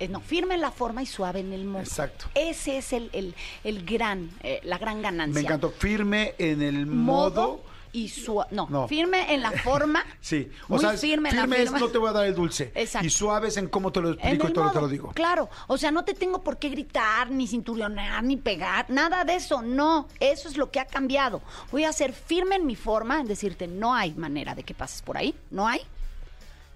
[0.01, 1.83] eh, no, firme en la forma y suave en el modo.
[1.83, 2.27] Exacto.
[2.35, 5.33] Ese es el, el, el gran, eh, la gran ganancia.
[5.33, 5.71] Me encantó.
[5.71, 8.49] Firme en el modo, Modo y suave.
[8.53, 8.87] No, No.
[8.89, 10.05] firme en la forma.
[10.21, 12.35] Sí, o muy sea, firme en la firme es no te voy a dar el
[12.35, 12.73] dulce.
[12.75, 13.07] Exacto.
[13.07, 15.13] Y suave es en cómo te lo explico y todo te modo, lo digo.
[15.13, 19.35] Claro, o sea, no te tengo por qué gritar, ni cinturionar, ni pegar, nada de
[19.37, 21.43] eso, no, eso es lo que ha cambiado.
[21.73, 25.03] Voy a ser firme en mi forma, en decirte, no hay manera de que pases
[25.03, 25.81] por ahí, no hay.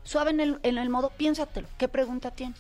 [0.02, 2.58] Suave en el, en el modo, piénsatelo, ¿qué pregunta tienes?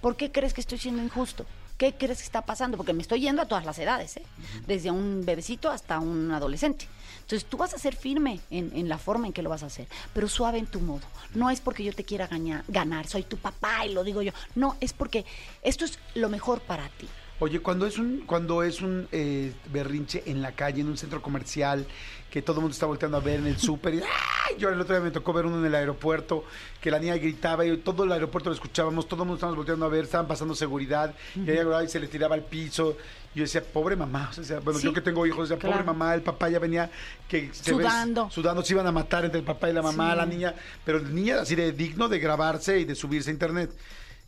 [0.00, 1.46] ¿Por qué crees que estoy siendo injusto?
[1.76, 2.76] ¿Qué crees que está pasando?
[2.76, 4.22] Porque me estoy yendo a todas las edades, ¿eh?
[4.66, 6.86] desde un bebecito hasta un adolescente.
[7.22, 9.66] Entonces tú vas a ser firme en, en la forma en que lo vas a
[9.66, 11.02] hacer, pero suave en tu modo.
[11.34, 12.28] No es porque yo te quiera
[12.68, 14.32] ganar, soy tu papá y lo digo yo.
[14.54, 15.24] No, es porque
[15.62, 17.08] esto es lo mejor para ti.
[17.42, 21.20] Oye, cuando es un, cuando es un eh, berrinche en la calle, en un centro
[21.20, 21.84] comercial,
[22.30, 24.54] que todo el mundo está volteando a ver en el súper, y ¡ay!
[24.60, 26.44] yo el otro día me tocó ver uno en el aeropuerto,
[26.80, 29.84] que la niña gritaba y todo el aeropuerto lo escuchábamos, todo el mundo estábamos volteando
[29.84, 32.96] a ver, estaban pasando seguridad, y ella se le tiraba al piso.
[33.34, 35.82] Y yo decía, pobre mamá, o sea, bueno, Sí, yo que tengo hijos, decía, pobre
[35.82, 36.92] mamá, el papá ya venía
[37.28, 38.30] que se Sudando.
[38.30, 40.16] sudando, se iban a matar entre el papá y la mamá, Sí.
[40.18, 43.72] la niña, pero la niña así de digno de grabarse y de subirse a internet.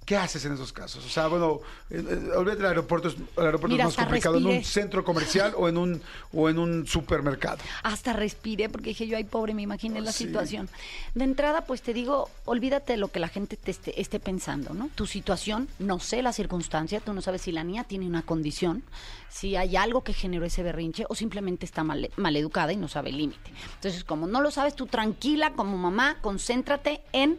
[0.05, 1.05] ¿Qué haces en esos casos?
[1.05, 4.37] O sea, bueno, eh, eh, olvídate del aeropuerto, es, el aeropuerto Mira, es más complicado
[4.37, 6.03] en un centro comercial o en un
[6.33, 7.59] o en un supermercado.
[7.83, 10.25] Hasta respiré porque dije yo, ay pobre, me imaginé la Sí.
[10.27, 10.69] situación.
[11.15, 14.75] De entrada, pues te digo, olvídate de lo que la gente te esté, esté pensando,
[14.75, 14.91] ¿no?
[14.95, 18.83] Tu situación, no sé la circunstancia, tú no sabes si la niña tiene una condición,
[19.31, 23.09] si hay algo que generó ese berrinche o simplemente está mal, educada y no sabe
[23.11, 23.51] el límite.
[23.77, 27.39] Entonces, como no lo sabes, tú tranquila como mamá, concéntrate en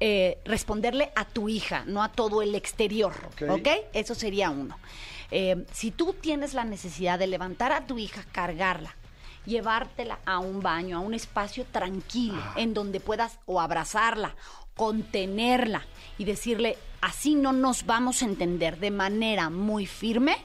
[0.00, 3.14] eh, responderle a tu hija, no a todo el exterior,
[3.50, 3.68] Ok.
[3.92, 4.78] Eso sería uno.
[5.30, 8.94] Eh, si tú tienes la necesidad de levantar a tu hija, cargarla,
[9.44, 14.34] llevártela a un baño, a un espacio tranquilo, en donde puedas o abrazarla,
[14.76, 15.82] contenerla
[16.18, 20.36] y decirle, así no nos vamos a entender de manera muy firme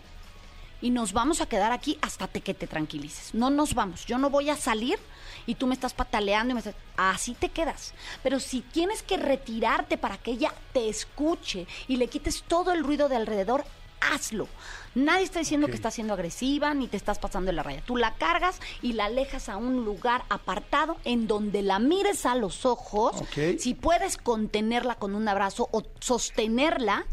[0.81, 3.33] y nos vamos a quedar aquí hasta te- que te tranquilices.
[3.35, 4.05] No nos vamos.
[4.05, 4.97] Yo no voy a salir
[5.45, 6.75] y tú me estás pataleando y me estás...
[6.97, 7.93] Así te quedas.
[8.23, 12.83] Pero si tienes que retirarte para que ella te escuche y le quites todo el
[12.83, 13.65] ruido de alrededor,
[14.01, 14.47] hazlo.
[14.93, 17.81] Nadie está diciendo que estás siendo agresiva ni te estás pasando de la raya.
[17.85, 22.35] Tú la cargas y la alejas a un lugar apartado en donde la mires a
[22.35, 23.21] los ojos.
[23.21, 23.59] Ok.
[23.59, 27.05] Si puedes contenerla con un abrazo o sostenerla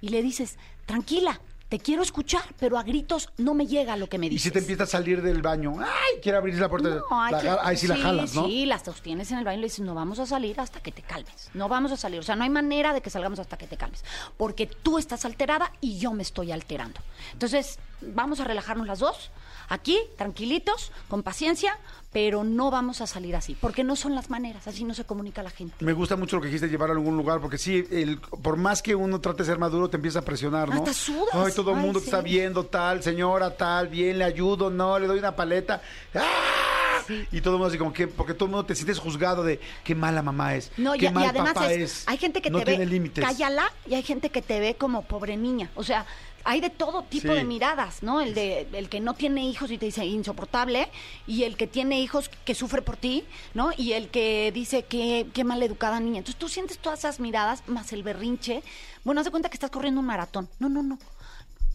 [0.00, 0.56] y le dices,
[0.86, 1.40] tranquila,
[1.70, 4.42] te quiero escuchar, pero a gritos no me llega lo que me Y dices.
[4.42, 7.40] si te empieza a salir del baño, ay, quiere abrir la puerta, No, hay la
[7.40, 8.46] que- ahí sí, la jalas, ¿no?
[8.46, 10.90] Sí, la sostienes en el baño y le dices, no vamos a salir hasta que
[10.90, 11.48] te calmes.
[11.54, 12.18] No vamos a salir.
[12.18, 14.04] O sea, no hay manera de que salgamos hasta que te calmes.
[14.36, 17.00] Porque tú estás alterada y yo me estoy alterando.
[17.32, 19.30] Entonces, vamos a relajarnos las dos,
[19.70, 21.78] aquí, tranquilitos, con paciencia,
[22.12, 23.56] pero no vamos a salir así.
[23.60, 25.82] Porque no son las maneras, así no se comunica la gente.
[25.84, 28.82] Me gusta mucho lo que dijiste, llevarlo a algún lugar, porque sí, el, por más
[28.82, 30.74] que uno trate de ser maduro, te empieza a presionar, ¿no?
[30.74, 31.28] Hasta sudas.
[31.32, 32.06] Ay, todo el Ay, mundo sí.
[32.06, 35.80] está viendo, tal, señora, tal, bien, le ayudo, no, le doy una paleta.
[36.14, 37.02] ¡Ah!
[37.32, 39.58] Y todo el mundo así como que, porque todo el mundo te sientes juzgado de
[39.82, 42.08] qué mala mamá es, No, qué y, y mal además papá es, es.
[42.08, 43.24] hay gente que no te tiene ve, límites.
[43.24, 45.70] cállala, y hay gente que te ve como pobre niña.
[45.74, 46.06] O sea,
[46.44, 47.34] hay de todo tipo Sí.
[47.38, 48.20] de miradas, ¿no?
[48.20, 50.88] El de el que no tiene hijos y te dice insoportable,
[51.26, 53.24] y el que tiene hijos que sufre por ti,
[53.54, 53.70] ¿no?
[53.76, 56.18] Y el que dice que qué mal educada niña.
[56.18, 58.62] Entonces tú sientes todas esas miradas más el berrinche.
[59.04, 60.48] Bueno, haz de cuenta que estás corriendo un maratón.
[60.58, 60.98] No, no, no.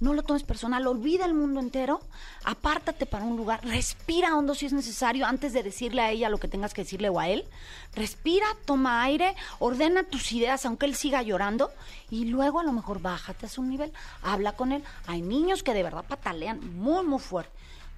[0.01, 2.01] No lo tomes personal, olvida el mundo entero,
[2.43, 6.37] apártate para un lugar, respira hondo si es necesario antes de decirle a ella lo
[6.37, 7.45] que tengas que decirle o a él.
[7.93, 11.71] Respira, toma aire, ordena tus ideas aunque él siga llorando
[12.09, 14.83] y luego a lo mejor bájate a su nivel, habla con él.
[15.07, 17.53] Hay niños que de verdad patalean muy, muy fuerte.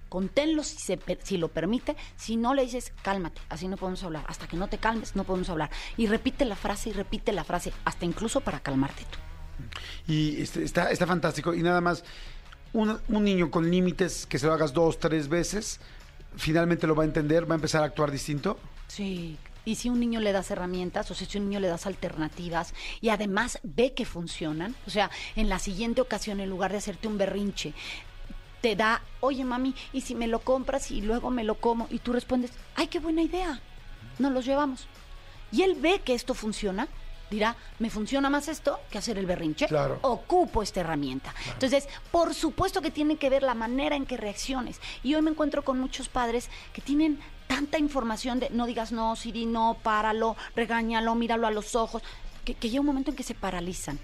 [0.08, 0.78] Conténlo si,
[1.24, 4.68] si lo permite, si no le dices cálmate, así no podemos hablar, hasta que no
[4.68, 5.72] te calmes no podemos hablar.
[5.98, 9.18] Y repite la frase y repite la frase, hasta incluso para calmarte tú.
[10.08, 11.54] Y este, está, está fantástico.
[11.54, 12.04] Y nada más,
[12.74, 15.80] un, un niño con límites, que se lo hagas dos, tres veces,
[16.36, 18.58] finalmente lo va a entender, va a empezar a actuar distinto.
[18.88, 19.38] Sí.
[19.66, 22.74] Y si un niño le das herramientas, o sea, si un niño le das alternativas
[23.02, 27.10] y además ve que funcionan, o sea, en la siguiente ocasión, en lugar de hacerte
[27.10, 27.74] un berrinche,
[28.62, 31.88] te da, oye mami, ¿y si me lo compras y luego me lo como?
[31.92, 33.60] Y tú respondes, ay, qué buena idea,
[34.20, 34.88] nos los llevamos.
[35.52, 36.88] Y él ve que esto funciona,
[37.30, 39.68] dirá, me funciona más esto que hacer el berrinche.
[39.68, 40.00] Claro.
[40.02, 41.34] Ocupo esta herramienta.
[41.54, 44.80] Entonces, por supuesto que tiene que ver la manera en que reacciones.
[45.04, 49.16] Y hoy me encuentro con muchos padres que tienen tanta información de no digas no,
[49.16, 52.02] Siri, no, páralo, regáñalo, míralo a los ojos,
[52.44, 54.00] que, que llega un momento en que se paralizan.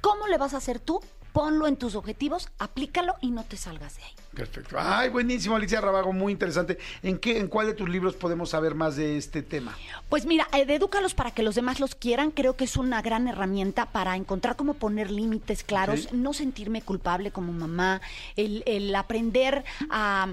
[0.00, 1.00] ¿Cómo le vas a hacer tú?
[1.32, 4.12] Ponlo en tus objetivos, aplícalo y no te salgas de ahí.
[4.34, 4.76] Perfecto.
[4.78, 6.78] Ay, buenísimo, Alicia Rabago, muy interesante.
[7.02, 9.76] ¿En qué, en cuál de tus libros podemos saber más de este tema?
[10.08, 13.28] Pues mira, eh, edúcalos para que los demás los quieran, creo que es una gran
[13.28, 18.00] herramienta para encontrar cómo poner límites claros, no sentirme culpable como mamá,
[18.36, 20.28] el, el aprender a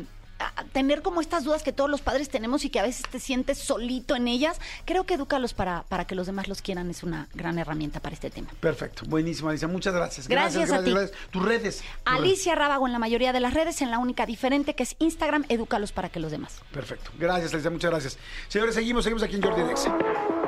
[0.71, 3.57] tener como estas dudas que todos los padres tenemos y que a veces te sientes
[3.57, 7.27] solito en ellas, creo que edúcalos para, para que los demás los quieran es una
[7.33, 8.49] gran herramienta para este tema.
[8.59, 9.67] Perfecto, buenísimo, Alicia.
[9.67, 10.27] Muchas gracias.
[10.27, 10.93] Gracias a ti.
[11.31, 11.83] Tus redes.
[12.05, 15.45] Alicia Rábago en la mayoría de las redes, en la única diferente que es Instagram,
[15.49, 16.61] edúcalos para que los demás.
[16.71, 17.11] Perfecto.
[17.17, 17.71] Gracias, Alicia.
[17.71, 18.17] Muchas gracias.
[18.47, 20.38] Señores, seguimos, seguimos aquí en Jordi Nexa.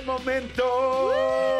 [0.00, 1.12] El momento.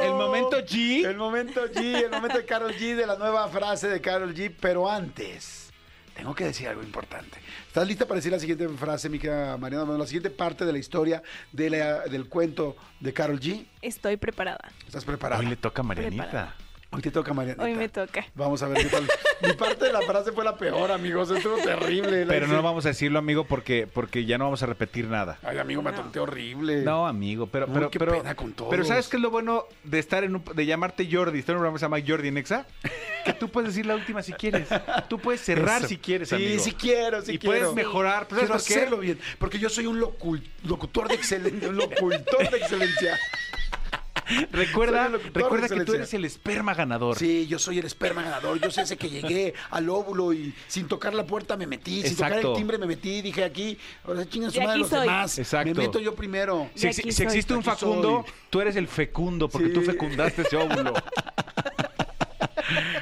[0.03, 1.05] El momento G.
[1.07, 4.53] El momento G, el momento de Carol G, de la nueva frase de Carol G.
[4.61, 5.71] Pero antes,
[6.15, 7.39] tengo que decir algo importante.
[7.67, 9.85] ¿Estás lista para decir la siguiente frase, mi querida Mariana?
[9.85, 11.23] Bueno, la siguiente parte de la historia
[11.53, 13.67] de la- del cuento de Carol G.
[13.83, 14.71] Estoy preparada.
[14.87, 15.41] ¿Estás preparada?
[15.41, 16.23] Hoy le toca a Marianita.
[16.25, 16.57] Preparada.
[16.93, 17.63] Hoy te toca, Mariana.
[17.63, 18.27] Hoy me toca.
[18.35, 19.07] Vamos a ver qué tal.
[19.47, 21.31] Mi parte de la frase fue la peor, amigos.
[21.31, 22.27] Estuvo terrible.
[22.27, 25.39] Pero no vamos a decirlo, amigo, porque, porque ya no vamos a repetir nada.
[25.45, 26.83] Ay, amigo, me atonté horrible.
[26.83, 28.71] No, amigo, pero, No, pero, qué pero, pena con todos.
[28.71, 31.59] pero ¿sabes qué es lo bueno de estar en un, de llamarte Jordi, estar en
[31.59, 32.67] un programa que se llama Jordi Nexa?
[33.25, 34.69] Que tú puedes decir la última si quieres.
[35.09, 35.89] Tú puedes cerrar Eso.
[35.89, 36.63] si quieres, Sí, amigo.
[36.63, 37.57] sí quiero, sí y quiero.
[37.71, 38.27] puedes mejorar.
[38.29, 39.19] ¿Pero Quiero ¿Sabes hacerlo bien.
[39.39, 41.69] Porque yo soy un locul- locutor de excelencia.
[41.69, 43.17] Un locutor de excelencia.
[44.53, 47.17] Recuerda, el recuerda que tú eres el esperma ganador.
[47.19, 48.61] Sí, yo soy el esperma ganador.
[48.61, 52.03] Yo sé ese que llegué al óvulo y sin tocar la puerta me metí.
[52.03, 53.23] Sin tocar el timbre me metí.
[53.23, 55.01] Dije aquí, ahora chingan su De madre aquí los soy.
[55.01, 55.39] demás.
[55.39, 55.75] Exacto.
[55.75, 56.71] Me meto yo primero.
[56.75, 57.27] Si, De exi- aquí si soy.
[57.27, 58.33] existe un Aquí Facundo, soy.
[58.51, 59.75] tú eres el fecundo porque Sí.
[59.75, 60.95] tú fecundaste ese óvulo.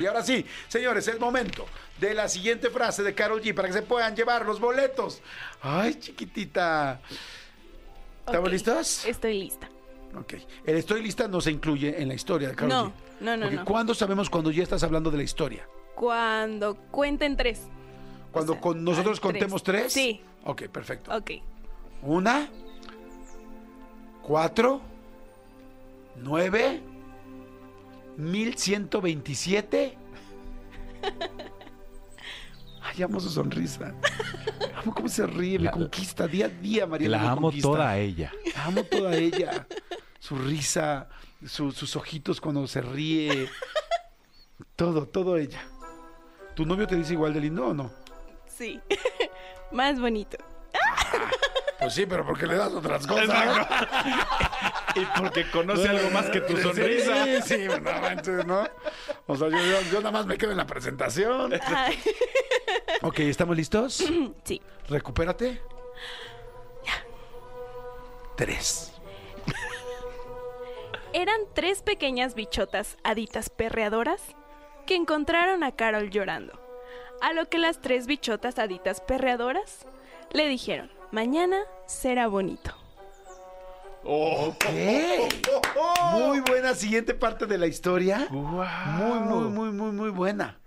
[0.00, 1.66] Y ahora sí, señores, es momento
[2.00, 5.20] de la siguiente frase de Carol G para que se puedan llevar los boletos.
[5.60, 7.00] Ay, chiquitita.
[8.24, 9.04] ¿Estamos Ok, listos?
[9.04, 9.67] Estoy lista.
[10.20, 10.34] Ok.
[10.64, 12.92] El estoy lista no se incluye en la historia de Carol No, G.
[13.20, 13.64] no, no, Porque no.
[13.64, 15.66] ¿Cuándo sabemos cuando ya estás hablando de la historia?
[15.94, 17.62] Cuando cuenten tres.
[18.32, 19.82] Cuando O sea, con nosotros contemos tres.
[19.82, 19.92] tres.
[19.92, 20.20] Sí.
[20.44, 21.14] Ok, perfecto.
[21.16, 21.30] Ok.
[22.02, 22.48] Una,
[24.22, 24.80] cuatro,
[26.16, 26.80] nueve,
[28.16, 29.96] mil ciento veintisiete.
[32.82, 33.92] Ay, amo su sonrisa.
[34.82, 37.08] Amo cómo se ríe, me La- conquista día a día, María.
[37.08, 37.68] La amo conquista.
[37.68, 38.32] toda a ella.
[38.54, 39.66] La amo toda ella.
[40.28, 41.08] Su risa,
[41.46, 43.48] su- sus ojitos cuando se ríe.
[44.76, 45.60] Todo, todo ella.
[46.54, 47.90] ¿Tu novio te dice igual de lindo o no?
[48.46, 48.80] Sí.
[49.72, 50.36] Más bonito.
[51.78, 53.66] Pues sí, pero porque le das otras cosas.
[54.94, 57.24] Y porque conoce algo más que tu sonrisa.
[57.24, 58.66] Sí, sí, no manches, ¿no?
[59.28, 61.52] O sea, yo, yo- yo nada más me quedo en la presentación.
[61.66, 61.96] Ay,
[63.02, 64.04] Ok, ¿estamos listos?
[64.44, 64.60] sí.
[64.88, 65.62] Recupérate.
[68.36, 68.92] Tres.
[71.12, 74.22] Eran tres pequeñas bichotas haditas perreadoras
[74.86, 76.60] que encontraron a Carol llorando.
[77.20, 79.86] A lo que las tres bichotas haditas perreadoras
[80.32, 82.74] le dijeron, mañana será bonito.
[84.04, 84.64] Ok.
[86.12, 88.26] Muy buena siguiente parte de la historia.
[88.30, 90.58] Muy, muy, muy, muy, muy buena.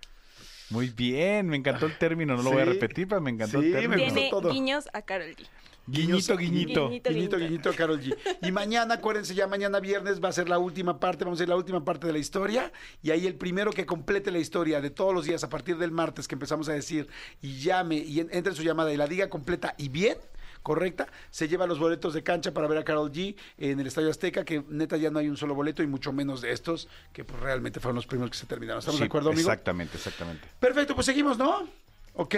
[0.69, 2.71] Muy bien, me encantó el término, no lo voy a Sí.
[2.71, 4.13] repetir, pero me encantó Sí, el término.
[4.13, 5.45] Tiene guiños a Carol G.
[5.91, 6.87] Guiñito, guiñito.
[6.89, 8.15] Guiñito, Guiñito, guiñito, Carol G.
[8.41, 11.49] Y mañana, acuérdense, ya mañana viernes va a ser la última parte, vamos a ir
[11.49, 12.71] la última parte de la historia.
[13.03, 15.91] Y ahí el primero que complete la historia de todos los días a partir del
[15.91, 17.07] martes que empezamos a decir
[17.41, 20.17] y llame y en- entre en su llamada y la diga completa y bien,
[20.63, 24.09] correcta, se lleva los boletos de cancha para ver a Carol G en el Estadio
[24.11, 27.23] Azteca, que neta ya no hay un solo boleto y mucho menos de estos, que
[27.23, 28.79] pues realmente fueron los primeros que se terminaron.
[28.79, 29.49] ¿Estamos Sí, de acuerdo, amigo?
[29.49, 30.47] Exactamente, exactamente.
[30.59, 31.67] Perfecto, pues seguimos, ¿no?
[32.13, 32.35] Ok.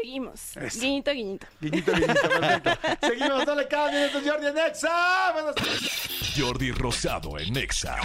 [0.00, 0.56] Seguimos.
[0.56, 0.80] Eso.
[0.80, 1.46] Guiñito, guiñito.
[1.60, 3.06] Guiñito, guiñito, perfecto.
[3.06, 5.32] seguimos, no le cambien, esto es Jordi en Exa.
[5.32, 6.32] Buenas tardes.
[6.36, 7.96] Jordi Rosado en Exa.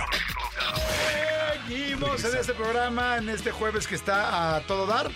[1.67, 5.11] Seguimos en este programa, en este jueves que está a todo dar.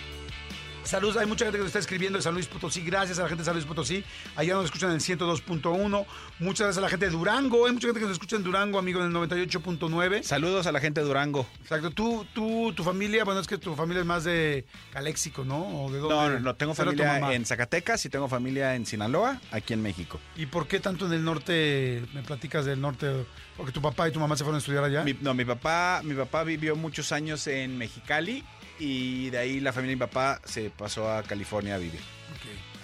[0.88, 2.80] Saludos, hay mucha gente que nos está escribiendo de San Luis Potosí.
[2.80, 4.02] Gracias a la gente de San Luis Potosí.
[4.36, 6.06] Allá nos escuchan en el 102.1.
[6.38, 7.66] Muchas gracias a la gente de Durango.
[7.66, 10.22] Hay mucha gente que nos escucha en Durango, amigo, en el 98.9.
[10.22, 11.46] Saludos a la gente de Durango.
[11.60, 11.90] Exacto.
[11.90, 15.58] Tú, tú, tu familia, bueno, es que tu familia es más de Caléxico, ¿no?
[15.84, 16.14] ¿O de dónde?
[16.14, 19.74] No, no, no, tengo ¿Será tu familia en Zacatecas y tengo familia en Sinaloa, aquí
[19.74, 20.18] en México.
[20.36, 22.02] ¿Y por qué tanto en el norte?
[22.14, 23.26] Me platicas del norte.
[23.58, 25.04] Porque tu papá y tu mamá se fueron a estudiar allá.
[25.04, 28.42] Mi- no, mi papá, mi papá vivió muchos años en Mexicali
[28.78, 32.00] y de ahí la familia de mi papá se pasó a California a vivir.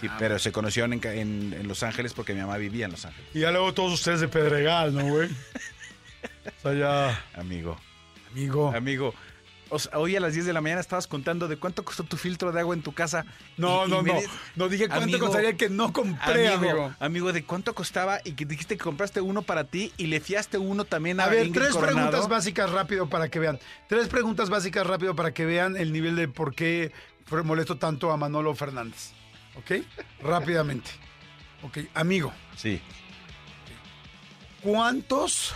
[0.01, 2.91] Sí, Ah, pero se conocieron en, en- en Los Ángeles porque mi mamá vivía en
[2.91, 3.29] Los Ángeles.
[3.33, 5.31] Y ya luego todos ustedes de Pedregal, ¿no, güey?
[6.59, 7.79] o sea, ya, Amigo,
[8.33, 8.73] amigo.
[8.75, 9.15] amigo.
[9.75, 12.17] O sea, hoy a las 10 de la mañana estabas contando de cuánto costó tu
[12.17, 13.27] filtro de agua en tu casa.
[13.57, 14.15] No, Y- no, no.
[14.57, 16.71] No dije cuánto Amigo, costaría el que no compré, amigo.
[16.85, 18.21] Amigo, amigo, ¿de cuánto costaba?
[18.25, 21.29] Y que dijiste que compraste uno para ti y le fiaste uno también a, A
[21.29, 21.97] ver, Ingrid tres Coronado.
[22.11, 23.59] preguntas básicas rápido para que vean.
[23.89, 26.93] Tres preguntas básicas rápido para que vean el nivel de por qué
[27.45, 29.11] molesto tanto a Manolo Fernández.
[29.57, 29.83] ¿Ok?
[30.23, 30.91] Rápidamente.
[31.63, 32.81] Ok, amigo, Sí.
[34.63, 35.55] ¿cuántos?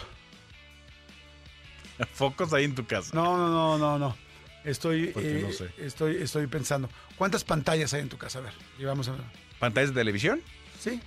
[2.12, 3.10] Focos ahí en tu casa.
[3.14, 4.16] No, no, no, no, no.
[4.64, 5.70] Estoy, eh, no sé.
[5.78, 6.88] estoy, estoy pensando.
[7.16, 8.40] ¿Cuántas pantallas hay en tu casa?
[8.40, 9.20] A ver, y vamos a ver.
[9.58, 10.42] ¿Pantallas de televisión?
[10.78, 11.00] Sí.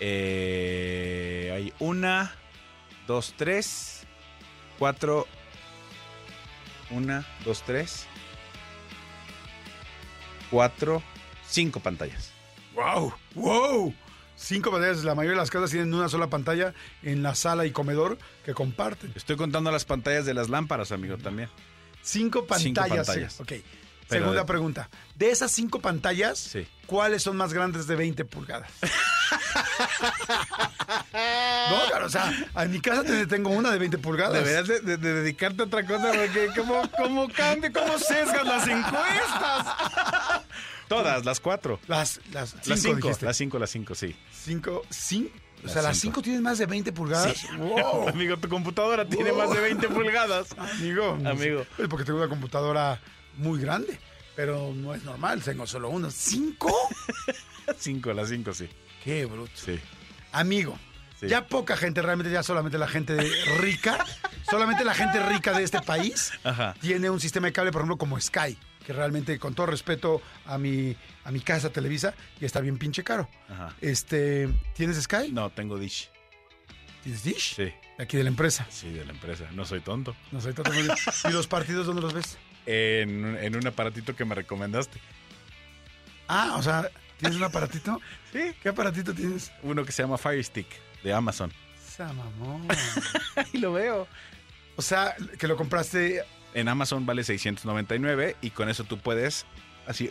[0.00, 2.34] Eh, hay una,
[3.06, 4.06] dos, tres,
[4.78, 5.26] cuatro.
[6.90, 8.06] Una, dos, tres,
[10.50, 11.02] cuatro,
[11.46, 12.32] cinco pantallas.
[12.74, 13.14] ¡Wow!
[13.34, 13.94] ¡Wow!
[14.42, 15.04] Cinco pantallas.
[15.04, 16.72] La mayoría de las casas tienen una sola pantalla
[17.02, 19.12] en la sala y comedor que comparten.
[19.14, 21.50] Estoy contando las pantallas de las lámparas, amigo, también.
[22.02, 22.62] Cinco pantallas.
[22.62, 23.32] Cinco pantallas.
[23.34, 23.42] sí.
[23.42, 23.52] Ok.
[24.08, 24.88] Pero Segunda de- pregunta.
[25.14, 26.66] De esas cinco pantallas, Sí.
[26.86, 28.68] ¿cuáles son más grandes de 20 pulgadas?
[31.12, 34.32] no, claro, o sea, en mi casa te- tengo una de 20 pulgadas.
[34.34, 38.66] Deberías de, de- de dedicarte a otra cosa porque cómo, cómo cambia, cómo sesgas las
[38.66, 39.66] encuestas.
[40.90, 41.80] Todas, las cuatro.
[41.86, 43.24] Las, las, Las cinco, cinco, dijiste.
[43.26, 44.14] las cinco, las cinco, sí.
[44.44, 45.30] Cinco, cinco.
[45.60, 46.16] O Las sea, las cinco.
[46.16, 47.36] cinco tienen más de 20 pulgadas.
[47.36, 47.46] Sí.
[47.56, 48.08] Wow.
[48.12, 50.48] Amigo, tu computadora tiene más de 20 pulgadas.
[50.58, 51.18] Amigo.
[51.24, 51.64] Amigo.
[51.78, 53.00] Es porque tengo una computadora
[53.36, 53.98] muy grande.
[54.36, 56.10] Pero no es normal, tengo solo una.
[56.10, 56.74] ¿Cinco?
[57.78, 58.68] Cinco, las cinco, sí.
[59.04, 59.52] Qué bruto.
[59.54, 59.78] Sí.
[60.32, 60.78] Amigo,
[61.20, 61.28] Sí.
[61.28, 63.14] ya poca gente, realmente ya solamente la gente
[63.58, 64.02] rica,
[64.50, 66.74] solamente la gente rica de este país Ajá.
[66.80, 70.58] tiene un sistema de cable, por ejemplo, como Sky, que realmente, con todo respeto a
[70.58, 73.28] mi, a mi casa Televisa, y está bien pinche caro.
[73.48, 73.74] Ajá.
[73.80, 75.30] Este, ¿Tienes Sky?
[75.32, 76.10] No, tengo Dish.
[77.02, 77.54] ¿Tienes Dish?
[77.56, 78.66] Sí, Aquí de la empresa.
[78.70, 79.44] sí, de la empresa.
[79.52, 80.16] No soy tonto.
[80.32, 80.94] No muy bien.
[81.28, 82.38] ¿Y los partidos dónde los ves?
[82.66, 84.98] En, en un aparatito que me recomendaste.
[86.28, 86.88] Ah, o sea,
[87.18, 88.00] ¿tienes un aparatito?
[88.32, 88.52] Sí.
[88.62, 89.50] ¿Qué aparatito tienes?
[89.64, 90.68] Uno que se llama Fire Stick
[91.02, 91.52] de Amazon.
[91.84, 92.68] Esa mamón.
[93.34, 94.06] Ahí lo veo.
[94.76, 96.22] O sea, que lo compraste.
[96.54, 99.46] En Amazon vale 699 y con eso tú puedes
[99.86, 100.10] así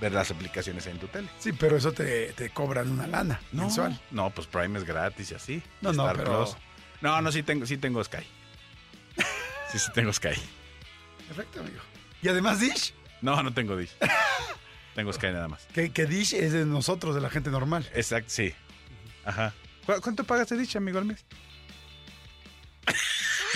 [0.00, 1.28] ver las aplicaciones en tu tele.
[1.38, 3.98] Sí, pero eso te, te cobran una lana mensual.
[4.10, 5.62] No, pues Prime es gratis y así.
[5.80, 6.56] No, no, Star pero- Plus.
[7.00, 8.18] No, no, sí tengo, sí tengo Sky.
[9.70, 10.28] Sí, sí tengo Sky.
[11.26, 11.80] Perfecto, amigo.
[12.22, 13.90] Y además Dish, No, no tengo Dish.
[14.94, 15.66] tengo Sky nada más.
[15.74, 17.88] que, que Dish es de nosotros, de la gente normal.
[17.94, 18.54] Exacto, sí.
[19.24, 19.52] Ajá.
[19.84, 21.24] ¿Cu- ¿Cuánto pagas de Dish, amigo, al mes?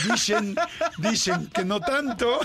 [0.04, 0.56] Dicen,
[0.98, 2.40] dicen que no tanto.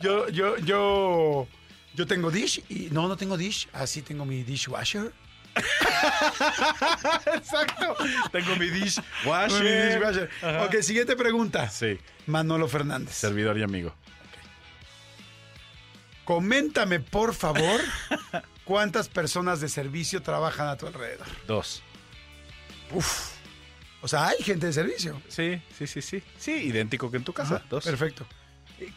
[0.00, 1.48] Yo, yo, yo,
[1.94, 3.68] yo tengo Dish y no, no tengo Dish.
[3.72, 5.12] Así tengo mi dishwasher.
[7.34, 7.96] Exacto.
[8.30, 10.30] Tengo mi Dish Mi washer.
[10.60, 11.68] Ok, siguiente pregunta.
[11.70, 13.14] Sí, Manolo Fernández.
[13.14, 13.94] servidor y amigo.
[16.24, 17.80] Coméntame, por favor,
[18.64, 21.26] cuántas personas de servicio trabajan a tu alrededor.
[21.46, 21.82] Dos.
[22.90, 23.35] Uf.
[24.06, 25.20] O sea, hay gente de servicio.
[25.26, 26.22] Sí, sí, sí, sí.
[26.38, 27.56] Sí, idéntico que en tu casa.
[27.56, 27.84] Ajá, Dos.
[27.84, 28.24] Perfecto.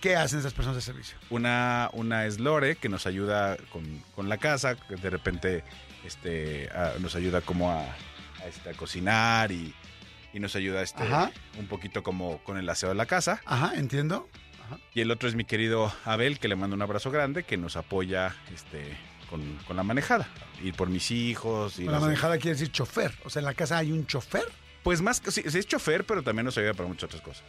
[0.02, 1.18] ¿Qué hacen esas personas de servicio?
[1.31, 5.64] Una, una es Lore, que nos ayuda con, con la casa, que de repente
[6.06, 9.73] este, a- nos ayuda como a, a, este, a cocinar y,
[10.31, 11.31] y nos ayuda este, Ajá.
[11.57, 13.41] un poquito como con el aseo de la casa.
[13.45, 14.30] Ajá, entiendo.
[14.65, 14.77] Ajá.
[14.94, 17.76] Y el otro es mi querido Abel, que le mando un abrazo grande, que nos
[17.77, 18.95] apoya este,
[19.27, 20.27] con, con la manejada.
[20.61, 21.80] Ir por mis hijos.
[21.80, 23.14] Y Con la manejada quiere decir chofer.
[23.23, 24.44] O sea, en la casa hay un chofer.
[24.84, 27.44] Pues más, que- sí, es chofer, pero también nos ayuda para muchas otras cosas.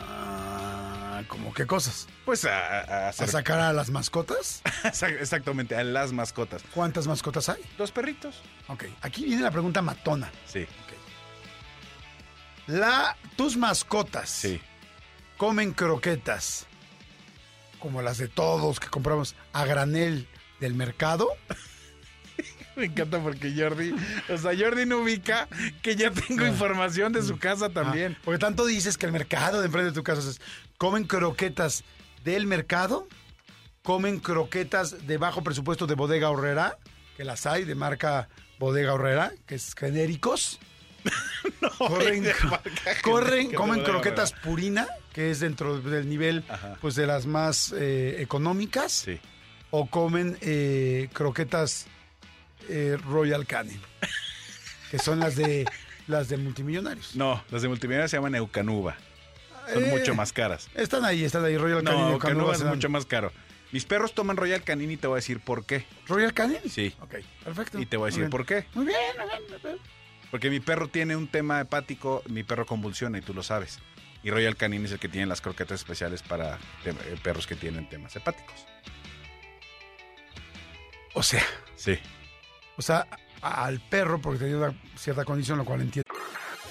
[0.00, 2.06] Ah, ¿Cómo qué cosas?
[2.24, 3.28] Pues a, a- a ¿A hacer...
[3.28, 4.62] sacar a las mascotas?
[4.84, 6.62] Exactamente, a las mascotas.
[6.74, 7.62] ¿Cuántas mascotas hay?
[7.78, 8.42] Dos perritos.
[8.68, 10.30] Ok, aquí viene la pregunta matona.
[10.46, 10.66] Sí,
[12.66, 14.60] La, tus mascotas sí.
[15.36, 16.66] comen croquetas
[17.78, 20.28] como las de todos que compramos a granel
[20.60, 21.28] del mercado.
[22.76, 23.94] Me encanta porque Jordi,
[24.28, 25.48] o sea, Jordi no ubica
[25.82, 28.16] que ya tengo información de su casa también.
[28.16, 30.40] Ah, porque tanto dices que el mercado de enfrente de tu casa es,
[30.78, 31.84] comen croquetas
[32.24, 33.06] del mercado,
[33.82, 36.78] comen croquetas de bajo presupuesto de Bodega Horrera,
[37.16, 38.28] que las hay de marca
[38.58, 40.58] Bodega Horrera, que es genéricos.
[41.78, 42.62] corren, marca
[43.02, 46.76] corren, comen croquetas Purina, que es dentro del nivel Ajá.
[46.80, 49.20] pues de las más eh, económicas, Sí.
[49.70, 51.86] o comen eh, croquetas
[52.68, 53.80] eh, Royal Canin,
[54.90, 55.64] que son las de
[56.06, 57.16] las de multimillonarios.
[57.16, 58.96] No, las de multimedia se llaman Eucanuba.
[59.72, 60.68] Son Eh, mucho más caras.
[60.74, 61.56] Están ahí, están ahí.
[61.56, 63.32] Royal Canin No, Eucanuba Eucanuba es mucho más caro.
[63.72, 65.84] Mis perros toman Royal Canin y te voy a decir por qué.
[66.06, 66.58] ¿Royal Canin?
[66.68, 66.94] Sí.
[67.00, 67.80] Ok, perfecto.
[67.80, 68.30] Y te voy a decir bien.
[68.30, 68.66] por qué.
[68.74, 69.78] Muy bien, muy bien.
[70.30, 73.78] Porque mi perro tiene un tema hepático, mi perro convulsiona y tú lo sabes.
[74.22, 77.88] Y Royal Canin es el que tiene las croquetas especiales para eh, perros que tienen
[77.88, 78.66] temas hepáticos.
[81.14, 81.42] O sea,
[81.76, 81.98] Sí.
[82.76, 83.06] O sea,
[83.40, 86.04] al perro, porque tenía una cierta condición, lo cual entiendo.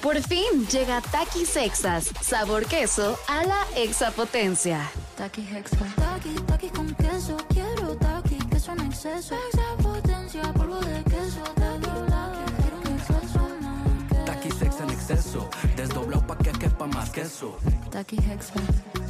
[0.02, 4.92] Por fin llega Takis Exas, sabor queso a la exapotencia.
[5.16, 5.78] Taki Hexa.
[5.96, 7.38] Taki, taki con queso.
[7.48, 9.34] Quiero taki, queso en exceso.
[9.34, 11.42] Extra potencia, polvo de queso.
[11.56, 14.26] Taki, taki, quiero un exceso más.
[14.26, 15.50] Taqui sex en exceso.
[15.78, 17.58] Desdoblado pa' que quepa más queso.
[17.90, 18.60] Taqui Hexa,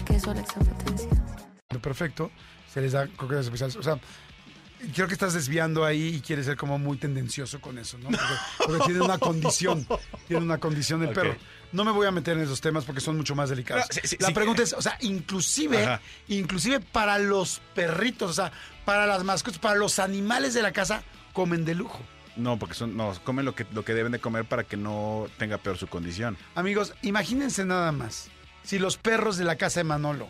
[0.05, 1.09] queso a la exapotencia.
[1.71, 2.29] Lo perfecto,
[2.71, 3.75] se les da croquetas especiales.
[3.77, 3.97] O sea,
[4.93, 8.09] creo que estás desviando ahí y quieres ser como muy tendencioso con eso, ¿no?
[8.09, 8.25] Porque,
[8.65, 9.87] porque tiene una condición,
[10.27, 11.13] tiene una condición el Ok.
[11.15, 11.35] perro.
[11.71, 13.85] No me voy a meter en esos temas porque son mucho más delicados.
[13.87, 14.33] No, sí, sí, La sí.
[14.33, 16.01] pregunta es, o sea, inclusive, Ajá.
[16.27, 18.51] inclusive para los perritos, o sea,
[18.85, 21.03] para las mascotas, para los animales de la casa,
[21.33, 21.99] comen de lujo.
[22.35, 25.27] No, porque son, no, comen lo que, lo que deben de comer para que no
[25.37, 26.37] tenga peor su condición.
[26.55, 28.29] Amigos, imagínense nada más.
[28.63, 30.29] Si los perros de la casa de Manolo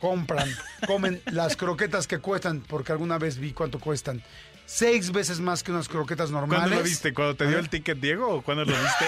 [0.00, 0.48] compran,
[0.86, 4.22] comen las croquetas que cuestan, porque alguna vez vi cuánto cuestan,
[4.68, 6.64] seis veces más que unas croquetas normales.
[6.64, 7.14] ¿Cuándo lo viste?
[7.14, 9.06] ¿Cuando te dio el ticket Diego o cuándo lo viste?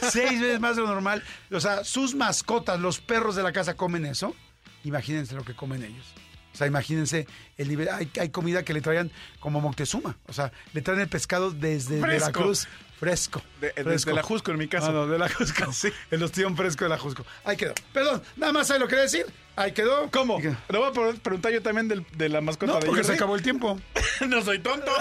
[0.10, 1.22] Seis veces más de lo normal.
[1.50, 4.34] O sea, sus mascotas, los perros de la casa comen eso.
[4.84, 6.06] Imagínense lo que comen ellos.
[6.52, 7.26] O sea, imagínense
[7.56, 7.88] el nivel.
[7.88, 9.10] Hay, hay comida que le traían
[9.40, 10.18] como Moctezuma.
[10.26, 12.26] O sea, le traen el pescado desde Fresco.
[12.26, 12.68] Veracruz.
[13.00, 13.42] Fresco.
[13.60, 14.10] De- fresco.
[14.10, 14.88] de la Jusco, en mi caso.
[14.88, 15.72] Ah, no, de la Jusco.
[15.72, 15.88] Sí.
[16.10, 17.24] El ostión fresco de la Jusco.
[17.44, 17.74] Ahí quedó.
[17.92, 19.26] Perdón, nada más ¿sabes lo que decir.
[19.56, 20.10] Ahí quedó.
[20.10, 20.38] ¿Cómo?
[20.40, 23.12] Le voy a pre- preguntar yo también del- de la mascota No, de porque se
[23.14, 23.78] acabó el tiempo.
[24.28, 24.90] no soy tonto.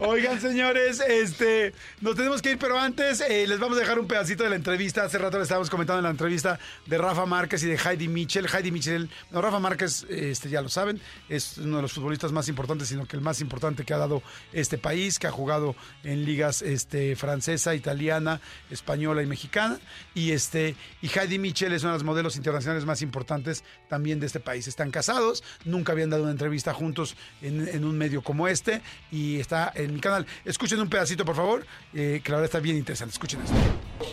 [0.00, 4.06] Oigan, señores, este, nos tenemos que ir, pero antes eh, les vamos a dejar un
[4.06, 5.02] pedacito de la entrevista.
[5.02, 6.56] Hace rato le estábamos comentando en la entrevista
[6.86, 8.46] de Rafa Márquez y de Heidi Mitchell.
[8.46, 12.48] Heidi Mitchell, no, Rafa Márquez, este, ya lo saben, es uno de los futbolistas más
[12.48, 14.22] importantes, sino que el más importante que ha dado
[14.52, 19.80] este país, que ha jugado en ligas este, francesa, italiana, española y mexicana.
[20.14, 24.26] Y, este, y Heidi Mitchell es una de las modelos internacionales más importantes también de
[24.26, 24.68] este país.
[24.68, 28.80] Están casados, nunca habían dado una entrevista juntos en, en un medio como este
[29.10, 30.26] y está mi canal.
[30.44, 33.12] Escuchen un pedacito, por favor, eh, que la verdad está bien interesante.
[33.12, 33.54] Escuchen esto.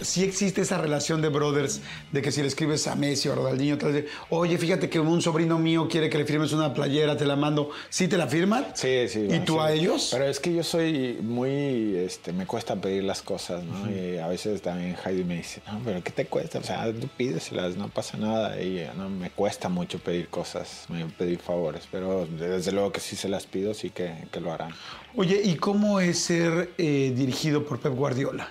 [0.01, 1.81] Si existe esa relación de brothers,
[2.11, 4.99] de que si le escribes a Messi o a Ronaldinho, tal vez, oye, fíjate que
[4.99, 8.27] un sobrino mío quiere que le firmes una playera, te la mando, ¿sí te la
[8.27, 8.67] firman?
[8.75, 9.27] Sí, sí.
[9.29, 9.59] ¿Y tú sí.
[9.59, 10.09] a ellos?
[10.11, 13.89] Pero es que yo soy muy, este, me cuesta pedir las cosas, ¿no?
[13.91, 16.59] Y a veces también Heidi me dice, no, pero ¿qué te cuesta?
[16.59, 18.61] O sea, tú pídeselas, no pasa nada.
[18.61, 23.15] Y no, me cuesta mucho pedir cosas, me- pedir favores, pero desde luego que si
[23.15, 24.71] se las pido, sí que, que lo harán.
[25.15, 28.49] Oye, ¿y cómo es ser eh, dirigido por Pep Guardiola?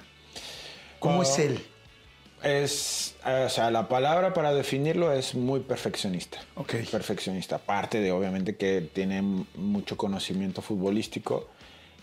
[1.05, 1.61] ¿Cómo es él?
[2.43, 6.39] Es, eh, o sea, la palabra para definirlo es muy perfeccionista.
[6.57, 6.75] Ok.
[6.91, 7.57] Perfeccionista.
[7.57, 9.23] Aparte de, obviamente, que tiene
[9.55, 11.49] mucho conocimiento futbolístico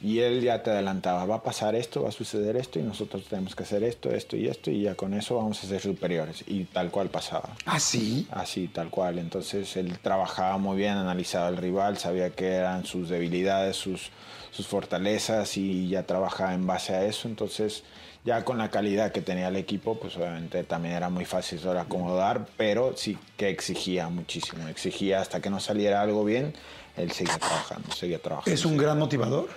[0.03, 3.25] y él ya te adelantaba, va a pasar esto, va a suceder esto y nosotros
[3.25, 6.43] tenemos que hacer esto, esto y esto y ya con eso vamos a ser superiores.
[6.47, 7.55] Y tal cual pasaba.
[7.65, 8.27] ¿Ah, sí?
[8.31, 9.19] Así, tal cual.
[9.19, 14.09] Entonces él trabajaba muy bien, analizaba al rival, sabía qué eran sus debilidades, sus,
[14.51, 17.27] sus fortalezas y ya trabajaba en base a eso.
[17.27, 17.83] Entonces,
[18.23, 21.79] ya con la calidad que tenía el equipo, pues obviamente también era muy fácil de
[21.79, 24.67] acomodar, pero sí que exigía muchísimo.
[24.67, 26.53] Exigía hasta que no saliera algo bien,
[26.97, 28.53] él seguía trabajando, seguía trabajando.
[28.53, 29.49] ¿Es un gran motivador?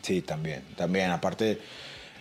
[0.00, 1.10] Sí, también, también.
[1.10, 1.58] Aparte,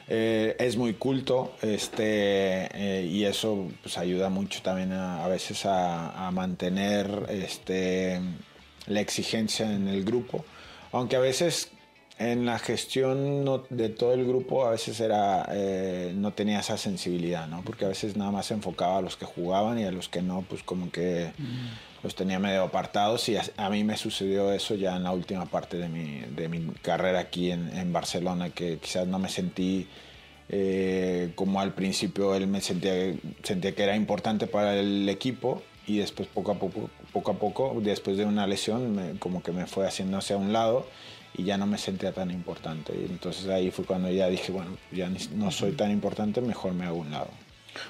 [0.07, 5.65] eh, es muy culto este, eh, y eso pues, ayuda mucho también a, a veces
[5.65, 8.19] a, a mantener este,
[8.87, 10.43] la exigencia en el grupo.
[10.91, 11.71] Aunque a veces
[12.17, 16.77] en la gestión no- de todo el grupo a veces era, eh, no tenía esa
[16.77, 17.61] sensibilidad, ¿no?
[17.63, 20.21] Porque a veces nada más se enfocaba a los que jugaban y a los que
[20.21, 21.31] no, pues como que
[22.03, 23.27] los tenía medio apartados.
[23.27, 26.47] Y a, a mí me sucedió eso ya en la última parte de mi, de
[26.47, 29.87] mi carrera aquí en, en Barcelona, que quizás no me sentí
[30.47, 32.93] eh, como al principio él me sentía,
[33.43, 35.61] sentía que era importante para el equipo.
[35.87, 39.51] Y después poco a poco, poco a poco, después de una lesión, me- como que
[39.51, 40.87] me fue haciendo hacia un lado
[41.37, 42.93] y ya no me sentía tan importante.
[42.95, 46.85] Y entonces ahí fue cuando ya dije, bueno, ya no soy tan importante, mejor me
[46.85, 47.29] hago un lado.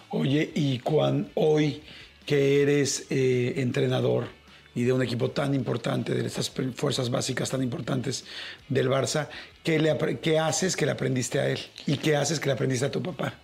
[0.09, 1.81] Oye, y cuando hoy
[2.25, 4.27] que eres eh, entrenador
[4.73, 8.25] y de un equipo tan importante, de estas fuerzas básicas tan importantes
[8.67, 9.29] del Barça,
[9.63, 11.59] ¿qué, le, qué haces que le aprendiste a él?
[11.85, 13.35] ¿Y qué haces que le aprendiste a tu papá?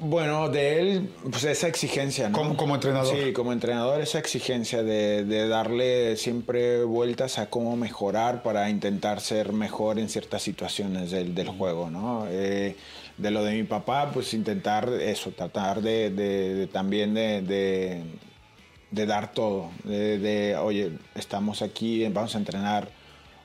[0.00, 2.36] Bueno, de él, pues esa exigencia, ¿no?
[2.36, 3.16] Como- como entrenador.
[3.16, 9.20] Sí, como entrenador, esa exigencia de, de darle siempre vueltas a cómo mejorar para intentar
[9.20, 12.26] ser mejor en ciertas situaciones del, del juego, ¿no?
[12.28, 12.74] Eh,
[13.18, 18.02] de lo de mi papá, pues intentar eso, tratar de, de- de también de,
[18.90, 22.88] dar todo, de, oye, estamos aquí, vamos a entrenar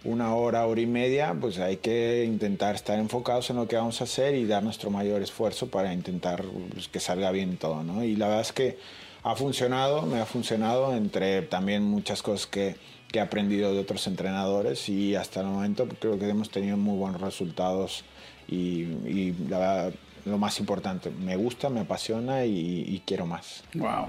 [0.03, 3.99] una hora, hora y media, pues hay que intentar estar enfocados en lo que vamos
[4.01, 6.43] a hacer y dar nuestro mayor esfuerzo para intentar
[6.73, 8.03] pues, que salga bien todo, ¿no?
[8.03, 8.77] Y la verdad es que
[9.23, 12.77] ha funcionado, me ha funcionado entre también muchas cosas que,
[13.11, 16.97] que he aprendido de otros entrenadores y hasta el momento creo que hemos tenido muy
[16.97, 18.05] buenos resultados
[18.47, 19.93] y, y la verdad,
[20.25, 23.63] lo más importante, me gusta, me apasiona y, y quiero más.
[23.73, 24.07] Wow.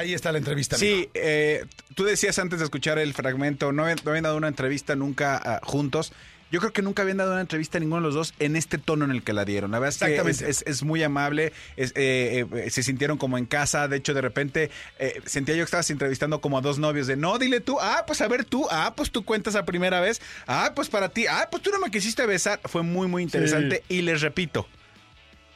[0.00, 0.76] Ahí está la entrevista.
[0.76, 1.64] Sí, eh,
[1.94, 5.36] tú decías antes de escuchar el fragmento, no habían, no habían dado una entrevista nunca
[5.42, 6.12] ah, juntos.
[6.52, 8.76] Yo creo que nunca habían dado una entrevista a ninguno de los dos en este
[8.76, 9.70] tono en el que la dieron.
[9.70, 10.10] La verdad es que es,
[10.40, 10.50] Exactamente.
[10.50, 13.86] es- es muy amable, es, eh, eh, se sintieron como en casa.
[13.86, 14.68] De hecho, de repente
[14.98, 18.02] eh, sentía yo que estabas entrevistando como a dos novios de no, dile tú, ah,
[18.04, 21.26] pues a ver tú, ah, pues tú cuentas a primera vez, ah, pues para ti,
[21.28, 22.58] ah, pues tú no me quisiste besar.
[22.64, 23.84] Fue muy, muy interesante.
[23.88, 24.66] Y les repito,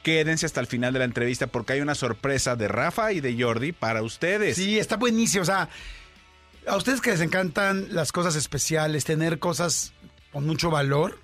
[0.05, 3.41] quédense hasta el final de la entrevista porque hay una sorpresa de Rafa y de
[3.41, 4.55] Jordi para ustedes.
[4.55, 5.41] Sí, está buenísimo.
[5.41, 5.67] O sea,
[6.67, 9.93] a ustedes que les encantan las cosas especiales, tener cosas
[10.31, 11.17] con mucho valor,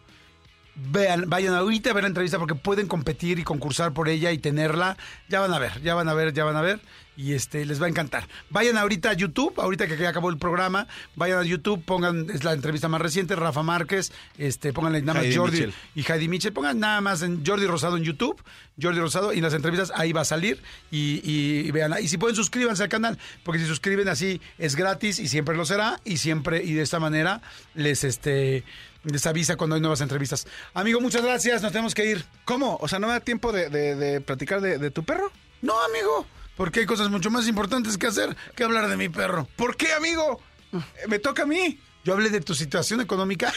[0.75, 4.37] vean, vayan ahorita a ver la entrevista porque pueden competir y concursar por ella y
[4.37, 4.97] tenerla.
[5.29, 6.79] Ya van a ver, ya van a ver, ya van a ver.
[7.17, 8.27] Y este les va a encantar.
[8.49, 12.53] Vayan ahorita a YouTube, ahorita que acabó el programa, vayan a YouTube, pongan, es la
[12.53, 16.79] entrevista más reciente, Rafa Márquez, este, pónganle nada más Heidi Jordi y Heidi Mitchell, pongan
[16.79, 18.41] nada más en Jordi Rosado en YouTube,
[18.81, 21.99] Jordi Rosado, y en las entrevistas ahí va a salir y, y, y véanla.
[21.99, 25.65] Y si pueden, suscríbanse al canal, porque si suscriben así es gratis y siempre lo
[25.65, 27.41] será, y siempre, y de esta manera
[27.75, 28.63] les este
[29.03, 30.45] les avisa cuando hay nuevas entrevistas.
[30.73, 32.25] Amigo, muchas gracias, nos tenemos que ir.
[32.45, 32.77] ¿Cómo?
[32.81, 35.31] O sea, ¿no me da tiempo de, de- de platicar de, de tu perro?
[35.61, 36.25] No, amigo,
[36.57, 39.47] porque hay cosas mucho más importantes que hacer que hablar de mi perro.
[39.55, 40.41] ¿Por qué, amigo?
[40.73, 41.79] Eh, Me toca a mí.
[42.03, 43.53] Yo hablé de tu situación económica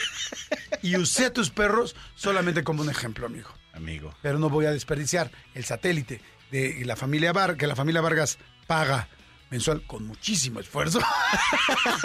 [0.83, 3.49] y usé a tus perros solamente como un ejemplo, amigo.
[3.73, 4.15] Amigo.
[4.23, 6.21] pero no voy a desperdiciar el satélite
[6.53, 8.39] de la familia Var que la familia Vargas
[8.69, 9.09] paga
[9.51, 11.01] mensual con muchísimo esfuerzo.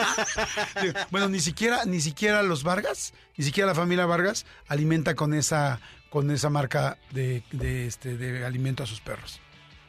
[1.12, 5.80] bueno, ni siquiera ni siquiera los Vargas, ni siquiera la familia Vargas alimenta con esa
[6.10, 9.40] con esa marca de, de, este de alimento a sus perros.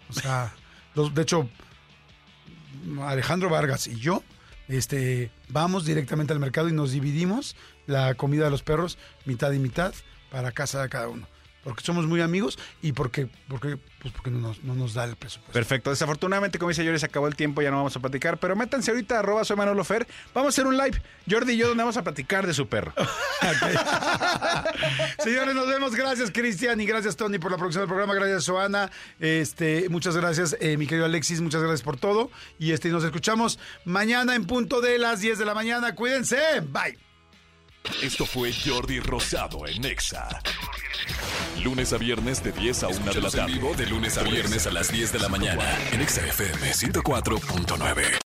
[0.09, 0.55] O sea,
[0.95, 1.49] los- de hecho
[3.03, 4.23] Alejandro Vargas y yo
[4.69, 7.57] este, vamos directamente al mercado y nos dividimos
[7.87, 9.93] la comida de los perros mitad y mitad
[10.31, 11.27] para casa de cada uno.
[11.65, 15.17] Porque somos muy amigos y porque, porque, pues porque no, nos, no nos da el
[15.17, 15.53] presupuesto.
[15.53, 15.91] Perfecto.
[15.91, 18.39] Desafortunadamente, como dice Jordi, se acabó el tiempo, ya no vamos a platicar.
[18.39, 20.07] Pero métanse ahorita, arroba soy Manolo Fer.
[20.33, 21.03] Vamos a hacer un live.
[21.31, 22.95] Jordi y yo, donde vamos a platicar de su perro.
[25.19, 25.95] Señores, nos vemos.
[25.95, 28.15] Gracias, Cristian, y gracias, Tony, por la producción del programa.
[28.15, 28.91] Gracias, Joana.
[29.19, 31.43] Este, muchas gracias, eh, mi querido Alexis.
[31.43, 32.31] Muchas gracias por todo.
[32.59, 35.95] Y este, nos escuchamos mañana en punto de las 10 de la mañana.
[35.95, 36.61] Cuídense.
[36.61, 37.10] Bye.
[38.03, 40.29] Esto fue Jordi Rosado en Exa.
[41.63, 43.53] Lunes a viernes de 10 a 1 de la Escúchanos en tarde.
[43.53, 48.30] vivo de lunes a viernes a las 10 de la mañana en Exa FM 104.9.